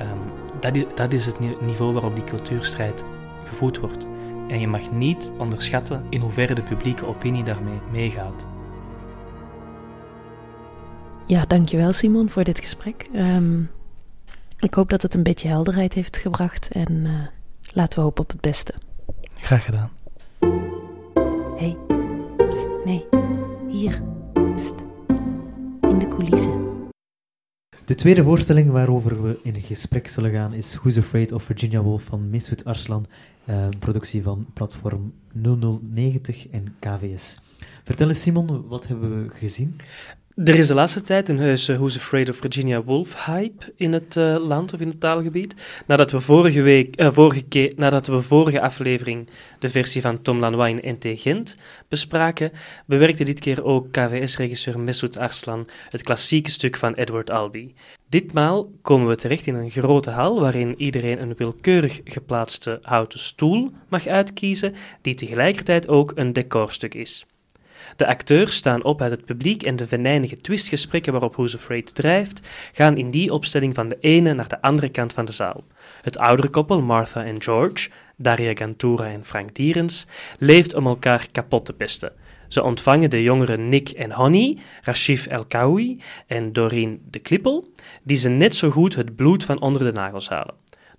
Um, 0.00 0.18
dat, 0.60 0.76
is, 0.76 0.84
dat 0.94 1.12
is 1.12 1.26
het 1.26 1.60
niveau 1.60 1.92
waarop 1.92 2.14
die 2.14 2.24
cultuurstrijd 2.24 3.04
gevoerd 3.44 3.78
wordt. 3.78 4.06
En 4.48 4.60
je 4.60 4.68
mag 4.68 4.90
niet 4.90 5.30
onderschatten 5.38 6.06
in 6.08 6.20
hoeverre 6.20 6.54
de 6.54 6.62
publieke 6.62 7.06
opinie 7.06 7.44
daarmee 7.44 7.78
meegaat. 7.90 8.44
Ja, 11.26 11.44
dankjewel 11.46 11.92
Simon 11.92 12.28
voor 12.28 12.44
dit 12.44 12.60
gesprek. 12.60 13.06
Um, 13.14 13.70
ik 14.58 14.74
hoop 14.74 14.90
dat 14.90 15.02
het 15.02 15.14
een 15.14 15.22
beetje 15.22 15.48
helderheid 15.48 15.92
heeft 15.92 16.16
gebracht 16.16 16.68
en 16.72 16.92
uh, 16.92 17.12
laten 17.72 17.98
we 17.98 18.04
hopen 18.04 18.22
op 18.22 18.30
het 18.30 18.40
beste. 18.40 18.74
Graag 19.36 19.64
gedaan. 19.64 19.90
De 27.84 27.94
tweede 27.94 28.22
voorstelling 28.22 28.70
waarover 28.70 29.22
we 29.22 29.38
in 29.42 29.60
gesprek 29.60 30.08
zullen 30.08 30.30
gaan 30.30 30.52
is 30.52 30.74
Who's 30.74 30.98
Afraid 30.98 31.32
of 31.32 31.42
Virginia 31.42 31.82
Woolf 31.82 32.02
van 32.02 32.30
Misut 32.30 32.64
Arslan, 32.64 33.06
uh, 33.48 33.68
productie 33.78 34.22
van 34.22 34.46
platform 34.54 35.12
0090 35.32 36.48
en 36.48 36.76
KVS. 36.78 37.40
Vertel 37.82 38.08
eens 38.08 38.20
Simon, 38.20 38.66
wat 38.66 38.86
hebben 38.86 39.24
we 39.24 39.30
gezien? 39.30 39.80
Er 40.34 40.54
is 40.54 40.66
de 40.66 40.74
laatste 40.74 41.02
tijd 41.02 41.28
een 41.28 41.38
heuse 41.38 41.74
Who's 41.74 41.96
Afraid 41.96 42.28
of 42.28 42.36
Virginia 42.36 42.82
Woolf 42.82 43.24
hype 43.26 43.72
in 43.76 43.92
het 43.92 44.16
uh, 44.16 44.36
land 44.46 44.72
of 44.72 44.80
in 44.80 44.88
het 44.88 45.00
taalgebied. 45.00 45.54
Nadat 45.86 46.10
we 46.10 46.20
vorige, 46.20 46.62
week, 46.62 47.00
uh, 47.00 47.10
vorige, 47.12 47.72
nadat 47.76 48.06
we 48.06 48.22
vorige 48.22 48.60
aflevering 48.60 49.28
de 49.58 49.68
versie 49.68 50.00
van 50.00 50.22
Tom 50.22 50.38
Lanois 50.38 50.80
in 50.80 50.96
NT 50.98 51.20
Gent 51.20 51.56
bespraken, 51.88 52.52
bewerkte 52.86 53.24
dit 53.24 53.40
keer 53.40 53.64
ook 53.64 53.92
KVS-regisseur 53.92 54.80
Mesut 54.80 55.16
Arslan 55.16 55.68
het 55.90 56.02
klassieke 56.02 56.50
stuk 56.50 56.76
van 56.76 56.94
Edward 56.94 57.30
Albee. 57.30 57.74
Ditmaal 58.08 58.70
komen 58.82 59.08
we 59.08 59.16
terecht 59.16 59.46
in 59.46 59.54
een 59.54 59.70
grote 59.70 60.10
hal 60.10 60.40
waarin 60.40 60.74
iedereen 60.76 61.22
een 61.22 61.34
willekeurig 61.36 62.00
geplaatste 62.04 62.78
houten 62.82 63.18
stoel 63.18 63.70
mag 63.88 64.06
uitkiezen, 64.06 64.74
die 65.02 65.14
tegelijkertijd 65.14 65.88
ook 65.88 66.12
een 66.14 66.32
decorstuk 66.32 66.94
is. 66.94 67.26
De 67.96 68.06
acteurs 68.06 68.56
staan 68.56 68.84
op 68.84 69.02
uit 69.02 69.10
het 69.10 69.24
publiek 69.24 69.62
en 69.62 69.76
de 69.76 69.86
venijnige 69.86 70.36
twistgesprekken 70.36 71.12
waarop 71.12 71.34
Who's 71.34 71.54
Afraid 71.54 71.94
drijft, 71.94 72.48
gaan 72.72 72.96
in 72.96 73.10
die 73.10 73.32
opstelling 73.32 73.74
van 73.74 73.88
de 73.88 73.96
ene 74.00 74.34
naar 74.34 74.48
de 74.48 74.62
andere 74.62 74.88
kant 74.88 75.12
van 75.12 75.24
de 75.24 75.32
zaal. 75.32 75.64
Het 76.02 76.18
oudere 76.18 76.48
koppel, 76.48 76.82
Martha 76.82 77.24
en 77.24 77.42
George, 77.42 77.90
Daria 78.16 78.54
Gantura 78.54 79.06
en 79.06 79.24
Frank 79.24 79.54
Dierens, 79.54 80.06
leeft 80.38 80.74
om 80.74 80.86
elkaar 80.86 81.26
kapot 81.32 81.64
te 81.64 81.72
pesten. 81.72 82.12
Ze 82.48 82.62
ontvangen 82.62 83.10
de 83.10 83.22
jongeren 83.22 83.68
Nick 83.68 83.88
en 83.88 84.12
Honey, 84.12 84.58
Rashif 84.82 85.26
El 85.26 85.44
Kawi 85.44 86.00
en 86.26 86.52
Doreen 86.52 87.02
de 87.10 87.18
Klippel, 87.18 87.72
die 88.02 88.16
ze 88.16 88.28
net 88.28 88.54
zo 88.54 88.70
goed 88.70 88.94
het 88.94 89.16
bloed 89.16 89.44
van 89.44 89.60
onder 89.60 89.84
de 89.84 89.92
nagels 89.92 90.28
halen. 90.28 90.54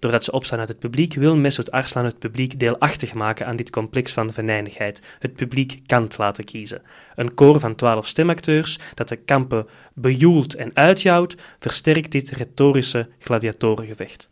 Doordat 0.06 0.24
ze 0.24 0.32
opstaan 0.32 0.60
uit 0.60 0.68
het 0.68 0.80
publiek, 0.80 1.14
wil 1.14 1.36
Mesut 1.36 1.72
Arslan 1.72 2.06
het 2.06 2.20
publiek 2.20 2.60
deelachtig 2.60 3.14
maken 3.14 3.46
aan 3.46 3.56
dit 3.56 3.70
complex 3.70 4.14
van 4.14 4.34
venijnigheid. 4.34 5.02
Het 5.20 5.34
publiek 5.34 5.82
kant 5.86 6.18
laten 6.18 6.44
kiezen. 6.44 6.82
Een 7.16 7.34
koor 7.34 7.60
van 7.60 7.76
twaalf 7.76 8.08
stemacteurs 8.08 8.80
dat 8.94 9.10
de 9.10 9.16
kampen 9.16 9.68
bejoelt 9.94 10.56
en 10.56 10.76
uitjouwt, 10.76 11.36
versterkt 11.60 12.12
dit 12.12 12.30
retorische 12.30 13.10
gladiatorengevecht. 13.20 14.30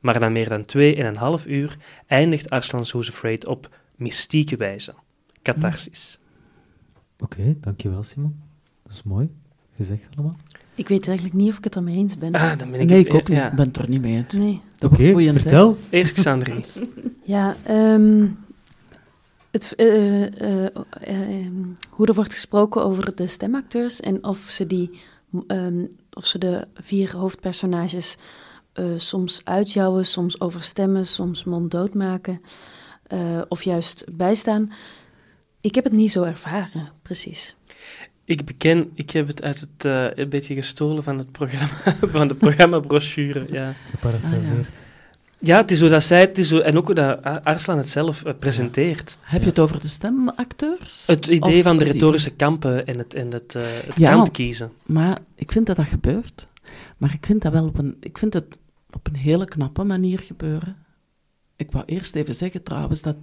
Maar 0.00 0.20
na 0.20 0.28
meer 0.28 0.48
dan 0.48 0.64
twee 0.64 0.96
en 0.96 1.06
een 1.06 1.16
half 1.16 1.46
uur 1.46 1.76
eindigt 2.06 2.50
Arslan's 2.50 2.92
Who's 2.92 3.44
op 3.46 3.68
mystieke 3.96 4.56
wijze. 4.56 4.94
Catharsis. 5.42 6.18
Oké, 7.18 7.40
okay, 7.40 7.56
dankjewel 7.60 8.02
Simon. 8.02 8.42
Dat 8.82 8.92
is 8.92 9.02
mooi 9.02 9.30
gezegd 9.76 10.08
allemaal. 10.14 10.36
Ik 10.74 10.88
weet 10.88 11.06
eigenlijk 11.06 11.36
niet 11.36 11.50
of 11.50 11.58
ik 11.58 11.64
het 11.64 11.76
ermee 11.76 11.96
eens 11.96 12.18
ben. 12.18 12.32
Ah, 12.32 12.58
dan 12.58 12.70
ben 12.70 12.80
ik 12.80 12.88
nee, 12.88 13.04
ik 13.04 13.14
ook 13.14 13.28
ja. 13.28 13.44
niet. 13.44 13.56
ben 13.56 13.66
het 13.66 13.76
er 13.76 13.88
niet 13.88 14.00
mee 14.00 14.16
eens. 14.16 14.34
Nee. 14.34 14.60
Oké, 14.80 15.10
okay, 15.10 15.32
vertel. 15.32 15.76
Eerst 15.90 16.12
Xandri. 16.12 16.64
ja, 17.22 17.56
um, 17.70 18.38
het, 19.50 19.72
uh, 19.76 20.20
uh, 20.22 20.62
uh, 21.08 21.46
hoe 21.90 22.06
er 22.06 22.14
wordt 22.14 22.32
gesproken 22.32 22.84
over 22.84 23.14
de 23.14 23.26
stemacteurs 23.26 24.00
en 24.00 24.24
of 24.24 24.38
ze, 24.48 24.66
die, 24.66 24.90
um, 25.46 25.88
of 26.12 26.26
ze 26.26 26.38
de 26.38 26.66
vier 26.74 27.16
hoofdpersonages 27.16 28.16
soms 28.96 29.40
uitjouwen, 29.44 30.04
soms 30.04 30.40
overstemmen, 30.40 31.06
soms 31.06 31.44
monddood 31.44 31.94
maken 31.94 32.40
of 33.48 33.62
juist 33.62 34.04
bijstaan. 34.12 34.72
Ik 35.60 35.74
heb 35.74 35.84
het 35.84 35.92
niet 35.92 36.12
zo 36.12 36.22
ervaren, 36.22 36.88
precies. 37.02 37.56
Ik 38.24 38.44
beken, 38.44 38.90
ik 38.94 39.10
heb 39.10 39.26
het 39.26 39.42
uit 39.42 39.60
het 39.60 39.84
uh, 39.84 40.06
een 40.14 40.28
beetje 40.28 40.54
gestolen 40.54 41.02
van 41.02 41.18
het 41.18 41.32
programma, 41.32 41.96
van 42.18 42.28
de 42.28 42.34
programmabrochure. 42.34 43.44
Ja. 43.48 43.74
Geparafraseerd. 43.90 44.68
Ah, 44.68 44.82
ja. 45.38 45.54
ja. 45.54 45.56
het 45.60 45.70
is 45.70 45.78
zo 45.78 45.88
dat 45.88 46.02
zij 46.02 46.20
het 46.20 46.38
is 46.38 46.48
zo, 46.48 46.58
en 46.58 46.76
ook 46.76 46.86
hoe 46.86 46.94
dat 46.94 47.22
Arslan 47.44 47.76
het 47.76 47.88
zelf 47.88 48.26
uh, 48.26 48.32
presenteert. 48.38 49.18
Heb 49.20 49.42
je 49.42 49.48
het 49.48 49.58
over 49.58 49.80
de 49.80 49.88
stemacteurs? 49.88 51.06
Het 51.06 51.26
idee 51.26 51.58
of 51.58 51.64
van 51.64 51.78
de 51.78 51.84
retorische 51.84 52.30
kampen 52.30 52.86
en 52.86 52.98
het, 52.98 53.14
en 53.14 53.32
het, 53.32 53.54
uh, 53.56 53.62
het 53.86 53.98
ja, 53.98 54.10
kant 54.10 54.30
kiezen. 54.30 54.72
Maar 54.82 55.18
ik 55.34 55.52
vind 55.52 55.66
dat 55.66 55.76
dat 55.76 55.86
gebeurt. 55.86 56.46
Maar 56.96 57.14
ik 57.14 57.26
vind 57.26 57.42
dat 57.42 57.52
wel 57.52 57.66
op 57.66 57.78
een, 57.78 57.96
ik 58.00 58.18
vind 58.18 58.34
het 58.34 58.58
op 58.90 59.06
een 59.06 59.16
hele 59.16 59.44
knappe 59.44 59.84
manier 59.84 60.18
gebeuren. 60.18 60.76
Ik 61.64 61.72
wou 61.72 61.84
eerst 61.84 62.14
even 62.14 62.34
zeggen 62.34 62.62
trouwens 62.62 63.02
dat 63.02 63.16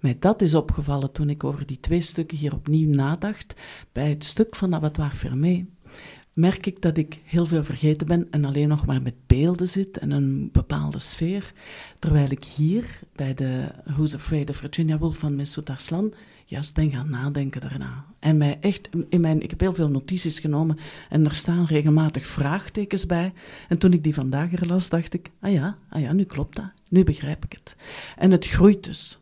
mij 0.00 0.16
dat 0.18 0.42
is 0.42 0.54
opgevallen 0.54 1.12
toen 1.12 1.30
ik 1.30 1.44
over 1.44 1.66
die 1.66 1.80
twee 1.80 2.00
stukken 2.00 2.38
hier 2.38 2.54
opnieuw 2.54 2.94
nadacht. 2.94 3.54
Bij 3.92 4.08
het 4.08 4.24
stuk 4.24 4.56
van 4.56 4.74
Abattoir 4.74 5.10
Fermé 5.10 5.66
merk 6.32 6.66
ik 6.66 6.82
dat 6.82 6.96
ik 6.96 7.20
heel 7.24 7.46
veel 7.46 7.64
vergeten 7.64 8.06
ben 8.06 8.26
en 8.30 8.44
alleen 8.44 8.68
nog 8.68 8.86
maar 8.86 9.02
met 9.02 9.26
beelden 9.26 9.68
zit 9.68 9.98
en 9.98 10.10
een 10.10 10.48
bepaalde 10.52 10.98
sfeer. 10.98 11.52
Terwijl 11.98 12.30
ik 12.30 12.44
hier 12.44 13.00
bij 13.12 13.34
de 13.34 13.68
Who's 13.84 14.14
Afraid 14.14 14.50
of 14.50 14.56
Virginia 14.56 14.98
Woolf 14.98 15.16
van 15.16 15.36
Mesut 15.36 15.70
Arslan 15.70 16.14
juist 16.44 16.74
ben 16.74 16.90
gaan 16.90 17.10
nadenken 17.10 17.60
daarna. 17.60 18.04
En 18.22 18.36
mij 18.36 18.58
echt, 18.60 18.88
in 19.08 19.20
mijn, 19.20 19.42
ik 19.42 19.50
heb 19.50 19.60
heel 19.60 19.74
veel 19.74 19.88
notities 19.88 20.38
genomen 20.38 20.78
en 21.08 21.24
er 21.24 21.34
staan 21.34 21.64
regelmatig 21.64 22.26
vraagtekens 22.26 23.06
bij. 23.06 23.32
En 23.68 23.78
toen 23.78 23.92
ik 23.92 24.02
die 24.02 24.14
vandaag 24.14 24.52
er 24.52 24.66
las, 24.66 24.88
dacht 24.88 25.14
ik, 25.14 25.30
ah 25.40 25.52
ja, 25.52 25.78
ah 25.88 26.00
ja, 26.00 26.12
nu 26.12 26.24
klopt 26.24 26.56
dat. 26.56 26.70
Nu 26.88 27.04
begrijp 27.04 27.44
ik 27.44 27.52
het. 27.52 27.76
En 28.16 28.30
het 28.30 28.46
groeit 28.46 28.84
dus. 28.84 29.18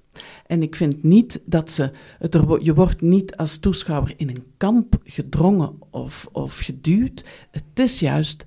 En 0.46 0.62
ik 0.62 0.76
vind 0.76 1.02
niet 1.02 1.40
dat 1.44 1.70
ze. 1.70 1.90
Het 2.18 2.36
je 2.60 2.74
wordt 2.74 3.00
niet 3.00 3.36
als 3.36 3.58
toeschouwer 3.58 4.14
in 4.16 4.28
een 4.28 4.44
kamp 4.56 5.00
gedrongen 5.04 5.72
of, 5.90 6.28
of 6.32 6.58
geduwd. 6.58 7.24
Het 7.50 7.64
is 7.74 8.00
juist. 8.00 8.42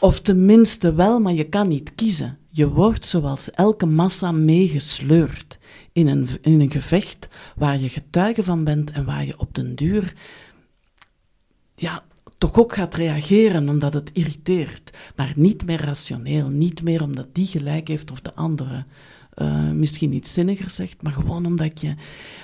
Of 0.00 0.20
tenminste 0.20 0.94
wel, 0.94 1.20
maar 1.20 1.32
je 1.32 1.48
kan 1.48 1.68
niet 1.68 1.94
kiezen. 1.94 2.38
Je 2.50 2.68
wordt 2.68 3.06
zoals 3.06 3.50
elke 3.50 3.86
massa 3.86 4.32
meegesleurd 4.32 5.58
in 5.94 6.06
een, 6.06 6.28
in 6.40 6.60
een 6.60 6.70
gevecht 6.70 7.28
waar 7.56 7.80
je 7.80 7.88
getuige 7.88 8.42
van 8.42 8.64
bent 8.64 8.90
en 8.90 9.04
waar 9.04 9.26
je 9.26 9.38
op 9.38 9.54
den 9.54 9.74
duur 9.74 10.14
ja, 11.74 12.04
toch 12.38 12.58
ook 12.58 12.74
gaat 12.74 12.94
reageren 12.94 13.68
omdat 13.68 13.94
het 13.94 14.10
irriteert. 14.12 14.96
Maar 15.16 15.32
niet 15.36 15.64
meer 15.64 15.80
rationeel, 15.80 16.48
niet 16.48 16.82
meer 16.82 17.02
omdat 17.02 17.34
die 17.34 17.46
gelijk 17.46 17.88
heeft 17.88 18.10
of 18.10 18.20
de 18.20 18.34
andere 18.34 18.84
uh, 19.34 19.70
misschien 19.70 20.12
iets 20.12 20.32
zinniger 20.32 20.70
zegt, 20.70 21.02
maar 21.02 21.12
gewoon 21.12 21.46
omdat 21.46 21.80
je, 21.80 21.94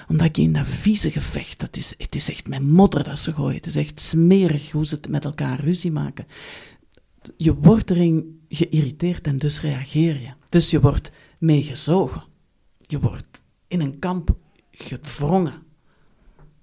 omdat 0.09 0.36
je 0.36 0.42
in 0.42 0.53
dat 0.53 0.66
vieze 0.66 1.11
gevecht, 1.11 1.61
dat 1.61 1.76
is, 1.76 1.94
het 1.98 2.14
is 2.14 2.30
echt 2.30 2.48
met 2.48 2.62
modder 2.62 3.05
dat 3.05 3.18
ze 3.18 3.32
gooien, 3.32 3.57
het 3.57 3.66
is 3.66 3.76
echt 3.76 4.01
smerig 4.01 4.70
hoe 4.70 4.86
ze 4.86 4.94
het 4.94 5.09
met 5.09 5.24
elkaar 5.24 5.61
ruzie 5.61 5.92
maken. 5.92 6.26
Je 7.36 7.55
wordt 7.55 7.90
erin 7.90 8.40
geïrriteerd 8.48 9.26
en 9.26 9.38
dus 9.38 9.61
reageer 9.61 10.20
je. 10.20 10.30
Dus 10.48 10.70
je 10.70 10.80
wordt 10.80 11.12
meegezogen. 11.38 12.22
Je 12.91 13.01
wordt 13.01 13.43
in 13.66 13.80
een 13.80 13.99
kamp 13.99 14.36
gedwongen. 14.70 15.53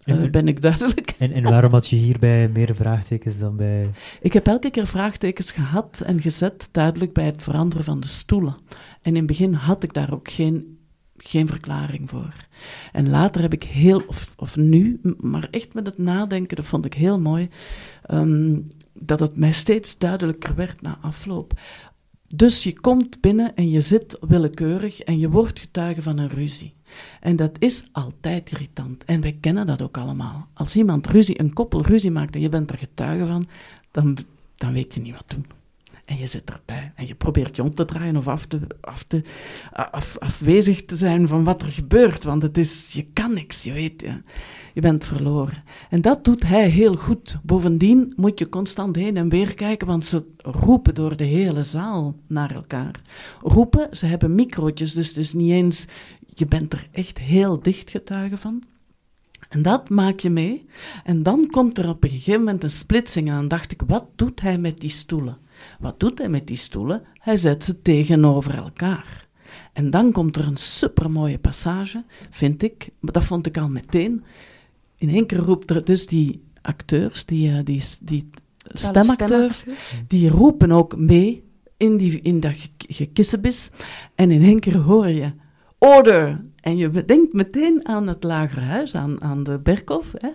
Uh, 0.05 0.29
ben 0.29 0.47
ik 0.47 0.61
duidelijk? 0.61 1.15
En, 1.17 1.31
en 1.31 1.43
waarom 1.43 1.71
had 1.71 1.87
je 1.87 1.95
hierbij 1.95 2.49
meer 2.49 2.75
vraagtekens 2.75 3.39
dan 3.39 3.55
bij... 3.55 3.89
Ik 4.21 4.33
heb 4.33 4.47
elke 4.47 4.69
keer 4.69 4.87
vraagtekens 4.87 5.51
gehad 5.51 6.01
en 6.05 6.21
gezet, 6.21 6.69
duidelijk 6.71 7.13
bij 7.13 7.25
het 7.25 7.43
veranderen 7.43 7.85
van 7.85 7.99
de 7.99 8.07
stoelen. 8.07 8.57
En 9.01 9.11
in 9.11 9.15
het 9.15 9.25
begin 9.25 9.53
had 9.53 9.83
ik 9.83 9.93
daar 9.93 10.13
ook 10.13 10.29
geen, 10.29 10.79
geen 11.17 11.47
verklaring 11.47 12.09
voor. 12.09 12.33
En 12.91 13.09
later 13.09 13.41
heb 13.41 13.53
ik 13.53 13.63
heel, 13.63 14.03
of, 14.07 14.33
of 14.35 14.55
nu, 14.55 14.99
maar 15.17 15.47
echt 15.51 15.73
met 15.73 15.85
het 15.85 15.97
nadenken, 15.97 16.55
dat 16.55 16.65
vond 16.65 16.85
ik 16.85 16.93
heel 16.93 17.19
mooi, 17.19 17.49
um, 18.11 18.67
dat 18.93 19.19
het 19.19 19.37
mij 19.37 19.51
steeds 19.51 19.97
duidelijker 19.97 20.55
werd 20.55 20.81
na 20.81 20.97
afloop. 21.01 21.53
Dus 22.27 22.63
je 22.63 22.79
komt 22.79 23.21
binnen 23.21 23.55
en 23.55 23.69
je 23.69 23.81
zit 23.81 24.17
willekeurig 24.21 24.99
en 24.99 25.19
je 25.19 25.29
wordt 25.29 25.59
getuige 25.59 26.01
van 26.01 26.17
een 26.17 26.29
ruzie. 26.29 26.73
En 27.19 27.35
dat 27.35 27.51
is 27.59 27.87
altijd 27.91 28.51
irritant. 28.51 29.05
En 29.05 29.21
wij 29.21 29.37
kennen 29.39 29.65
dat 29.65 29.81
ook 29.81 29.97
allemaal. 29.97 30.47
Als 30.53 30.75
iemand 30.75 31.07
ruzie, 31.07 31.41
een 31.41 31.53
koppel 31.53 31.81
ruzie 31.81 32.11
maakt 32.11 32.35
en 32.35 32.41
je 32.41 32.49
bent 32.49 32.71
er 32.71 32.77
getuige 32.77 33.25
van, 33.25 33.47
dan, 33.91 34.17
dan 34.55 34.73
weet 34.73 34.93
je 34.93 35.01
niet 35.01 35.13
wat 35.13 35.25
doen. 35.27 35.56
En 36.07 36.17
je 36.17 36.27
zit 36.27 36.49
erbij 36.49 36.91
en 36.95 37.07
je 37.07 37.15
probeert 37.15 37.55
je 37.55 37.61
om 37.61 37.73
te 37.73 37.85
draaien 37.85 38.17
of 38.17 38.27
af 38.27 38.45
te, 38.45 38.59
af 38.81 39.03
te, 39.03 39.21
af, 39.71 40.17
afwezig 40.17 40.85
te 40.85 40.95
zijn 40.95 41.27
van 41.27 41.43
wat 41.43 41.61
er 41.61 41.71
gebeurt. 41.71 42.23
Want 42.23 42.41
het 42.41 42.57
is, 42.57 42.89
je 42.91 43.05
kan 43.13 43.33
niks, 43.33 43.63
je 43.63 43.71
weet, 43.71 44.01
je, 44.01 44.21
je 44.73 44.81
bent 44.81 45.05
verloren. 45.05 45.63
En 45.89 46.01
dat 46.01 46.25
doet 46.25 46.43
hij 46.43 46.69
heel 46.69 46.95
goed. 46.95 47.37
Bovendien 47.43 48.13
moet 48.15 48.39
je 48.39 48.49
constant 48.49 48.95
heen 48.95 49.17
en 49.17 49.29
weer 49.29 49.53
kijken, 49.53 49.87
want 49.87 50.05
ze 50.05 50.25
roepen 50.37 50.95
door 50.95 51.17
de 51.17 51.23
hele 51.23 51.63
zaal 51.63 52.15
naar 52.27 52.55
elkaar. 52.55 53.01
Roepen, 53.39 53.97
ze 53.97 54.05
hebben 54.05 54.35
microotjes, 54.35 54.93
dus 54.93 55.13
is 55.13 55.33
niet 55.33 55.51
eens 55.51 55.87
je 56.39 56.45
bent 56.45 56.73
er 56.73 56.87
echt 56.91 57.17
heel 57.17 57.59
dicht 57.59 57.89
getuige 57.89 58.37
van. 58.37 58.63
En 59.49 59.61
dat 59.61 59.89
maak 59.89 60.19
je 60.19 60.29
mee. 60.29 60.65
En 61.03 61.23
dan 61.23 61.47
komt 61.49 61.77
er 61.77 61.89
op 61.89 62.03
een 62.03 62.09
gegeven 62.09 62.39
moment 62.39 62.63
een 62.63 62.69
splitsing. 62.69 63.27
En 63.27 63.33
dan 63.33 63.47
dacht 63.47 63.71
ik, 63.71 63.81
wat 63.87 64.05
doet 64.15 64.41
hij 64.41 64.57
met 64.57 64.79
die 64.79 64.89
stoelen? 64.89 65.37
Wat 65.79 65.99
doet 65.99 66.17
hij 66.17 66.29
met 66.29 66.47
die 66.47 66.57
stoelen? 66.57 67.01
Hij 67.13 67.37
zet 67.37 67.63
ze 67.63 67.81
tegenover 67.81 68.55
elkaar. 68.55 69.27
En 69.73 69.89
dan 69.89 70.11
komt 70.11 70.35
er 70.35 70.47
een 70.47 70.57
supermooie 70.57 71.39
passage, 71.39 72.03
vind 72.29 72.63
ik. 72.63 72.89
Dat 73.01 73.23
vond 73.23 73.45
ik 73.45 73.57
al 73.57 73.69
meteen. 73.69 74.23
In 74.97 75.09
één 75.09 75.25
keer 75.25 75.37
roept 75.37 75.69
er 75.69 75.83
dus 75.83 76.07
die 76.07 76.43
acteurs, 76.61 77.25
die, 77.25 77.51
eh, 77.51 77.59
die, 77.63 77.83
die 78.01 78.29
stemacteurs, 78.57 79.63
die 80.07 80.29
roepen 80.29 80.71
ook 80.71 80.97
mee 80.97 81.43
in, 81.77 81.97
die, 81.97 82.21
in 82.21 82.39
dat 82.39 82.69
gekissebis. 82.77 83.69
En 84.15 84.31
in 84.31 84.41
één 84.41 84.59
keer 84.59 84.77
hoor 84.77 85.07
je 85.07 85.31
order. 85.77 86.45
En 86.61 86.77
je 86.77 87.05
denkt 87.05 87.33
meteen 87.33 87.87
aan 87.87 88.07
het 88.07 88.23
lagerhuis, 88.23 88.95
aan, 88.95 89.21
aan 89.21 89.43
de 89.43 89.59
Berkhof. 89.59 90.11
Hè? 90.17 90.29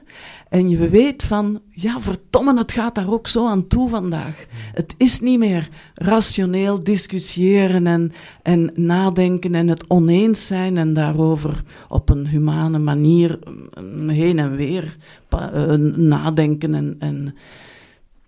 En 0.49 0.69
je 0.69 0.89
weet 0.89 1.23
van, 1.23 1.61
ja, 1.71 2.01
verdomme, 2.01 2.59
het 2.59 2.73
gaat 2.73 2.95
daar 2.95 3.13
ook 3.13 3.27
zo 3.27 3.47
aan 3.47 3.67
toe 3.67 3.89
vandaag. 3.89 4.47
Het 4.75 4.95
is 4.97 5.21
niet 5.21 5.39
meer 5.39 5.69
rationeel 5.95 6.85
discussiëren 6.85 7.87
en, 7.87 8.13
en 8.43 8.71
nadenken 8.75 9.55
en 9.55 9.69
het 9.69 9.85
oneens 9.89 10.47
zijn 10.47 10.77
en 10.77 10.95
daarover 10.95 11.63
op 11.89 12.09
een 12.09 12.27
humane 12.27 12.79
manier 12.79 13.39
mm, 13.81 14.09
heen 14.09 14.39
en 14.39 14.57
weer 14.57 14.97
uh, 15.35 15.75
nadenken 15.97 16.75
en... 16.75 16.97
en 16.99 17.35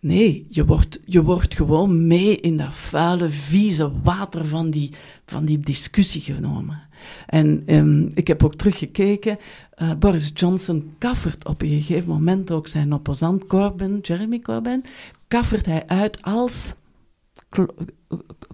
Nee, 0.04 0.46
je 0.48 0.64
wordt, 0.64 1.00
je 1.04 1.22
wordt 1.22 1.54
gewoon 1.54 2.06
mee 2.06 2.36
in 2.36 2.56
dat 2.56 2.74
vuile, 2.74 3.28
vieze 3.28 3.90
water 4.02 4.46
van 4.46 4.70
die, 4.70 4.90
van 5.26 5.44
die 5.44 5.58
discussie 5.58 6.20
genomen. 6.20 6.83
En 7.26 7.62
um, 7.66 8.10
ik 8.14 8.26
heb 8.26 8.44
ook 8.44 8.54
teruggekeken. 8.54 9.38
Uh, 9.78 9.94
Boris 9.94 10.30
Johnson 10.34 10.94
kaffert 10.98 11.46
op 11.46 11.62
een 11.62 11.68
gegeven 11.68 12.08
moment 12.08 12.50
ook 12.50 12.68
zijn 12.68 12.92
opposant 12.92 13.46
Corbyn, 13.46 13.98
Jeremy 14.02 14.38
Corbyn, 14.38 14.84
kaffert 15.28 15.66
hij 15.66 15.86
uit 15.86 16.22
als 16.22 16.74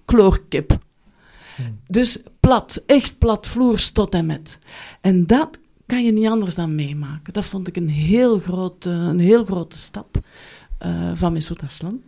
kloorkip. 0.04 0.78
Hmm. 1.56 1.78
Dus 1.86 2.22
plat, 2.40 2.82
echt 2.86 3.18
plat 3.18 3.46
vloers 3.46 3.90
tot 3.90 4.14
en 4.14 4.26
met. 4.26 4.58
En 5.00 5.26
dat 5.26 5.58
kan 5.86 6.04
je 6.04 6.12
niet 6.12 6.28
anders 6.28 6.54
dan 6.54 6.74
meemaken. 6.74 7.32
Dat 7.32 7.44
vond 7.44 7.68
ik 7.68 7.76
een 7.76 7.88
heel, 7.88 8.38
grote, 8.38 8.90
een 8.90 9.18
heel 9.18 9.44
grote 9.44 9.76
stap 9.76 10.18
uh, 10.86 11.10
van 11.14 11.32
Mesut 11.32 11.62
Aslan. 11.62 12.02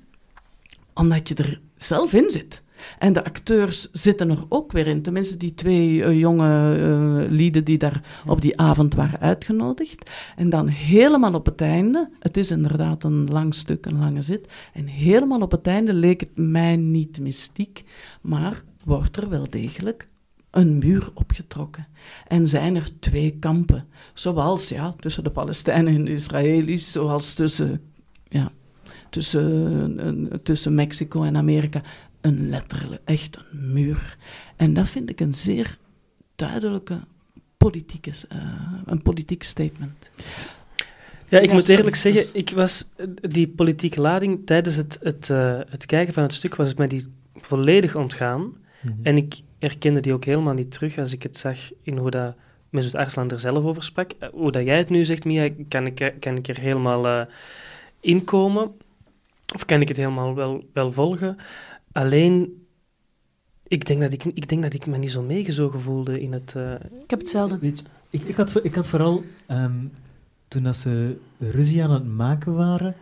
Omdat 0.94 1.28
je 1.28 1.34
er 1.34 1.60
zelf 1.76 2.12
in 2.12 2.30
zit. 2.30 2.61
En 2.98 3.12
de 3.12 3.24
acteurs 3.24 3.90
zitten 3.92 4.30
er 4.30 4.44
ook 4.48 4.72
weer 4.72 4.86
in. 4.86 5.02
Tenminste, 5.02 5.36
die 5.36 5.54
twee 5.54 5.94
uh, 5.94 6.18
jonge 6.18 6.78
uh, 6.78 7.30
lieden 7.30 7.64
die 7.64 7.78
daar 7.78 8.22
op 8.26 8.40
die 8.40 8.58
avond 8.58 8.94
waren 8.94 9.20
uitgenodigd. 9.20 10.10
En 10.36 10.48
dan 10.48 10.66
helemaal 10.66 11.34
op 11.34 11.46
het 11.46 11.60
einde, 11.60 12.10
het 12.18 12.36
is 12.36 12.50
inderdaad 12.50 13.04
een 13.04 13.28
lang 13.30 13.54
stuk, 13.54 13.86
een 13.86 13.98
lange 13.98 14.22
zit. 14.22 14.48
En 14.72 14.86
helemaal 14.86 15.40
op 15.40 15.50
het 15.50 15.66
einde 15.66 15.94
leek 15.94 16.20
het 16.20 16.36
mij 16.36 16.76
niet 16.76 17.20
mystiek, 17.20 17.84
maar 18.20 18.62
wordt 18.84 19.16
er 19.16 19.28
wel 19.28 19.50
degelijk 19.50 20.08
een 20.50 20.78
muur 20.78 21.10
opgetrokken. 21.14 21.86
En 22.26 22.48
zijn 22.48 22.76
er 22.76 22.98
twee 22.98 23.36
kampen, 23.38 23.86
zoals 24.14 24.68
ja, 24.68 24.92
tussen 24.92 25.24
de 25.24 25.30
Palestijnen 25.30 25.94
en 25.94 26.04
de 26.04 26.12
Israëli's, 26.12 26.92
zoals 26.92 27.34
tussen, 27.34 27.80
ja, 28.28 28.52
tussen, 29.10 30.40
tussen 30.42 30.74
Mexico 30.74 31.22
en 31.22 31.36
Amerika 31.36 31.82
een 32.22 32.48
letterlijk, 32.48 33.02
echt 33.04 33.36
een 33.36 33.72
muur. 33.72 34.16
En 34.56 34.74
dat 34.74 34.88
vind 34.88 35.10
ik 35.10 35.20
een 35.20 35.34
zeer 35.34 35.78
duidelijke 36.36 36.98
politieke, 37.56 38.10
uh, 38.10 38.38
een 38.84 39.02
politiek 39.02 39.42
statement. 39.42 40.10
Ja, 41.28 41.38
ik 41.38 41.52
moet 41.52 41.68
eerlijk 41.68 41.96
zeggen, 41.96 42.38
ik 42.38 42.50
was 42.50 42.88
die 43.20 43.48
politieke 43.48 44.00
lading 44.00 44.46
tijdens 44.46 44.76
het, 44.76 44.98
het, 45.02 45.28
uh, 45.28 45.60
het 45.68 45.86
kijken 45.86 46.14
van 46.14 46.22
het 46.22 46.32
stuk 46.32 46.54
was 46.54 46.68
het 46.68 46.78
mij 46.78 46.86
die 46.86 47.06
volledig 47.34 47.94
ontgaan. 47.94 48.40
Mm 48.40 48.56
-hmm. 48.80 48.98
En 49.02 49.16
ik 49.16 49.40
herkende 49.58 50.00
die 50.00 50.12
ook 50.12 50.24
helemaal 50.24 50.54
niet 50.54 50.70
terug 50.70 50.98
als 50.98 51.12
ik 51.12 51.22
het 51.22 51.36
zag 51.36 51.58
in 51.82 51.96
hoe 51.96 52.10
dat 52.10 52.34
Mesut 52.70 52.94
Arslan 52.94 53.30
er 53.30 53.40
zelf 53.40 53.64
over 53.64 53.82
sprak. 53.82 54.10
Eh, 54.18 54.28
hoe 54.32 54.52
dat 54.52 54.64
jij 54.64 54.78
het 54.78 54.88
nu 54.88 55.04
zegt, 55.04 55.24
Mia, 55.24 55.48
kan 55.68 55.86
ik, 55.86 56.14
kan 56.20 56.36
ik 56.36 56.48
er 56.48 56.58
helemaal 56.58 57.06
uh, 57.06 57.22
inkomen. 58.00 58.72
Of 59.54 59.64
kan 59.64 59.80
ik 59.80 59.88
het 59.88 59.96
helemaal 59.96 60.34
wel, 60.34 60.64
wel 60.72 60.92
volgen. 60.92 61.36
Alleen, 61.92 62.66
ik 63.66 63.86
denk, 63.86 64.00
dat 64.00 64.12
ik, 64.12 64.24
ik 64.24 64.48
denk 64.48 64.62
dat 64.62 64.74
ik 64.74 64.86
me 64.86 64.98
niet 64.98 65.10
zo 65.10 65.22
meegezogen 65.22 65.80
voelde 65.80 66.20
in 66.20 66.32
het... 66.32 66.54
Uh... 66.56 66.74
Ik 66.74 67.10
heb 67.10 67.18
hetzelfde. 67.18 67.58
Weet 67.58 67.78
je, 67.78 67.84
ik, 68.10 68.22
ik, 68.22 68.36
had, 68.36 68.64
ik 68.64 68.74
had 68.74 68.86
vooral, 68.86 69.24
um, 69.48 69.92
toen 70.48 70.62
dat 70.62 70.76
ze 70.76 71.16
ruzie 71.38 71.82
aan 71.82 71.90
het 71.90 72.06
maken 72.06 72.54
waren, 72.54 72.94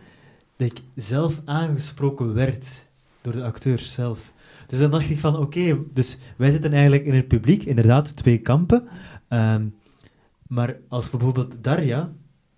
dat 0.55 0.71
ik 0.71 0.81
zelf 0.95 1.41
aangesproken 1.45 2.33
werd 2.33 2.87
door 3.21 3.33
de 3.33 3.43
acteurs 3.43 3.93
zelf. 3.93 4.31
Dus 4.67 4.79
dan 4.79 4.91
dacht 4.91 5.09
ik 5.09 5.19
van, 5.19 5.37
oké, 5.37 5.77
dus 5.93 6.17
wij 6.35 6.51
zitten 6.51 6.73
eigenlijk 6.73 7.05
in 7.05 7.13
het 7.13 7.27
publiek, 7.27 7.63
inderdaad, 7.63 8.15
twee 8.15 8.37
kampen. 8.37 8.87
Ehm, 9.27 9.65
maar 10.47 10.77
als 10.87 11.09
bijvoorbeeld 11.09 11.55
Darja 11.61 12.11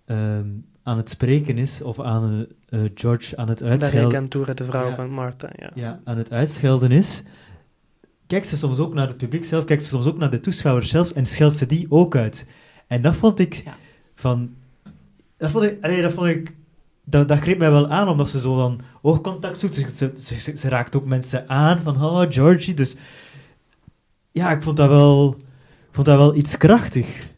ehm, 0.04 0.48
aan 0.84 0.96
het 0.96 1.10
spreken 1.10 1.58
is, 1.58 1.82
of 1.82 2.00
aan 2.00 2.46
uh, 2.70 2.80
George 2.94 3.36
aan 3.36 3.48
het 3.48 3.62
uitschelden... 3.62 4.10
Cantura, 4.10 4.54
de 4.54 4.64
vrouw 4.64 4.90
van 4.92 5.10
Martha, 5.10 5.50
ja. 5.56 5.70
Ja, 5.74 6.00
aan 6.04 6.16
het 6.16 6.32
uitschelden 6.32 6.90
is, 6.90 7.22
kijkt 8.26 8.48
ze 8.48 8.56
soms 8.56 8.78
ook 8.78 8.94
naar 8.94 9.08
het 9.08 9.16
publiek 9.16 9.44
zelf, 9.44 9.64
kijkt 9.64 9.82
ze 9.82 9.88
soms 9.88 10.06
ook 10.06 10.18
naar 10.18 10.30
de 10.30 10.40
toeschouwers 10.40 10.90
zelf 10.90 11.10
en 11.10 11.26
scheldt 11.26 11.56
ze 11.56 11.66
die 11.66 11.86
ook 11.88 12.16
uit. 12.16 12.48
En 12.86 13.02
dat 13.02 13.16
vond 13.16 13.38
ik 13.38 13.64
van... 14.14 14.54
Dat 15.36 15.50
vond 15.50 15.64
ik... 15.64 15.84
Allee, 15.84 16.02
dat 16.02 16.12
vond 16.12 16.26
ik... 16.26 16.54
Dat, 17.04 17.28
dat 17.28 17.38
greep 17.38 17.58
mij 17.58 17.70
wel 17.70 17.88
aan, 17.88 18.08
omdat 18.08 18.28
ze 18.28 18.40
zo 18.40 18.56
dan 18.56 18.80
oogcontact 19.02 19.58
zoekt. 19.58 19.74
Ze, 19.74 20.12
ze, 20.16 20.56
ze, 20.56 20.68
raakt 20.68 20.96
ook 20.96 21.06
mensen 21.06 21.48
aan, 21.48 21.78
van, 21.78 22.04
oh, 22.04 22.24
Georgie. 22.28 22.74
Dus 22.74 22.96
ja, 24.32 24.50
ik 24.50 24.62
vond 24.62 24.76
dat 24.76 24.88
wel, 24.88 25.36
vond 25.90 26.06
dat 26.06 26.16
wel 26.16 26.34
iets 26.34 26.56
krachtig. 26.56 27.08
Ik 27.08 27.30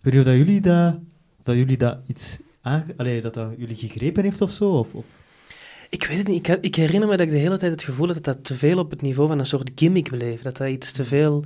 weet 0.00 0.12
niet 0.12 0.26
of 0.26 0.28
dat 0.28 0.36
jullie 0.36 0.60
dat, 0.60 0.98
dat, 1.42 1.56
jullie 1.56 1.76
dat 1.76 1.98
iets 2.06 2.38
allee, 2.96 3.20
dat 3.20 3.34
dat 3.34 3.52
jullie 3.56 3.76
gegrepen 3.76 4.22
heeft 4.22 4.40
of 4.40 4.50
zo? 4.50 4.70
Of, 4.70 4.94
of? 4.94 5.06
Ik 5.90 6.04
weet 6.04 6.18
het 6.18 6.28
niet. 6.28 6.48
Ik, 6.48 6.58
ik, 6.60 6.74
herinner 6.74 7.08
me 7.08 7.16
dat 7.16 7.26
ik 7.26 7.32
de 7.32 7.38
hele 7.38 7.58
tijd 7.58 7.72
het 7.72 7.84
gevoel 7.84 8.06
had 8.06 8.14
dat 8.14 8.24
dat 8.24 8.44
te 8.44 8.54
veel 8.54 8.78
op 8.78 8.90
het 8.90 9.02
niveau 9.02 9.28
van 9.28 9.38
een 9.38 9.46
soort 9.46 9.70
gimmick 9.74 10.10
bleef. 10.10 10.42
Dat 10.42 10.56
dat 10.56 10.68
iets 10.68 10.92
te 10.92 11.04
veel, 11.04 11.44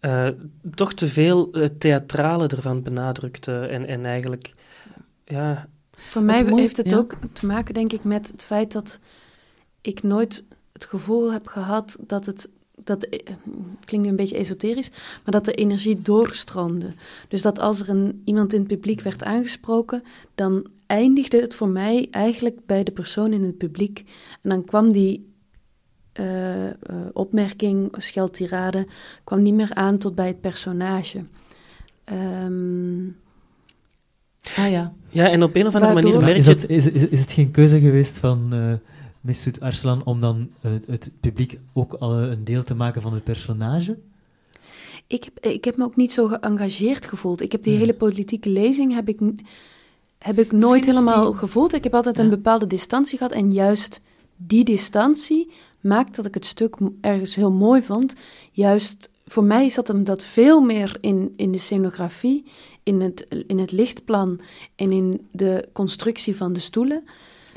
uh, 0.00 0.28
toch 0.74 0.94
te 0.94 1.08
veel 1.08 1.48
het 1.52 1.80
theatrale 1.80 2.46
ervan 2.46 2.82
benadrukte. 2.82 3.66
En, 3.66 3.86
en 3.86 4.06
eigenlijk, 4.06 4.54
ja... 5.24 5.68
Voor 5.90 6.22
mij 6.22 6.44
heeft 6.44 6.76
het 6.76 6.94
ook 6.94 7.16
te 7.32 7.46
maken, 7.46 7.74
denk 7.74 7.92
ik, 7.92 8.04
met 8.04 8.28
het 8.28 8.44
feit 8.44 8.72
dat 8.72 8.98
ik 9.80 10.02
nooit 10.02 10.44
het 10.72 10.84
gevoel 10.84 11.32
heb 11.32 11.46
gehad 11.46 11.96
dat 12.06 12.26
het 12.26 12.50
dat 12.88 13.02
eh, 13.02 13.18
klinkt 13.84 14.06
nu 14.06 14.08
een 14.08 14.16
beetje 14.16 14.36
esoterisch, 14.36 14.90
maar 15.24 15.32
dat 15.32 15.44
de 15.44 15.52
energie 15.52 16.02
doorstroomde. 16.02 16.92
Dus 17.28 17.42
dat 17.42 17.58
als 17.58 17.80
er 17.80 17.88
een, 17.88 18.22
iemand 18.24 18.52
in 18.52 18.58
het 18.58 18.68
publiek 18.68 19.00
werd 19.00 19.24
aangesproken, 19.24 20.02
dan 20.34 20.66
eindigde 20.86 21.40
het 21.40 21.54
voor 21.54 21.68
mij 21.68 22.08
eigenlijk 22.10 22.66
bij 22.66 22.82
de 22.82 22.90
persoon 22.90 23.32
in 23.32 23.42
het 23.42 23.58
publiek. 23.58 24.04
En 24.42 24.50
dan 24.50 24.64
kwam 24.64 24.92
die 24.92 25.26
uh, 26.20 26.64
uh, 26.66 26.70
opmerking, 27.12 27.94
scheldtirade, 27.96 28.86
kwam 29.24 29.42
niet 29.42 29.54
meer 29.54 29.74
aan 29.74 29.98
tot 29.98 30.14
bij 30.14 30.26
het 30.26 30.40
personage. 30.40 31.24
Um, 32.44 33.16
ah 34.56 34.70
ja. 34.70 34.92
Ja, 35.08 35.30
en 35.30 35.42
op 35.42 35.54
een 35.54 35.66
of 35.66 35.74
andere 35.74 35.94
manier 35.94 36.20
merk 36.20 36.32
je... 36.32 36.38
Is, 36.38 36.44
dat, 36.44 36.68
is, 36.68 36.86
is, 36.86 37.06
is 37.06 37.20
het 37.20 37.32
geen 37.32 37.50
keuze 37.50 37.80
geweest 37.80 38.18
van... 38.18 38.50
Uh, 38.52 38.72
Mesut 39.28 39.60
Arslan 39.60 40.04
om 40.04 40.20
dan 40.20 40.50
het, 40.60 40.86
het 40.86 41.10
publiek 41.20 41.58
ook 41.72 41.92
al 41.92 42.18
een 42.18 42.44
deel 42.44 42.64
te 42.64 42.74
maken 42.74 43.02
van 43.02 43.14
het 43.14 43.24
personage? 43.24 43.98
Ik 45.06 45.24
heb, 45.24 45.44
ik 45.44 45.64
heb 45.64 45.76
me 45.76 45.84
ook 45.84 45.96
niet 45.96 46.12
zo 46.12 46.26
geëngageerd 46.26 47.06
gevoeld. 47.06 47.40
Ik 47.40 47.52
heb 47.52 47.62
die 47.62 47.76
hele 47.76 47.94
politieke 47.94 48.48
lezing 48.48 48.94
heb 48.94 49.08
ik, 49.08 49.20
heb 50.18 50.38
ik 50.38 50.52
nooit 50.52 50.84
helemaal 50.84 51.32
gevoeld. 51.32 51.72
Ik 51.72 51.84
heb 51.84 51.94
altijd 51.94 52.18
een 52.18 52.28
bepaalde 52.28 52.66
distantie 52.66 53.18
gehad. 53.18 53.32
En 53.32 53.52
juist 53.52 54.00
die 54.36 54.64
distantie 54.64 55.50
maakt 55.80 56.16
dat 56.16 56.26
ik 56.26 56.34
het 56.34 56.46
stuk 56.46 56.76
ergens 57.00 57.34
heel 57.34 57.52
mooi 57.52 57.82
vond. 57.82 58.14
Juist 58.52 59.10
voor 59.26 59.44
mij 59.44 59.68
zat 59.68 59.88
hem 59.88 60.04
dat 60.04 60.22
veel 60.22 60.60
meer 60.60 60.96
in, 61.00 61.32
in 61.36 61.52
de 61.52 61.58
scenografie, 61.58 62.42
in 62.82 63.00
het, 63.00 63.44
in 63.46 63.58
het 63.58 63.72
lichtplan 63.72 64.40
en 64.76 64.92
in 64.92 65.26
de 65.30 65.68
constructie 65.72 66.36
van 66.36 66.52
de 66.52 66.60
stoelen. 66.60 67.04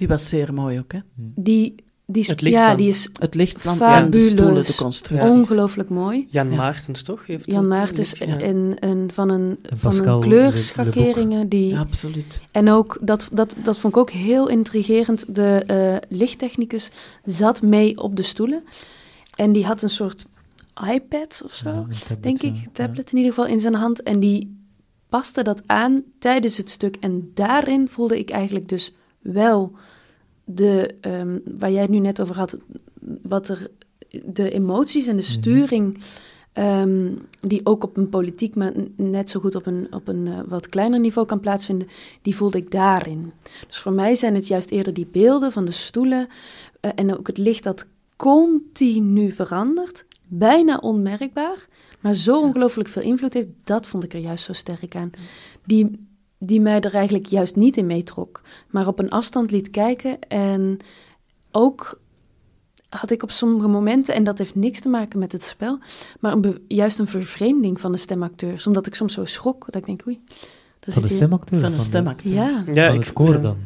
Die 0.02 0.10
was 0.10 0.30
zeer 0.30 0.54
mooi 0.54 0.80
ook, 0.80 0.92
hè? 0.92 1.00
Die, 1.16 1.76
die, 2.06 2.26
het 2.28 2.40
ja, 2.40 2.76
die 2.76 2.88
is 2.88 3.10
het 3.20 3.34
lichtplan, 3.34 3.78
ja, 3.80 4.02
de 4.02 4.20
stoelen, 4.20 4.66
de 4.66 4.76
constructie. 4.76 5.36
Ongelooflijk 5.36 5.90
mooi. 5.90 6.28
Jan 6.32 6.50
ja. 6.50 6.56
Maartens, 6.56 7.04
toch? 7.04 7.28
Heeft 7.28 7.46
Jan 7.46 7.68
Maartens 7.68 8.18
ja. 8.18 8.38
en, 8.38 8.80
en 8.80 9.12
van 9.12 9.30
een, 9.30 9.60
van 9.64 10.08
een 10.08 10.20
kleurschakeringen. 10.20 11.50
Die, 11.50 11.68
ja, 11.68 11.80
absoluut. 11.80 12.42
En 12.52 12.70
ook, 12.70 12.98
dat, 13.02 13.30
dat, 13.32 13.56
dat 13.64 13.80
vond 13.80 13.94
ik 13.94 14.00
ook 14.00 14.10
heel 14.10 14.50
intrigerend, 14.50 15.36
de 15.36 15.64
uh, 16.12 16.18
lichttechnicus 16.18 16.92
zat 17.24 17.62
mee 17.62 17.98
op 17.98 18.16
de 18.16 18.24
stoelen. 18.24 18.64
En 19.36 19.52
die 19.52 19.66
had 19.66 19.82
een 19.82 19.90
soort 19.90 20.28
iPad 20.94 21.42
of 21.46 21.54
zo, 21.54 21.70
tablet, 21.70 22.24
denk 22.24 22.42
ik, 22.42 22.56
tablet 22.72 23.12
in 23.12 23.18
ieder 23.18 23.34
geval 23.34 23.50
in 23.50 23.60
zijn 23.60 23.76
hand. 23.76 24.04
En 24.04 24.20
die 24.20 24.66
paste 25.10 25.42
dat 25.42 25.62
aan 25.66 26.04
tijdens 26.20 26.58
het 26.58 26.70
stuk. 26.70 26.96
En 27.00 27.32
daarin 27.34 27.88
voelde 27.88 28.20
ik 28.20 28.30
eigenlijk 28.30 28.70
dus 28.70 28.94
wel 29.20 29.76
de, 30.44 30.96
um, 31.02 31.42
waar 31.58 31.72
jij 31.72 31.82
het 31.82 31.92
nu 31.92 32.00
net 32.00 32.22
over 32.22 32.36
had, 32.36 32.58
wat 33.22 33.48
er, 33.48 33.68
de 34.26 34.52
emoties 34.52 35.08
en 35.08 35.16
de 35.16 35.22
mhm. 35.22 35.32
sturing, 35.32 35.98
um, 36.54 37.22
die 37.40 37.66
ook 37.66 37.84
op 37.84 37.98
een 37.98 38.10
politiek, 38.10 38.56
maar 38.56 38.74
net 38.96 39.30
zo 39.30 39.40
goed 39.40 39.56
op 39.56 39.66
een, 39.66 39.88
op 39.92 40.08
een 40.08 40.26
uh, 40.26 40.40
wat 40.48 40.70
kleiner 40.70 41.00
niveau 41.00 41.28
kan 41.28 41.40
plaatsvinden, 41.40 41.88
die 42.22 42.36
voelde 42.36 42.58
ik 42.58 42.72
daarin. 42.72 43.32
Dus 43.68 43.78
voor 43.78 43.94
mij 43.94 44.16
zijn 44.16 44.36
het 44.36 44.48
juist 44.48 44.72
eerder 44.72 44.94
die 44.94 45.08
beelden 45.12 45.52
van 45.52 45.66
de 45.66 45.72
stoelen 45.72 46.28
uh, 46.82 46.92
en 46.96 47.18
ook 47.18 47.28
het 47.28 47.38
licht 47.38 47.64
dat 47.64 47.86
continu 48.16 49.32
verandert, 49.32 50.06
bijna 50.28 50.78
onmerkbaar, 50.78 51.68
maar 52.00 52.14
zo 52.14 52.42
ongelooflijk 52.42 52.90
veel 52.90 53.02
invloed 53.02 53.34
heeft, 53.34 53.48
dat 53.64 53.88
vond 53.88 54.04
ik 54.04 54.14
er 54.14 54.20
juist 54.20 54.44
zo 54.44 54.54
sterk 54.54 54.96
aan. 54.96 55.12
Die 55.66 56.10
die 56.44 56.62
mij 56.62 56.80
er 56.80 56.94
eigenlijk 56.94 57.26
juist 57.26 57.56
niet 57.56 57.78
in 57.78 57.86
meetrok, 57.86 58.42
maar 58.70 58.88
op 58.88 59.00
een 59.00 59.10
afstand 59.10 59.52
liet 59.52 59.70
kijken. 59.70 60.20
En 60.28 60.78
ook 61.52 62.00
had 62.90 63.12
ik 63.12 63.24
op 63.24 63.32
sommige 63.32 63.68
momenten, 63.68 64.16
en 64.16 64.24
dat 64.24 64.38
heeft 64.38 64.56
niks 64.56 64.80
te 64.80 64.90
maken 64.90 65.20
met 65.20 65.32
het 65.32 65.44
spel, 65.44 65.80
maar 66.20 66.34
een 66.34 66.64
juist 66.68 67.00
een 67.00 67.08
vervreemding 67.08 67.80
van 67.80 67.92
de 67.92 67.98
stemacteurs. 67.98 68.68
Omdat 68.68 68.88
ik 68.88 68.96
soms 68.96 69.14
zo 69.14 69.26
schrok, 69.26 69.66
dat 69.66 69.76
ik 69.76 69.86
denk, 69.86 70.04
oei. 70.08 70.22
Van 70.80 71.04
de 71.04 71.10
stemacteur? 71.10 71.62
Van 71.62 71.72
de 71.72 71.82
stemacteur. 71.82 72.34
Ja. 72.34 72.64
ja 72.74 72.88
van 72.88 73.00
het 73.00 73.14
koor 73.14 73.42
dan? 73.42 73.58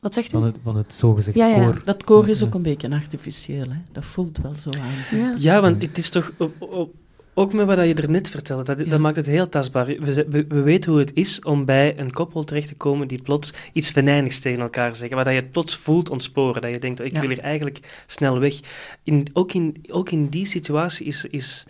Wat 0.00 0.14
zegt 0.14 0.28
u? 0.28 0.30
Van 0.30 0.44
het, 0.44 0.58
van 0.62 0.76
het 0.76 0.92
zogezegd 0.92 1.36
ja, 1.36 1.46
ja. 1.46 1.64
koor. 1.64 1.82
Dat 1.84 2.04
koor 2.04 2.28
is 2.28 2.44
ook 2.44 2.54
een 2.54 2.62
beetje 2.62 2.90
artificieel, 2.90 3.68
hè? 3.68 3.78
Dat 3.92 4.04
voelt 4.04 4.38
wel 4.38 4.54
zo 4.54 4.70
aan. 4.70 5.18
Ja, 5.18 5.34
ja 5.38 5.60
want 5.60 5.82
het 5.82 5.98
is 5.98 6.08
toch 6.08 6.32
op, 6.38 6.62
op, 6.62 6.94
ook 7.34 7.52
met 7.52 7.66
wat 7.66 7.76
je 7.76 7.94
er 7.94 8.10
net 8.10 8.30
vertelde, 8.30 8.74
dat, 8.74 8.90
dat 8.90 9.00
maakt 9.00 9.16
het 9.16 9.26
heel 9.26 9.48
tastbaar. 9.48 9.86
We, 9.86 10.26
we, 10.28 10.44
we, 10.48 10.60
weten 10.60 10.90
hoe 10.90 11.00
het 11.00 11.10
is 11.14 11.42
om 11.42 11.64
bij 11.64 11.98
een 11.98 12.12
koppel 12.12 12.44
terecht 12.44 12.68
te 12.68 12.74
komen 12.74 13.08
die 13.08 13.22
plots 13.22 13.52
iets 13.72 13.90
venijnigs 13.90 14.38
tegen 14.38 14.62
elkaar 14.62 14.96
zeggen, 14.96 15.16
waar 15.16 15.32
je 15.32 15.40
het 15.40 15.50
plots 15.50 15.76
voelt 15.76 16.10
ontsporen, 16.10 16.62
dat 16.62 16.70
je 16.70 16.78
denkt, 16.78 17.00
ik 17.00 17.12
wil 17.18 17.28
hier 17.28 17.38
eigenlijk 17.38 18.04
snel 18.06 18.38
weg. 18.38 18.60
In, 19.02 19.26
ook, 19.32 19.52
in, 19.52 19.76
ook 19.88 20.10
in 20.10 20.28
die 20.28 20.46
situatie 20.46 21.06
is, 21.06 21.24
is 21.24 21.66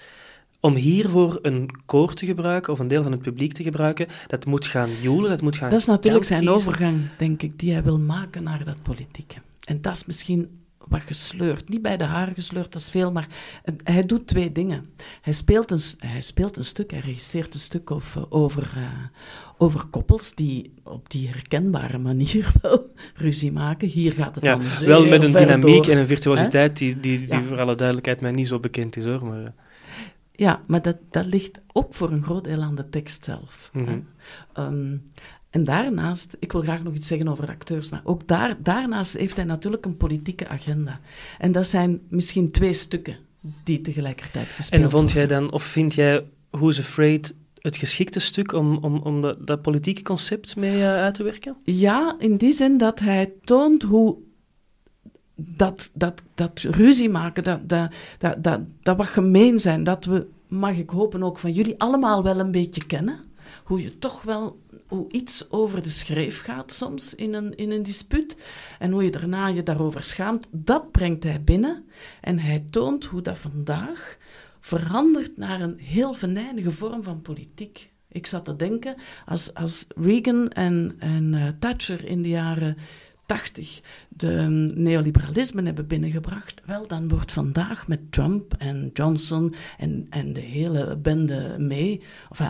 om 0.61 0.75
hiervoor 0.75 1.39
een 1.43 1.71
koor 1.87 2.15
te 2.15 2.27
gebruiken, 2.27 2.73
of 2.73 2.79
een 2.79 2.89
deel 2.89 3.03
van 3.03 3.13
het 3.13 3.23
publiek 3.23 3.53
te 3.53 3.63
gebruiken, 3.63 4.07
dat 4.27 4.47
moet 4.47 4.67
gaan 4.67 4.91
joelen, 5.01 5.31
dat 5.31 5.43
moet 5.43 5.57
gaan... 5.57 5.71
Dat 5.71 5.81
is 5.81 5.87
natuurlijk 5.87 6.25
zijn 6.25 6.49
overgang, 6.49 7.01
denk 7.19 7.43
ik, 7.43 7.59
die 7.59 7.73
hij 7.73 7.83
wil 7.83 7.99
maken 7.99 8.43
naar 8.43 8.65
dat 8.65 8.83
politieke. 8.83 9.37
En 9.65 9.81
dat 9.81 9.93
is 9.93 10.05
misschien 10.05 10.49
gesleurd. 11.01 11.69
Niet 11.69 11.83
bij 11.83 11.97
de 11.97 12.05
haren 12.05 12.35
gesleurd, 12.35 12.73
dat 12.73 12.81
is 12.81 12.91
veel, 12.91 13.13
maar 13.13 13.27
hij 13.85 14.07
doet 14.07 14.27
twee 14.27 14.53
dingen. 14.53 14.91
Hij 15.21 15.33
speelt 15.33 15.71
een, 15.71 15.81
hij 15.99 16.21
speelt 16.21 16.57
een 16.57 16.65
stuk, 16.65 16.91
hij 16.91 17.01
regisseert 17.01 17.55
een 17.55 17.61
stuk 17.61 17.91
over, 17.91 18.31
over, 18.31 18.73
uh, 18.77 18.83
over 19.59 19.85
koppels 19.87 20.35
die 20.35 20.75
op 20.85 21.11
die 21.11 21.29
herkenbare 21.29 21.99
manier 21.99 22.53
wel 22.63 22.91
ruzie 23.15 23.53
maken. 23.53 23.89
Hier 23.89 24.13
gaat 24.13 24.35
het 24.35 24.45
ja, 24.45 24.57
dan 24.57 24.67
zeer 24.67 24.89
Wel 24.89 25.07
met 25.07 25.23
een 25.23 25.33
dynamiek 25.33 25.85
door. 25.85 25.95
en 25.95 25.99
een 25.99 26.07
virtuositeit 26.07 26.77
die, 26.77 27.01
die, 27.01 27.19
die 27.19 27.29
ja. 27.29 27.43
voor 27.43 27.61
alle 27.61 27.75
duidelijkheid 27.75 28.21
mij 28.21 28.33
niet 28.33 28.49
zo 28.49 28.61
bekend 28.61 28.97
is, 28.97 29.05
hoor. 29.05 29.25
Maar, 29.25 29.55
ja, 30.33 30.63
maar 30.67 30.83
dat, 30.83 30.97
dat 31.11 31.27
ligt 31.27 31.61
ook 31.73 31.95
voor 31.95 32.11
een 32.11 32.23
groot 32.23 32.45
deel 32.45 32.63
aan 32.63 32.75
de 32.75 32.89
tekst 32.89 33.25
zelf. 33.25 33.71
Mm 33.73 33.87
-hmm. 33.87 34.07
um, 34.57 35.03
en 35.53 35.65
daarnaast, 35.65 36.37
ik 36.39 36.53
wil 36.53 36.63
graag 36.63 36.83
nog 36.83 36.95
iets 36.95 37.07
zeggen 37.07 37.29
over 37.29 37.49
acteurs, 37.49 37.91
maar 37.91 38.01
ook 38.05 38.29
daar, 38.29 38.57
daarnaast 38.63 39.13
heeft 39.13 39.37
hij 39.37 39.45
natuurlijk 39.45 39.85
een 39.85 39.97
politieke 39.97 40.49
agenda. 40.49 41.01
En 41.39 41.53
dat 41.53 41.67
zijn 41.67 42.01
misschien 42.09 42.51
twee 42.51 42.73
stukken 42.73 43.17
die 43.65 43.81
tegelijkertijd 43.81 44.49
gespeeld 44.49 44.83
En 44.83 44.91
vond 44.91 45.13
worden. 45.13 45.29
jij 45.29 45.39
dan, 45.39 45.53
of 45.53 45.63
vind 45.63 45.95
jij 45.95 46.25
Who's 46.51 46.79
Afraid 46.79 47.35
het 47.59 47.77
geschikte 47.77 48.21
stuk 48.21 48.53
om, 48.53 48.77
om, 48.77 48.97
om 48.97 49.23
dat, 49.23 49.47
dat 49.47 49.63
politieke 49.63 50.03
concept 50.03 50.57
mee 50.57 50.77
uh, 50.77 50.95
uit 50.95 51.15
te 51.15 51.23
werken? 51.23 51.57
Ja, 51.65 52.17
in 52.19 52.37
die 52.37 52.53
zin 52.53 52.79
dat 52.79 52.99
hij 52.99 53.33
toont 53.45 53.83
hoe 53.83 54.17
dat, 55.37 55.91
dat, 55.95 56.23
dat 56.35 56.61
ruzie 56.61 57.09
maken, 57.09 57.45
dat, 57.45 57.69
dat, 57.69 57.93
dat, 58.19 58.45
dat, 58.45 58.61
dat 58.81 58.97
wat 58.97 59.07
gemeen 59.07 59.61
zijn, 59.61 59.85
dat 59.85 60.05
we, 60.05 60.27
mag 60.49 60.77
ik 60.77 60.91
hopen 60.91 61.23
ook 61.23 61.39
van 61.39 61.53
jullie, 61.53 61.75
allemaal 61.79 62.23
wel 62.23 62.39
een 62.39 62.51
beetje 62.51 62.87
kennen. 62.87 63.31
Hoe 63.65 63.83
je 63.83 63.99
toch 63.99 64.23
wel 64.23 64.61
hoe 64.87 65.11
iets 65.11 65.51
over 65.51 65.83
de 65.83 65.91
schreef 65.91 66.41
gaat 66.41 66.73
soms 66.73 67.15
in 67.15 67.35
een, 67.35 67.57
in 67.57 67.71
een 67.71 67.83
dispuut 67.83 68.37
en 68.79 68.91
hoe 68.91 69.05
je 69.05 69.11
daarna 69.11 69.47
je 69.47 69.63
daarover 69.63 70.03
schaamt, 70.03 70.49
dat 70.51 70.91
brengt 70.91 71.23
hij 71.23 71.43
binnen 71.43 71.85
en 72.21 72.39
hij 72.39 72.67
toont 72.71 73.05
hoe 73.05 73.23
dat 73.23 73.39
vandaag 73.39 74.17
verandert 74.61 75.37
naar 75.37 75.61
een 75.61 75.79
heel 75.79 76.13
venijnige 76.13 76.71
vorm 76.71 77.03
van 77.03 77.23
politiek. 77.23 77.91
Ik 78.09 78.27
zat 78.27 78.45
te 78.45 78.57
denken, 78.57 78.95
als, 79.27 79.55
als 79.55 79.87
Reagan 79.97 80.49
en, 80.49 80.97
en 80.99 81.33
uh, 81.33 81.49
Thatcher 81.59 82.05
in 82.05 82.23
de 82.23 82.29
jaren 82.29 82.77
80 83.27 83.81
de 84.09 84.31
neoliberalisme 84.75 85.63
hebben 85.63 85.87
binnengebracht, 85.87 86.63
wel, 86.65 86.87
dan 86.87 87.09
wordt 87.09 87.33
vandaag 87.33 87.89
met 87.89 88.13
Trump 88.13 88.55
en 88.59 88.91
Johnson 88.93 89.55
en, 89.79 90.07
en 90.11 90.33
de 90.33 90.41
hele 90.41 90.97
bende 90.97 91.57
mee, 91.59 92.03
of 92.29 92.41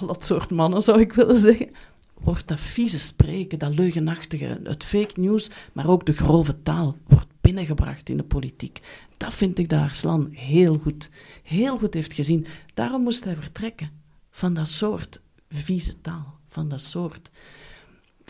al 0.00 0.06
dat 0.06 0.24
soort 0.24 0.50
mannen 0.50 0.82
zou 0.82 1.00
ik 1.00 1.12
willen 1.12 1.38
zeggen, 1.38 1.70
wordt 2.14 2.48
dat 2.48 2.60
vieze 2.60 2.98
spreken, 2.98 3.58
dat 3.58 3.74
leugenachtige, 3.74 4.60
het 4.64 4.84
fake 4.84 5.20
news, 5.20 5.50
maar 5.72 5.88
ook 5.88 6.06
de 6.06 6.12
grove 6.12 6.62
taal 6.62 6.96
wordt 7.06 7.26
binnengebracht 7.40 8.08
in 8.08 8.16
de 8.16 8.22
politiek. 8.22 8.80
Dat 9.16 9.34
vind 9.34 9.58
ik 9.58 9.68
dat 9.68 9.80
Arslan 9.80 10.28
heel 10.32 10.78
goed, 10.78 11.10
heel 11.42 11.78
goed 11.78 11.94
heeft 11.94 12.12
gezien. 12.14 12.46
Daarom 12.74 13.02
moest 13.02 13.24
hij 13.24 13.34
vertrekken 13.34 13.90
van 14.30 14.54
dat 14.54 14.68
soort 14.68 15.20
vieze 15.48 16.00
taal, 16.00 16.38
van 16.48 16.68
dat 16.68 16.80
soort 16.80 17.30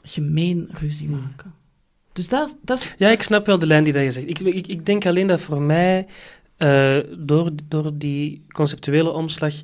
gemeen 0.03 0.69
ruzie 0.73 1.09
hmm. 1.09 1.21
maken. 1.21 1.55
Dus 2.13 2.29
dat, 2.29 2.57
dat 2.63 2.79
is... 2.79 2.95
Ja, 2.99 3.11
ik 3.11 3.23
snap 3.23 3.47
wel 3.47 3.59
de 3.59 3.67
lijn 3.67 3.85
die 3.85 3.93
dat 3.93 4.03
je 4.03 4.11
zegt. 4.11 4.29
Ik, 4.29 4.39
ik, 4.39 4.67
ik 4.67 4.87
denk 4.87 5.07
alleen 5.07 5.27
dat 5.27 5.41
voor 5.41 5.63
mij, 5.63 6.07
uh, 6.59 6.99
door, 7.19 7.51
door 7.69 7.99
die 7.99 8.45
conceptuele 8.49 9.11
omslag, 9.11 9.55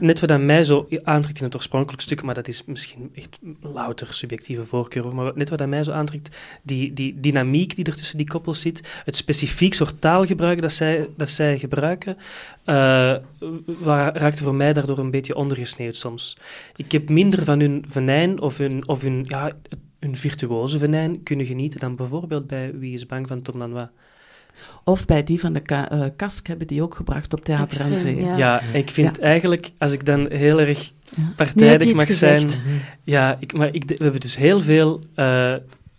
Net 0.00 0.20
wat 0.20 0.30
aan 0.30 0.46
mij 0.46 0.64
zo 0.64 0.88
aantrekt 1.02 1.38
in 1.38 1.44
het 1.44 1.54
oorspronkelijke 1.54 2.04
stuk, 2.04 2.22
maar 2.22 2.34
dat 2.34 2.48
is 2.48 2.64
misschien 2.64 3.10
echt 3.14 3.38
louter 3.60 4.14
subjectieve 4.14 4.64
voorkeur, 4.64 5.14
maar 5.14 5.32
net 5.34 5.48
wat 5.48 5.60
aan 5.60 5.68
mij 5.68 5.84
zo 5.84 5.90
aantrekt, 5.90 6.36
die, 6.62 6.92
die 6.92 7.20
dynamiek 7.20 7.74
die 7.74 7.84
er 7.84 7.96
tussen 7.96 8.16
die 8.18 8.26
koppels 8.26 8.60
zit, 8.60 9.02
het 9.04 9.16
specifiek 9.16 9.74
soort 9.74 10.00
taalgebruik 10.00 10.60
dat 10.62 10.72
zij, 10.72 11.08
dat 11.16 11.28
zij 11.28 11.58
gebruiken, 11.58 12.16
uh, 12.66 13.16
raakte 14.12 14.42
voor 14.42 14.54
mij 14.54 14.72
daardoor 14.72 14.98
een 14.98 15.10
beetje 15.10 15.34
ondergesneeuwd 15.34 15.96
soms. 15.96 16.36
Ik 16.76 16.92
heb 16.92 17.08
minder 17.08 17.44
van 17.44 17.60
hun 17.60 17.84
venijn 17.88 18.40
of 18.40 18.58
hun, 18.58 18.88
of 18.88 19.02
hun, 19.02 19.24
ja, 19.28 19.52
hun 19.98 20.16
virtuoze 20.16 20.78
venijn 20.78 21.22
kunnen 21.22 21.46
genieten 21.46 21.80
dan 21.80 21.96
bijvoorbeeld 21.96 22.46
bij 22.46 22.78
Wie 22.78 22.92
is 22.92 23.06
bang 23.06 23.28
van 23.28 23.42
Tom. 23.42 23.90
Of 24.84 25.04
bij 25.04 25.24
die 25.24 25.40
van 25.40 25.52
de 25.52 25.60
ka 25.60 25.92
uh, 25.92 26.04
Kask 26.16 26.46
hebben 26.46 26.66
die 26.66 26.82
ook 26.82 26.94
gebracht 26.94 27.32
op 27.32 27.44
Theater 27.44 27.84
aan 27.84 27.98
Zee. 27.98 28.24
Ja. 28.24 28.60
ik 28.72 28.90
vind 28.90 29.18
eigenlijk, 29.18 29.70
als 29.78 29.92
ik 29.92 30.06
dan 30.06 30.26
heel 30.30 30.60
erg 30.60 30.90
partijdig 31.36 31.94
mag 31.94 32.12
zijn... 32.12 32.48
Ja, 33.04 33.36
ik, 33.40 33.52
maar 33.52 33.74
ik, 33.74 33.84
we 33.84 34.02
hebben 34.02 34.20
dus 34.20 34.36
heel 34.36 34.60
veel 34.60 35.00
uh, 35.16 35.54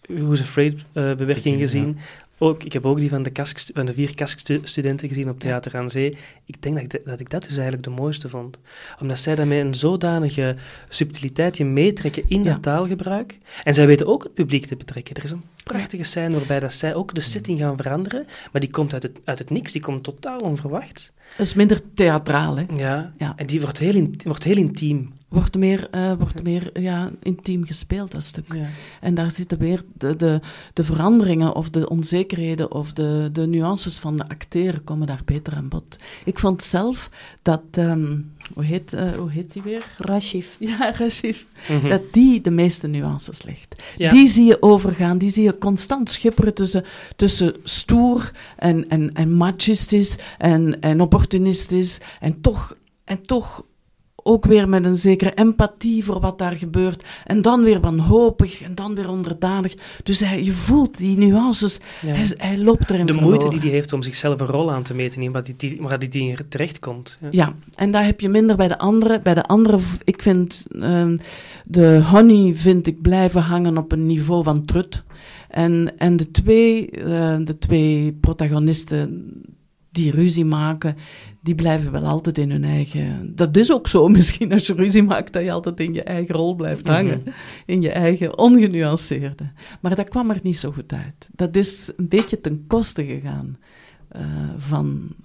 Who's 0.08 0.42
Afraid 0.42 0.76
uh, 0.94 1.16
bewerking 1.16 1.58
gezien 1.58 1.98
ook, 2.38 2.64
ik 2.64 2.74
heb 2.74 2.86
ook 2.86 3.00
die 3.00 3.10
van 3.10 3.24
de, 3.24 3.30
kask, 3.30 3.70
van 3.74 3.86
de 3.86 3.94
vier 3.94 4.16
kaskstudenten 4.16 5.08
gezien 5.08 5.30
op 5.30 5.40
Theater 5.40 5.78
aan 5.78 5.90
Zee. 5.90 6.18
Ik 6.46 6.62
denk 6.62 6.76
dat 6.76 6.84
ik, 6.84 7.06
dat 7.06 7.20
ik 7.20 7.30
dat 7.30 7.42
dus 7.42 7.54
eigenlijk 7.54 7.84
de 7.84 7.90
mooiste 7.90 8.30
vond. 8.30 8.58
Omdat 9.00 9.18
zij 9.18 9.36
daarmee 9.36 9.60
een 9.60 9.76
zodanige 9.76 10.56
subtiliteit 10.90 11.58
je 11.58 11.66
meetrekken 11.66 12.24
in 12.28 12.44
dat 12.44 12.62
taalgebruik. 12.62 13.38
En 13.64 13.74
zij 13.74 13.88
weten 13.88 14.08
ook 14.08 14.24
het 14.24 14.34
publiek 14.34 14.66
te 14.66 14.76
betrekken. 14.76 15.16
Er 15.16 15.24
is 15.24 15.32
een 15.32 15.44
prachtige 15.64 16.04
scène 16.04 16.36
waarbij 16.36 16.60
dat 16.60 16.74
zij 16.74 16.96
ook 16.96 17.16
de 17.16 17.22
setting 17.22 17.60
gaan 17.60 17.78
veranderen, 17.78 18.26
maar 18.52 18.62
die 18.62 18.72
komt 18.72 18.94
uit 18.94 19.04
het, 19.04 19.20
uit 19.24 19.40
het 19.40 19.50
niks, 19.50 19.72
die 19.72 19.82
komt 19.82 20.04
totaal 20.04 20.40
onverwacht. 20.40 21.12
Dat 21.38 21.46
is 21.46 21.54
minder 21.54 21.82
theatraal, 21.94 22.58
hè? 22.58 22.66
Ja, 22.76 23.14
ja. 23.18 23.34
en 23.36 23.46
die 23.46 23.62
wordt 23.62 23.78
heel, 23.78 23.96
in, 23.96 24.20
wordt 24.24 24.44
heel 24.44 24.58
intiem 24.58 25.14
wordt 25.34 25.56
meer, 25.56 25.88
uh, 25.96 26.14
wordt 26.20 26.44
meer 26.44 26.82
ja, 26.82 27.12
intiem 27.22 27.66
gespeeld, 27.66 28.12
dat 28.12 28.24
stuk. 28.24 28.54
Ja. 28.54 28.66
En 29.02 29.16
daar 29.16 29.32
zitten 29.32 29.58
weer 29.58 29.84
de, 29.98 30.16
de, 30.16 30.40
de 30.74 30.84
veranderingen 30.84 31.56
of 31.56 31.70
de 31.70 31.90
onzekerheden 31.90 32.72
of 32.72 32.94
de, 32.94 33.30
de 33.32 33.48
nuances 33.48 33.98
van 33.98 34.18
de 34.18 34.30
acteren 34.30 34.84
komen 34.84 35.08
daar 35.08 35.22
beter 35.26 35.54
aan 35.54 35.68
bod. 35.68 35.98
Ik 36.26 36.40
vond 36.40 36.64
zelf 36.64 37.10
dat, 37.42 37.62
um, 37.78 38.32
hoe, 38.54 38.64
heet, 38.64 38.94
uh, 38.94 39.12
hoe 39.12 39.32
heet 39.32 39.54
die 39.54 39.62
weer? 39.62 39.86
Rashif. 39.98 40.58
Ja, 40.64 40.92
Rashif. 40.92 41.46
Mm 41.70 41.80
-hmm. 41.80 41.90
Dat 41.90 42.14
die 42.14 42.42
de 42.42 42.52
meeste 42.52 42.88
nuances 42.88 43.44
legt. 43.44 43.84
Ja. 43.98 44.10
Die 44.10 44.28
zie 44.28 44.46
je 44.46 44.62
overgaan, 44.62 45.18
die 45.18 45.30
zie 45.30 45.44
je 45.44 45.58
constant 45.58 46.12
schipperen 46.12 46.54
tussen, 46.54 46.84
tussen 47.16 47.56
stoer 47.64 48.32
en, 48.58 48.90
en, 48.90 49.14
en 49.14 49.32
machistisch 49.32 50.18
en, 50.38 50.82
en 50.82 51.02
opportunistisch 51.02 52.00
en 52.20 52.42
toch... 52.42 52.76
En 53.04 53.26
toch 53.26 53.64
ook 54.24 54.46
weer 54.46 54.70
met 54.70 54.86
een 54.86 54.96
zekere 54.96 55.34
empathie 55.34 56.04
voor 56.04 56.20
wat 56.20 56.38
daar 56.38 56.52
gebeurt. 56.52 57.04
En 57.26 57.42
dan 57.42 57.64
weer 57.64 57.80
wanhopig 57.80 58.62
en 58.62 58.76
dan 58.76 58.96
weer 58.96 59.10
onderdanig. 59.10 59.74
Dus 60.04 60.20
hij, 60.20 60.44
je 60.44 60.52
voelt 60.52 60.98
die 60.98 61.18
nuances. 61.18 61.80
Hij, 62.06 62.34
hij, 62.38 62.58
loopt 62.58 62.90
erin 62.90 63.06
De 63.06 63.14
moeite 63.14 63.50
die 63.50 63.60
hij 63.60 63.70
heeft 63.70 63.94
om 63.94 64.02
zichzelf 64.02 64.40
een 64.40 64.48
rol 64.48 64.72
aan 64.72 64.84
te 64.84 64.94
meten 64.94 65.22
in 65.22 65.32
wat 65.32 65.54
die, 65.58 65.78
waar 65.80 66.00
die, 66.00 66.10
die 66.10 66.48
terechtkomt. 66.48 67.18
Ja. 67.22 67.28
ja, 67.32 67.54
en 67.76 67.92
daar 67.92 68.06
heb 68.06 68.20
je 68.20 68.30
minder 68.30 68.56
bij 68.56 68.68
de 68.68 68.78
andere. 68.78 69.22
Bij 69.22 69.34
de 69.34 69.44
andere, 69.44 69.78
ik 70.04 70.22
vind 70.22 70.66
uh, 70.72 71.06
de 71.66 72.02
honey 72.04 72.54
vind 72.54 72.88
ik 72.88 73.02
blijven 73.02 73.42
hangen 73.42 73.78
op 73.78 73.92
een 73.92 74.06
niveau 74.06 74.44
van 74.44 74.66
trut. 74.66 75.04
En, 75.50 75.94
en 75.98 76.18
de, 76.18 76.32
twee, 76.32 76.90
uh, 76.92 77.36
de 77.44 77.58
twee 77.60 78.18
protagonisten 78.22 79.32
die 79.94 80.12
ruzie 80.12 80.46
maken, 80.46 80.96
die 81.42 81.56
blijven 81.56 81.92
wel 81.92 82.06
altijd 82.06 82.38
in 82.38 82.52
hun 82.52 82.64
eigen... 82.64 83.36
Dat 83.36 83.58
is 83.58 83.72
ook 83.72 83.88
zo 83.88 84.08
misschien 84.18 84.52
als 84.52 84.68
je 84.68 84.74
ruzie 84.74 85.04
maakt, 85.04 85.34
dat 85.34 85.44
je 85.44 85.52
altijd 85.52 85.80
in 85.80 85.94
je 85.94 86.04
eigen 86.04 86.36
rol 86.36 86.56
blijft 86.56 86.88
hangen. 86.88 87.20
Mhm. 87.20 87.30
In 87.66 87.82
je 87.82 87.92
eigen 87.92 88.38
ongenuanceerde. 88.38 89.52
Maar 89.82 89.96
dat 89.96 90.10
kwam 90.10 90.30
er 90.30 90.40
niet 90.44 90.60
zo 90.60 90.72
goed 90.72 90.94
uit. 90.94 91.30
Dat 91.32 91.56
is 91.56 91.92
een 91.98 92.08
beetje 92.08 92.42
ten 92.42 92.68
koste 92.68 93.06
gegaan 93.06 93.58
uh, 94.16 94.22
van, 94.58 95.16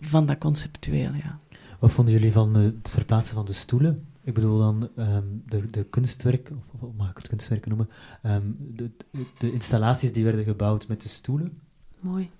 van 0.00 0.26
dat 0.26 0.38
conceptueel, 0.38 1.12
ja. 1.14 1.38
Wat 1.78 1.92
vonden 1.92 2.14
jullie 2.14 2.32
van 2.32 2.58
uh, 2.58 2.64
het 2.64 2.90
verplaatsen 2.90 3.34
van 3.34 3.44
de 3.44 3.52
stoelen? 3.52 4.04
Ik 4.24 4.34
bedoel 4.34 4.58
dan 4.58 4.88
um, 4.96 5.42
de, 5.46 5.70
de 5.70 5.84
kunstwerken, 5.84 6.62
of, 6.72 6.82
of, 6.82 6.94
mag 6.96 7.10
ik 7.10 7.16
het 7.16 7.28
kunstwerken 7.28 7.68
noemen, 7.68 7.88
um, 8.22 8.56
de, 8.58 8.90
de 9.38 9.52
installaties 9.52 10.12
die 10.12 10.24
werden 10.24 10.44
gebouwd 10.44 10.88
met 10.88 11.02
de 11.02 11.08
stoelen. 11.08 11.58
Mooi. 12.00 12.30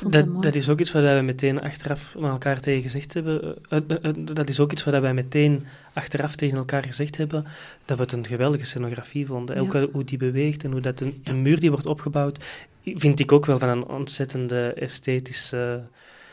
Dat, 0.00 0.42
dat, 0.42 0.54
is 0.54 0.68
ook 0.68 0.80
iets 0.80 0.92
wat 0.92 1.02
wij 1.02 1.22
meteen 1.22 1.60
achteraf 1.60 2.14
naar 2.18 2.30
elkaar 2.30 2.60
tegen 2.60 2.82
gezegd 2.82 3.14
hebben. 3.14 3.56
Uh, 3.70 3.78
uh, 3.88 4.12
dat 4.16 4.48
is 4.48 4.60
ook 4.60 4.72
iets 4.72 4.84
wat 4.84 5.00
wij 5.00 5.14
meteen 5.14 5.66
achteraf 5.92 6.36
tegen 6.36 6.58
elkaar 6.58 6.82
gezegd 6.82 7.16
hebben, 7.16 7.44
dat 7.84 7.96
we 7.96 8.02
het 8.02 8.12
een 8.12 8.26
geweldige 8.26 8.64
scenografie 8.64 9.26
vonden. 9.26 9.58
Ook 9.58 9.90
hoe 9.92 10.04
die 10.04 10.18
beweegt 10.18 10.64
en 10.64 10.72
hoe 10.72 10.80
dat 10.80 11.00
een, 11.00 11.20
een, 11.24 11.42
muur 11.42 11.60
die 11.60 11.70
wordt 11.70 11.86
opgebouwd, 11.86 12.44
vind 12.84 13.20
ik 13.20 13.32
ook 13.32 13.46
wel 13.46 13.58
van 13.58 13.68
een 13.68 13.86
ontzettende 13.86 14.72
esthetische... 14.72 15.82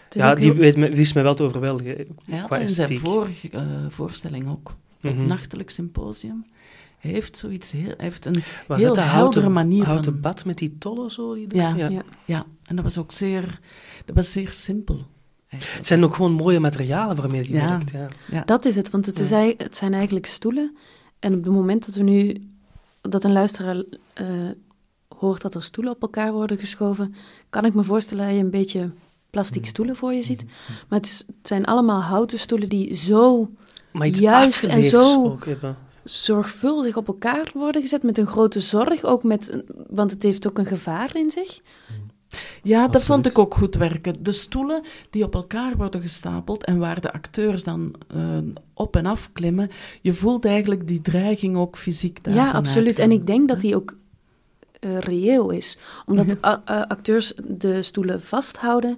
Ja, 0.09 0.35
die 0.35 0.53
me, 0.53 0.89
wist 0.89 1.15
me 1.15 1.21
wel 1.21 1.35
te 1.35 1.43
overweldigen. 1.43 2.07
Ja, 2.25 2.47
dat 2.47 2.59
in 2.59 2.69
zijn 2.69 2.97
vorige 2.97 3.49
uh, 3.53 3.61
voorstelling 3.87 4.49
ook. 4.49 4.75
Het 5.01 5.13
mm 5.13 5.19
-hmm. 5.19 5.27
Nachtelijk 5.27 5.69
Symposium. 5.69 6.45
Hij 7.01 7.11
heeft 7.11 7.37
zoiets 7.37 7.71
heel, 7.71 7.93
heeft 7.97 8.25
een 8.25 8.43
was 8.67 8.79
heel 8.79 8.95
heldere 8.95 9.07
houten, 9.07 9.51
manier 9.51 9.85
houten 9.85 10.11
van... 10.11 10.21
bad 10.21 10.45
met 10.45 10.57
die 10.57 10.77
tollen 10.77 11.11
zo? 11.11 11.33
Die 11.33 11.55
ja, 11.55 11.75
ja, 11.75 11.89
ja. 11.89 12.03
ja, 12.25 12.45
en 12.65 12.75
dat 12.75 12.83
was 12.83 12.97
ook 12.97 13.11
zeer, 13.11 13.59
dat 14.05 14.15
was 14.15 14.31
zeer 14.31 14.51
simpel. 14.51 15.05
Het 15.47 15.87
zijn 15.87 16.03
ook 16.03 16.15
gewoon 16.15 16.31
mooie 16.31 16.59
materialen 16.59 17.15
waarmee 17.15 17.45
je 17.45 17.53
ja. 17.53 17.69
werkt. 17.69 17.91
Ja. 17.91 18.07
ja. 18.31 18.43
Dat 18.43 18.65
is 18.65 18.75
het, 18.75 18.89
want 18.89 19.05
het, 19.05 19.19
is, 19.19 19.29
het 19.57 19.75
zijn 19.75 19.93
eigenlijk 19.93 20.25
stoelen. 20.25 20.77
En 21.19 21.33
op 21.33 21.43
het 21.43 21.53
moment 21.53 21.85
dat 21.85 21.95
we 21.95 22.03
nu, 22.03 22.47
dat 23.01 23.23
een 23.23 23.31
luisteraar 23.31 23.75
uh, 23.75 23.85
hoort 25.17 25.41
dat 25.41 25.55
er 25.55 25.63
stoelen 25.63 25.93
op 25.93 26.01
elkaar 26.01 26.33
worden 26.33 26.57
geschoven, 26.57 27.15
kan 27.49 27.65
ik 27.65 27.73
me 27.73 27.83
voorstellen 27.83 28.25
dat 28.25 28.35
je 28.35 28.43
een 28.43 28.51
beetje 28.51 28.91
plastic 29.29 29.61
mm. 29.61 29.67
stoelen 29.67 29.95
voor 29.95 30.13
je 30.13 30.23
ziet. 30.23 30.43
Mm. 30.43 30.49
Maar 30.89 30.99
het, 30.99 31.07
is, 31.07 31.23
het 31.27 31.47
zijn 31.47 31.65
allemaal 31.65 32.01
houten 32.01 32.39
stoelen 32.39 32.69
die 32.69 32.95
zo 32.95 33.51
juist 34.11 34.63
en 34.63 34.83
zo... 34.83 35.25
Ook 35.25 35.45
hebben 35.45 35.77
zorgvuldig 36.03 36.97
op 36.97 37.07
elkaar 37.07 37.51
worden 37.53 37.81
gezet 37.81 38.03
met 38.03 38.17
een 38.17 38.27
grote 38.27 38.59
zorg, 38.59 39.03
ook 39.03 39.23
met, 39.23 39.63
want 39.89 40.11
het 40.11 40.23
heeft 40.23 40.47
ook 40.47 40.57
een 40.57 40.65
gevaar 40.65 41.15
in 41.15 41.31
zich. 41.31 41.61
Ja, 42.63 42.87
dat 42.87 43.03
vond 43.03 43.25
ik 43.25 43.39
ook 43.39 43.53
goed 43.55 43.75
werken. 43.75 44.23
De 44.23 44.31
stoelen 44.31 44.81
die 45.09 45.23
op 45.23 45.35
elkaar 45.35 45.77
worden 45.77 46.01
gestapeld 46.01 46.63
en 46.63 46.77
waar 46.77 47.01
de 47.01 47.13
acteurs 47.13 47.63
dan 47.63 47.95
uh, 48.15 48.37
op 48.73 48.95
en 48.95 49.05
af 49.05 49.29
klimmen, 49.33 49.69
je 50.01 50.13
voelt 50.13 50.45
eigenlijk 50.45 50.87
die 50.87 51.01
dreiging 51.01 51.57
ook 51.57 51.77
fysiek 51.77 52.23
daarvan 52.23 52.45
Ja, 52.45 52.51
absoluut. 52.51 52.99
En 52.99 53.11
ik 53.11 53.27
denk 53.27 53.47
dat 53.47 53.61
die 53.61 53.75
ook 53.75 53.95
uh, 54.79 54.97
reëel 54.97 55.49
is. 55.49 55.77
Omdat 56.05 56.41
acteurs 56.65 57.33
de 57.47 57.81
stoelen 57.81 58.21
vasthouden. 58.21 58.97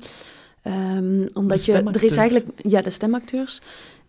Um, 0.68 1.28
omdat 1.34 1.66
je, 1.66 1.74
er 1.74 2.04
is 2.04 2.18
eigenlijk, 2.18 2.47
ja, 2.58 2.82
de 2.82 2.89
stemacteurs. 2.89 3.60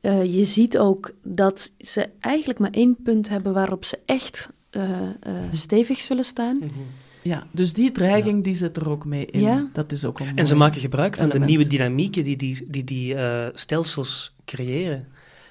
Uh, 0.04 0.34
je 0.34 0.44
ziet 0.44 0.78
ook 0.78 1.14
dat 1.22 1.72
ze 1.78 2.08
eigenlijk 2.20 2.58
maar 2.58 2.70
één 2.70 2.96
punt 3.02 3.28
hebben 3.28 3.52
waarop 3.52 3.84
ze 3.84 3.98
echt 4.04 4.50
uh, 4.70 4.82
uh, 4.82 5.32
stevig 5.52 6.00
zullen 6.00 6.24
staan. 6.24 6.56
Mm 6.56 6.62
-hmm. 6.62 6.86
Ja, 7.22 7.46
dus 7.50 7.72
die 7.72 7.92
dreiging 7.92 8.36
ja. 8.36 8.42
die 8.42 8.54
zit 8.54 8.76
er 8.76 8.88
ook 8.88 9.04
mee 9.04 9.26
in. 9.26 9.40
Ja. 9.40 9.68
Dat 9.72 9.92
is 9.92 10.04
ook 10.04 10.20
een 10.20 10.36
en 10.36 10.46
ze 10.46 10.56
maken 10.56 10.80
gebruik 10.80 11.14
van 11.16 11.24
element. 11.24 11.42
de 11.42 11.56
nieuwe 11.56 11.70
dynamieken 11.70 12.24
die 12.24 12.36
die, 12.36 12.66
die, 12.68 12.84
die 12.84 13.16
stelsels 13.54 14.34
creëren. 14.44 15.06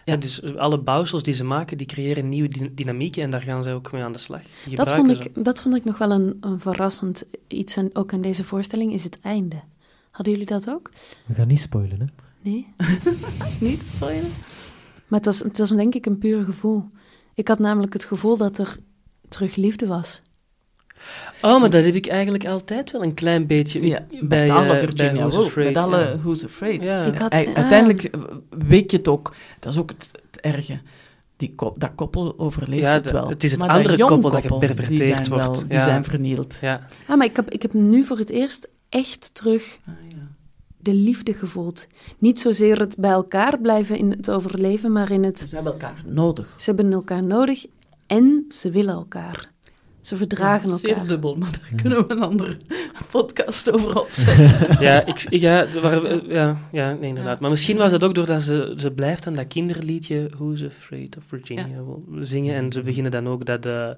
Ja. 0.06 0.16
dus 0.16 0.56
alle 0.56 0.78
bouwsels 0.78 1.24
die 1.24 1.34
ze 1.34 1.44
maken, 1.44 1.78
die 1.78 1.88
creëren 1.88 2.30
nieuwe 2.30 2.50
dynamieken 2.74 3.24
en 3.24 3.30
daar 3.30 3.42
gaan 3.42 3.64
ze 3.64 3.72
ook 3.72 3.92
mee 3.92 4.04
aan 4.04 4.12
de 4.12 4.18
slag. 4.18 4.42
Dat 4.74 4.92
vond, 4.92 5.12
ik, 5.12 5.46
dat 5.46 5.62
vond 5.62 5.76
ik 5.76 5.84
nog 5.84 5.98
wel 5.98 6.12
een, 6.12 6.38
een 6.42 6.60
verrassend 6.60 7.24
iets, 7.48 7.76
en 7.76 7.90
ook 7.94 8.14
aan 8.14 8.22
deze 8.22 8.44
voorstelling, 8.44 8.94
is 8.94 9.04
het 9.04 9.20
einde. 9.22 9.56
Hadden 10.12 10.34
jullie 10.34 10.48
dat 10.48 10.70
ook? 10.70 10.92
We 11.26 11.34
gaan 11.34 11.48
niet 11.48 11.60
spoilen, 11.60 12.00
hè? 12.00 12.06
Nee, 12.44 12.68
niet 13.70 13.82
spoilen. 13.96 14.30
Maar 15.08 15.20
het 15.22 15.26
was, 15.26 15.40
het 15.40 15.78
denk 15.78 15.96
ik 15.96 16.06
een 16.06 16.18
puur 16.18 16.44
gevoel. 16.44 16.90
Ik 17.34 17.48
had 17.48 17.60
namelijk 17.60 17.94
het 17.94 18.06
gevoel 18.06 18.38
dat 18.38 18.58
er 18.58 18.78
terug 19.30 19.56
liefde 19.56 19.88
was. 19.88 20.22
Oh, 21.42 21.60
maar 21.60 21.70
dat 21.70 21.84
heb 21.84 21.96
ik 21.96 22.08
eigenlijk 22.08 22.46
altijd 22.48 22.92
wel 22.92 23.04
een 23.04 23.14
klein 23.14 23.48
beetje 23.48 23.88
Ja, 23.88 24.06
bij, 24.22 24.48
met 24.48 24.58
alle 24.58 24.74
eh, 24.74 24.80
Virginia 24.80 25.12
bij 25.12 25.20
Who's 25.22 25.34
Woolf, 25.36 25.48
Afraid, 25.48 25.68
met 25.74 25.84
alle 25.84 26.00
ja. 26.00 26.18
Who's 26.18 26.44
Afraid. 26.44 26.82
Ja. 26.82 27.06
Ik 27.06 27.18
had- 27.18 27.32
Ei- 27.32 27.48
ah. 27.48 27.54
Uiteindelijk 27.54 28.04
eh, 28.04 28.22
weet 28.68 28.92
je 28.92 28.98
het 28.98 29.08
ook. 29.08 29.36
Dat 29.60 29.74
is 29.74 29.80
ook 29.80 29.90
het, 29.90 30.12
het 30.32 30.42
erge. 30.42 30.80
Die 31.38 31.54
kop, 31.56 31.80
dat 31.80 31.92
koppel 31.96 32.40
overleeft 32.40 32.82
Ja, 32.82 32.92
het 32.94 33.12
wel. 33.12 33.30
het 33.30 33.44
is 33.44 33.52
het 33.52 33.60
maar 33.60 33.70
andere 33.70 33.96
jong 33.98 34.10
koppel 34.12 34.30
dat 34.30 34.42
die 34.42 34.52
geperverteerd 34.52 35.28
wordt. 35.28 35.44
Wel, 35.46 35.68
die 35.68 35.78
Ja. 35.78 35.86
zijn 35.86 36.04
vernield. 36.04 36.58
Ja. 36.62 36.88
Ah, 37.08 37.18
maar 37.18 37.26
ik 37.28 37.36
heb, 37.36 37.50
ik 37.50 37.62
heb 37.62 37.74
nu 37.74 38.04
voor 38.04 38.18
het 38.18 38.30
eerst 38.30 38.70
echt 38.90 39.34
terug 39.36 39.78
Ah, 39.88 39.94
ja. 40.10 40.18
De 40.84 40.94
liefde 40.94 41.34
gevoeld. 41.34 41.88
Niet 42.18 42.40
zozeer 42.40 42.80
het 42.80 42.96
bij 43.00 43.12
elkaar 43.12 43.60
blijven 43.60 43.98
in 43.98 44.12
het 44.12 44.30
overleven, 44.30 44.92
maar 44.92 45.12
in 45.12 45.24
het... 45.24 45.40
Ze 45.40 45.56
hebben 45.56 45.74
elkaar 45.74 46.04
nodig. 46.06 46.54
Ze 46.58 46.66
hebben 46.66 46.94
elkaar 46.94 47.24
nodig 47.24 47.66
en 48.08 48.46
ze 48.50 48.70
willen 48.70 48.94
elkaar. 48.94 49.52
Ze 50.00 50.16
verdragen 50.16 50.68
Ja, 50.70 50.74
elkaar. 50.74 50.96
Zeer 50.96 51.08
dubbel, 51.08 51.36
maar 51.36 51.52
daar 51.52 51.82
kunnen 51.82 52.08
we 52.08 52.14
een 52.14 52.22
andere 52.22 52.58
podcast 53.12 53.72
over 53.72 54.02
opzetten. 54.02 54.68
Ja, 54.86 55.06
ik, 55.06 55.18
ja, 55.30 55.66
eh, 55.66 56.28
ja, 56.28 56.58
ja 56.72 56.94
nee, 56.94 57.10
inderdaad. 57.10 57.40
Maar 57.40 57.50
misschien 57.50 57.78
was 57.78 57.92
dat 57.92 58.04
ook 58.04 58.16
doordat 58.16 58.42
ze, 58.42 58.74
ze 58.78 58.92
blijft 58.92 59.28
aan 59.28 59.34
dat 59.34 59.48
kinderliedje 59.48 60.30
Who's 60.38 60.64
Afraid 60.64 61.18
of 61.18 61.24
Virginia 61.28 61.68
wil 61.84 62.04
zingen. 62.20 62.56
En 62.56 62.72
ze 62.72 62.82
beginnen 62.82 63.12
dan 63.12 63.28
ook 63.28 63.46
dat... 63.46 63.66
eh, 63.66 63.90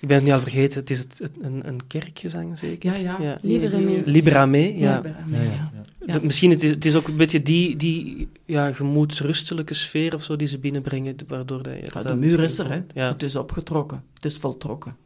ik 0.00 0.08
ben 0.08 0.16
het 0.16 0.26
nu 0.26 0.32
al 0.32 0.40
vergeten, 0.40 0.80
het 0.80 0.90
is 0.90 0.98
het, 0.98 1.18
het- 1.18 1.32
een, 1.40 1.68
een 1.68 1.86
kerkgezang 1.86 2.58
zeker? 2.58 2.90
Ja, 2.90 2.96
ja. 2.96 3.22
Ja. 3.22 3.38
Libera 3.42 3.78
me. 3.78 4.02
Libera 4.04 4.46
me, 4.46 4.58
ja. 4.58 4.72
Ja, 4.78 5.00
Ja, 5.04 5.36
ja, 5.36 5.42
ja. 5.42 5.50
ja. 5.50 5.70
Ja. 6.06 6.12
Dat- 6.12 6.22
misschien 6.22 6.50
het 6.50 6.62
is 6.62 6.70
het 6.70 6.84
is 6.84 6.94
ook 6.94 7.08
een 7.08 7.16
beetje 7.16 7.42
die, 7.42 7.76
die 7.76 8.28
ja, 8.44 8.72
gemoedsrustelijke 8.72 9.74
sfeer 9.74 10.14
of 10.14 10.22
zo 10.22 10.36
die 10.36 10.46
ze 10.46 10.58
binnenbrengen, 10.58 11.16
waardoor 11.26 11.62
dat, 11.62 11.72
je 11.74 11.90
Ja, 11.94 12.02
de 12.02 12.14
muur 12.14 12.40
is 12.42 12.58
er, 12.58 12.70
hè. 12.70 12.82
Ja. 12.94 13.08
Het 13.08 13.22
is 13.22 13.36
opgetrokken. 13.36 14.04
Het 14.14 14.24
is 14.24 14.36
voltrokken. 14.36 14.96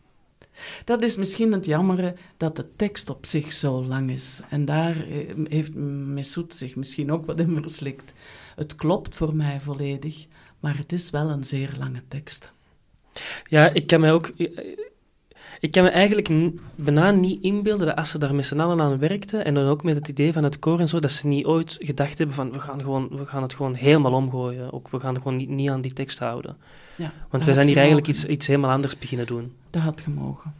Dat 0.84 1.02
is 1.02 1.16
misschien 1.16 1.52
het 1.52 1.66
jammere 1.66 2.14
dat 2.36 2.56
de 2.56 2.64
tekst 2.76 3.10
op 3.10 3.26
zich 3.26 3.52
zo 3.52 3.84
lang 3.84 4.10
is. 4.10 4.40
En 4.50 4.64
daar 4.64 4.96
eh, 5.06 5.18
heeft 5.44 5.74
Messoud 5.74 6.54
zich 6.54 6.76
misschien 6.76 7.12
ook 7.12 7.26
wat 7.26 7.40
in 7.40 7.58
verslikt. 7.62 8.12
Het 8.56 8.74
klopt 8.74 9.14
voor 9.14 9.36
mij 9.36 9.60
volledig, 9.60 10.26
maar 10.60 10.76
het 10.76 10.92
is 10.92 11.10
wel 11.10 11.30
een 11.30 11.44
zeer 11.44 11.74
lange 11.78 12.02
tekst. 12.08 12.52
Ja, 13.52 13.68
ik 13.68 13.86
kan 13.86 14.00
mij 14.00 14.12
ook... 14.12 14.32
Ik 15.60 15.70
kan 15.70 15.82
me 15.82 15.88
eigenlijk 15.88 16.28
bijna 16.76 17.10
niet 17.10 17.42
inbeelden 17.42 17.86
dat 17.86 17.96
als 17.96 18.10
ze 18.10 18.18
daar 18.18 18.34
met 18.34 18.46
z'n 18.46 18.60
allen 18.60 18.80
aan 18.80 18.98
werkten, 18.98 19.44
en 19.44 19.54
dan 19.54 19.66
ook 19.66 19.82
met 19.82 19.94
het 19.94 20.08
idee 20.08 20.32
van 20.32 20.44
het 20.44 20.58
koor 20.58 20.80
en 20.80 20.88
zo, 20.88 20.98
dat 20.98 21.10
ze 21.10 21.26
niet 21.26 21.44
ooit 21.44 21.76
gedacht 21.80 22.18
hebben 22.18 22.36
van, 22.36 22.52
we 22.52 22.60
gaan, 22.60 22.80
gewoon, 22.80 23.08
we 23.08 23.26
gaan 23.26 23.42
het 23.42 23.54
gewoon 23.54 23.74
helemaal 23.74 24.12
omgooien. 24.12 24.72
Ook, 24.72 24.90
we 24.90 25.00
gaan 25.00 25.16
gewoon 25.16 25.36
niet, 25.36 25.48
niet 25.48 25.70
aan 25.70 25.80
die 25.80 25.92
tekst 25.92 26.18
houden. 26.18 26.56
Ja, 26.96 27.12
Want 27.30 27.44
we 27.44 27.52
zijn 27.52 27.66
hier 27.66 27.76
eigenlijk 27.76 28.06
iets, 28.06 28.26
iets 28.26 28.46
helemaal 28.46 28.70
anders 28.70 28.98
beginnen 28.98 29.26
doen. 29.26 29.52
Dat 29.70 29.82
had 29.82 30.00
gemogen. 30.00 30.54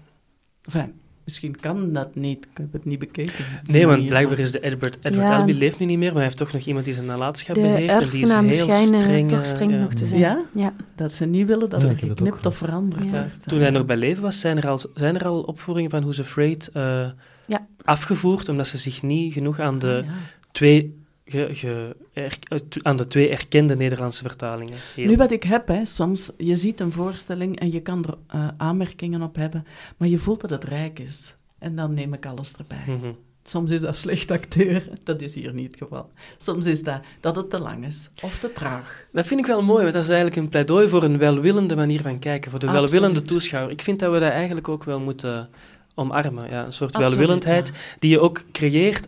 Enfin, 0.65 0.93
misschien 1.25 1.61
kan 1.61 1.93
dat 1.93 2.15
niet. 2.15 2.45
Ik 2.45 2.57
heb 2.57 2.73
het 2.73 2.85
niet 2.85 2.99
bekeken. 2.99 3.45
Nee, 3.67 3.87
want 3.87 4.07
blijkbaar 4.09 4.39
is 4.39 4.51
de 4.53 4.61
Edward, 4.61 4.99
Edward 5.03 5.29
Ja. 5.29 5.37
Albee 5.39 5.55
leeft 5.55 5.79
nu 5.79 5.87
niet 5.87 5.99
meer, 5.99 6.07
maar 6.07 6.17
hij 6.17 6.25
heeft 6.25 6.37
toch 6.37 6.53
nog 6.53 6.63
iemand 6.63 6.85
die 6.85 6.95
zijn 6.95 7.07
nalatenschap 7.07 7.55
De 7.55 7.61
beheert. 7.61 8.03
en 8.03 8.11
die 8.11 8.23
is 8.23 8.31
heel 8.33 8.53
schijnen 8.53 9.01
streng, 9.01 9.29
toch 9.29 9.39
eh, 9.39 9.45
streng 9.45 9.71
ja. 9.73 9.79
nog 9.79 9.93
te 9.95 10.07
zijn. 10.07 10.21
Ja? 10.21 10.41
Ja. 10.53 10.75
Dat 10.97 11.13
ze 11.13 11.25
niet 11.27 11.47
willen 11.47 11.71
dat 11.71 11.83
Ja, 11.83 11.89
er 11.89 11.99
geknipt 11.99 12.47
of 12.47 12.57
veranderd 12.57 13.05
Ja. 13.05 13.11
wordt. 13.11 13.39
Toen 13.49 13.61
hij 13.61 13.71
nog 13.71 13.85
bij 13.87 13.97
leven 13.97 14.23
was, 14.23 14.41
zijn 14.41 14.57
er 14.57 14.69
al, 14.69 14.81
zijn 14.95 15.15
er 15.19 15.27
al 15.27 15.41
opvoeringen 15.41 15.91
van 15.91 16.01
Who's 16.01 16.21
Afraid 16.21 16.71
eh, 16.73 17.07
Ja. 17.47 17.67
afgevoerd, 17.85 18.49
omdat 18.49 18.67
ze 18.67 18.79
zich 18.79 19.03
niet 19.03 19.33
genoeg 19.33 19.61
aan 19.61 19.79
de, 19.79 19.97
Ah, 19.99 20.05
ja. 20.05 20.13
twee, 20.53 21.01
ge, 21.25 21.49
ge- 21.53 21.97
er- 22.13 22.39
aan 22.83 22.97
de 22.97 23.07
twee 23.07 23.29
erkende 23.29 23.77
Nederlandse 23.77 24.23
vertalingen. 24.23 24.79
Nu 24.97 25.17
wat 25.17 25.31
ik 25.31 25.43
heb, 25.43 25.69
hè, 25.69 25.85
soms, 25.85 26.33
je 26.39 26.57
ziet 26.57 26.81
een 26.81 26.93
voorstelling 26.93 27.59
en 27.61 27.73
je 27.73 27.81
kan 27.81 28.05
er 28.05 28.15
eh, 28.27 28.49
aanmerkingen 28.57 29.23
op 29.23 29.37
hebben, 29.37 29.67
maar 29.97 30.09
je 30.09 30.19
voelt 30.19 30.41
dat 30.41 30.51
het 30.51 30.65
rijk 30.65 30.99
is. 30.99 31.37
En 31.59 31.77
dan 31.77 31.95
neem 31.95 32.13
ik 32.15 32.27
alles 32.27 32.53
erbij. 32.57 32.85
Mhm. 32.87 33.13
Soms 33.45 33.71
is 33.71 33.81
dat 33.81 33.97
slecht 33.97 34.31
acteren, 34.31 34.99
dat 35.05 35.21
is 35.21 35.35
hier 35.35 35.55
niet 35.55 35.67
het 35.71 35.77
geval. 35.77 36.11
Soms 36.37 36.67
is 36.67 36.83
dat 36.83 37.01
dat 37.21 37.37
het 37.37 37.51
te 37.51 37.59
lang 37.61 37.87
is, 37.87 38.11
of 38.23 38.39
te 38.39 38.53
traag. 38.53 39.07
Dat 39.13 39.27
vind 39.27 39.41
ik 39.41 39.47
wel 39.47 39.63
mooi, 39.63 39.81
want 39.83 39.93
dat 39.93 40.03
is 40.03 40.09
eigenlijk 40.09 40.37
een 40.39 40.49
pleidooi 40.49 40.89
voor 40.89 41.03
een 41.03 41.19
welwillende 41.19 41.77
manier 41.77 42.01
van 42.01 42.19
kijken, 42.19 42.51
voor 42.51 42.61
de 42.61 42.67
Absoluut. 42.67 42.91
welwillende 42.91 43.23
toeschouwer. 43.23 43.73
Ik 43.73 43.83
vind 43.83 43.99
dat 43.99 44.13
we 44.13 44.19
dat 44.19 44.31
eigenlijk 44.31 44.69
ook 44.69 44.85
wel 44.85 45.01
moeten 45.01 45.49
omarmen. 45.95 46.51
Ja, 46.51 46.65
een 46.65 46.73
soort 46.73 46.93
Absoluut, 46.93 47.11
welwillendheid 47.11 47.69
ja. 47.69 47.75
die 47.99 48.11
je 48.11 48.21
ook 48.21 48.43
creëert 48.53 49.07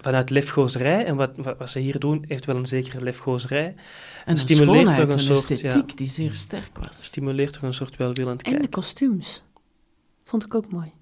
vanuit 0.00 0.30
lefgozerij. 0.30 1.04
En 1.04 1.16
wat, 1.16 1.30
wat, 1.36 1.70
ze 1.70 1.78
hier 1.78 1.98
doen, 1.98 2.24
heeft 2.28 2.44
wel 2.44 2.56
een 2.56 2.66
zekere 2.66 3.02
lefgozerij. 3.02 3.66
En 3.66 3.74
een 4.24 4.38
stimuleert 4.38 4.70
schoonheid, 4.70 4.96
toch 4.96 5.08
een 5.08 5.12
een 5.12 5.36
soort, 5.36 5.50
esthetiek 5.50 5.90
ja. 5.90 5.96
die 5.96 6.10
zeer 6.10 6.34
sterk 6.34 6.78
was. 6.78 7.04
Stimuleert 7.04 7.52
toch 7.52 7.62
een 7.62 7.74
soort 7.74 7.96
welwillend 7.96 8.42
En 8.42 8.62
de 8.62 8.68
kostuums. 8.68 9.42
Vond 10.24 10.44
ik 10.44 10.54
ook 10.54 10.70
mooi. 10.70 10.92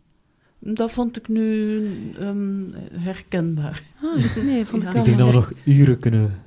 Dat 0.59 0.93
vond 0.93 1.17
ik 1.17 1.29
nu 1.29 1.87
ehm, 2.19 2.65
herkenbaar. 2.93 3.83
Ah, 4.03 4.37
nee, 4.45 4.67
vond 4.67 4.83
ik 4.83 4.89
Ik 4.95 5.05
denk 5.05 5.19
dat 5.19 5.27
we 5.29 5.35
nog 5.35 5.53
uren 5.65 5.99
kunnen 5.99 6.43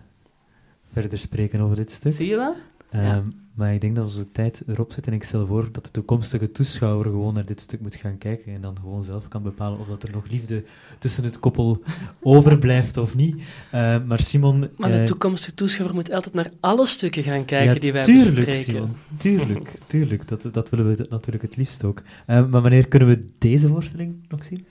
verder 0.94 1.18
spreken 1.18 1.60
over 1.60 1.76
dit 1.76 1.92
stuk. 1.92 2.14
Zie 2.14 2.28
je 2.28 2.36
wel? 2.36 2.56
Ehm, 2.92 3.04
Ja. 3.04 3.24
Maar 3.60 3.74
ik 3.74 3.82
denk 3.82 3.96
dat 3.96 4.06
onze 4.06 4.32
tijd 4.32 4.64
erop 4.68 4.92
zit 4.92 5.08
en 5.08 5.14
ik 5.14 5.24
stel 5.24 5.48
voor 5.48 5.70
dat 5.72 5.86
de 5.86 5.92
toekomstige 5.92 6.52
toeschouwer 6.52 7.06
gewoon 7.06 7.34
naar 7.34 7.46
dit 7.46 7.62
stuk 7.62 7.80
moet 7.82 7.96
gaan 7.96 8.18
kijken 8.18 8.54
en 8.54 8.62
dan 8.62 8.78
gewoon 8.82 9.04
zelf 9.04 9.28
kan 9.28 9.44
bepalen 9.44 9.80
of 9.80 9.88
dat 9.88 10.04
er 10.04 10.12
nog 10.12 10.30
liefde 10.30 10.64
tussen 11.00 11.24
het 11.24 11.40
koppel 11.40 11.82
overblijft 12.22 12.98
of 12.98 13.16
niet. 13.16 13.36
Ehm, 13.72 14.08
maar 14.08 14.20
Simon... 14.20 14.70
Maar 14.78 14.92
de 14.92 14.98
eh, 14.98 15.06
toekomstige 15.06 15.54
toeschouwer 15.54 15.96
moet 15.96 16.12
altijd 16.12 16.34
naar 16.34 16.52
alle 16.60 16.88
stukken 16.88 17.24
gaan 17.24 17.46
kijken 17.46 17.74
ja, 17.74 17.80
die 17.80 17.94
wij 17.94 18.04
tuurlijk, 18.04 18.36
bespreken. 18.36 18.64
Simon, 18.64 18.96
tuurlijk, 19.18 19.72
tuurlijk. 19.88 20.28
Dat, 20.28 20.50
dat 20.52 20.70
willen 20.70 20.88
we 20.88 21.06
natuurlijk 21.10 21.44
het 21.44 21.56
liefst 21.56 21.84
ook. 21.84 22.02
Ehm, 22.26 22.50
maar 22.50 22.62
wanneer 22.62 22.88
kunnen 22.88 23.08
we 23.08 23.30
deze 23.38 23.68
voorstelling 23.68 24.26
nog 24.28 24.44
zien? 24.44 24.66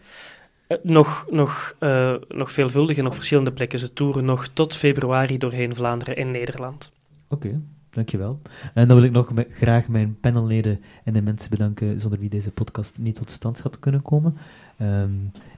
Eh, 0.66 0.76
nog, 0.82 1.26
nog, 1.30 1.74
eh, 1.78 2.14
nog 2.28 2.52
veelvuldig 2.52 2.96
en 2.96 3.06
op 3.06 3.14
verschillende 3.14 3.52
plekken. 3.52 3.78
Ze 3.78 3.92
toeren 3.92 4.24
nog 4.24 4.48
tot 4.48 4.76
februari 4.76 5.38
doorheen 5.38 5.74
Vlaanderen 5.74 6.16
en 6.16 6.30
Nederland. 6.30 6.90
Oké, 7.28 7.60
dankjewel. 7.90 8.40
En 8.74 8.88
dan 8.88 8.96
wil 8.96 9.06
ik 9.06 9.12
nog 9.12 9.32
graag 9.50 9.88
mijn 9.88 10.16
panelleden 10.20 10.80
en 11.04 11.12
de 11.12 11.22
mensen 11.22 11.50
bedanken 11.50 12.00
zonder 12.00 12.18
wie 12.18 12.28
deze 12.28 12.50
podcast 12.50 12.98
niet 12.98 13.14
tot 13.14 13.30
stand 13.30 13.60
had 13.60 13.78
kunnen 13.78 14.02
komen. 14.02 14.36
Ehm, 14.78 15.10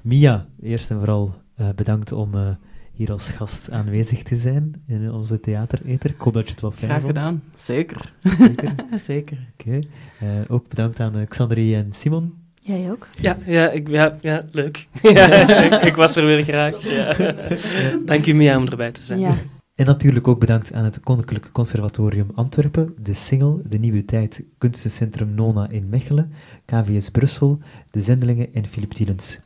Mia, 0.02 0.46
eerst 0.62 0.90
en 0.90 0.98
vooral 0.98 1.34
eh, 1.56 1.68
bedankt 1.76 2.12
om 2.12 2.34
eh, 2.34 2.48
hier 2.92 3.12
als 3.12 3.28
gast 3.28 3.70
aanwezig 3.70 4.22
te 4.22 4.36
zijn 4.36 4.82
in 4.86 5.12
onze 5.12 5.40
theatereter. 5.40 6.10
Ik 6.10 6.20
hoop 6.20 6.32
dat 6.32 6.44
je 6.44 6.50
het 6.50 6.60
wel 6.60 6.70
fijn 6.70 6.90
Graag 6.90 7.02
vond. 7.02 7.16
gedaan. 7.16 7.42
Zeker. 7.56 8.12
Zeker? 8.38 8.74
Zeker. 9.10 9.38
Oké. 9.58 9.78
Eh, 10.20 10.28
ook 10.48 10.68
bedankt 10.68 11.00
aan 11.00 11.26
Xandrie 11.28 11.76
en 11.76 11.92
Simon. 11.92 12.34
Jij 12.54 12.90
ook? 12.90 13.06
Ja, 13.20 13.38
ja, 13.46 13.70
ik, 13.70 13.88
ja, 13.88 14.18
ja 14.20 14.44
leuk. 14.50 14.88
ja, 15.02 15.48
ik, 15.64 15.82
ik 15.84 15.94
was 15.94 16.16
er 16.16 16.26
weer 16.26 16.42
graag. 16.42 16.82
Ja. 16.82 17.34
Dank 18.04 18.26
u, 18.26 18.32
Mia, 18.32 18.56
om 18.56 18.66
erbij 18.66 18.92
te 18.92 19.02
zijn. 19.02 19.20
Ja. 19.20 19.36
En 19.80 19.86
natuurlijk 19.86 20.28
ook 20.28 20.40
bedankt 20.40 20.72
aan 20.72 20.84
het 20.84 21.00
Koninklijk 21.00 21.52
Conservatorium 21.52 22.30
Antwerpen, 22.34 22.94
de 23.02 23.14
Singel, 23.14 23.62
de 23.64 23.78
Nieuwe 23.78 24.04
Tijd, 24.04 24.42
Kunstencentrum 24.58 25.34
Nona 25.34 25.68
in 25.68 25.88
Mechelen, 25.88 26.32
KVS 26.64 27.10
Brussel, 27.10 27.58
de 27.90 28.00
Zendelingen 28.00 28.54
en 28.54 28.66
Philip 28.66 28.92
Tielens. 28.92 29.40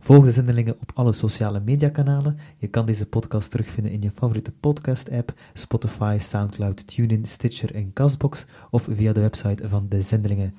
Volg 0.00 0.24
de 0.24 0.30
Zendelingen 0.30 0.76
op 0.80 0.90
alle 0.94 1.12
sociale 1.12 1.60
mediakanalen. 1.60 2.38
Je 2.58 2.66
kan 2.66 2.86
deze 2.86 3.06
podcast 3.06 3.50
terugvinden 3.50 3.92
in 3.92 4.02
je 4.02 4.10
favoriete 4.10 4.52
podcast-app, 4.52 5.34
Spotify, 5.52 6.16
Soundcloud, 6.20 6.86
TuneIn, 6.86 7.26
Stitcher 7.26 7.74
en 7.74 7.92
Castbox 7.92 8.46
of 8.70 8.88
via 8.90 9.12
de 9.12 9.20
website 9.20 9.68
van 9.68 9.86
de 9.88 10.02
Zendelingen. 10.02 10.54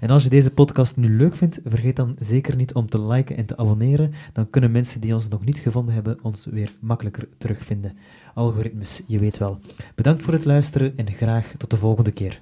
En 0.00 0.10
als 0.10 0.22
je 0.22 0.30
deze 0.30 0.50
podcast 0.50 0.96
nu 0.96 1.16
leuk 1.16 1.36
vindt, 1.36 1.60
vergeet 1.64 1.96
dan 1.96 2.16
zeker 2.18 2.56
niet 2.56 2.74
om 2.74 2.88
te 2.88 3.00
liken 3.00 3.36
en 3.36 3.46
te 3.46 3.56
abonneren. 3.56 4.12
Dan 4.32 4.50
kunnen 4.50 4.70
mensen 4.70 5.00
die 5.00 5.14
ons 5.14 5.28
nog 5.28 5.44
niet 5.44 5.58
gevonden 5.58 5.94
hebben 5.94 6.18
ons 6.22 6.46
weer 6.46 6.72
makkelijker 6.80 7.28
terugvinden. 7.38 7.96
Algoritmes, 8.38 9.02
je 9.06 9.18
weet 9.18 9.38
wel. 9.38 9.58
Bedankt 9.94 10.22
voor 10.22 10.32
het 10.32 10.44
luisteren 10.44 10.92
en 10.96 11.12
graag 11.12 11.52
tot 11.56 11.70
de 11.70 11.76
volgende 11.76 12.10
keer. 12.12 12.38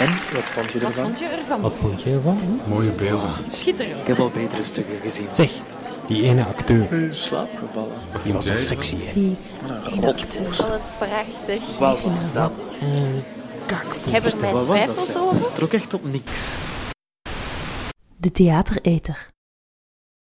En, 0.00 0.08
wat 0.34 0.44
vond 0.44 0.72
je 0.72 0.78
Wat 0.80 0.88
ervan? 0.88 1.04
vond 1.04 1.18
je 1.18 1.24
ervan? 1.26 1.60
Wat 1.60 1.76
vond 1.76 2.02
je 2.02 2.10
ervan? 2.12 2.60
Mooie 2.68 2.92
beelden. 2.92 3.30
Schitterend. 3.50 4.00
Ik 4.00 4.06
heb 4.06 4.18
al 4.18 4.30
betere 4.34 4.62
stukken 4.64 4.94
gezien. 5.02 5.26
Zeg, 5.32 5.52
die 6.06 6.22
ene 6.22 6.44
acteur, 6.44 6.92
In 6.92 7.14
slaap 7.14 7.48
gevallen. 7.56 7.96
die 8.24 8.32
was 8.32 8.46
zo 8.46 8.56
sexy, 8.56 8.96
hè? 9.04 9.12
Die 9.12 9.36
Wat 9.66 9.92
een 9.92 10.00
rotvoer. 10.00 10.56
Wat 10.68 10.80
prachtig. 10.98 11.78
Wat 11.78 12.02
was 12.02 12.32
dat? 12.32 12.52
Kakvoer. 13.66 14.14
er 14.14 14.52
Wat 14.52 14.66
was 14.66 14.86
dat? 14.86 14.96
twijfels 14.96 15.04
zeg? 15.06 15.16
over. 15.22 15.52
Trok 15.52 15.72
echt 15.72 15.94
op 15.94 16.04
niks. 16.12 16.52
De 18.16 18.30
theatereter. 18.32 19.29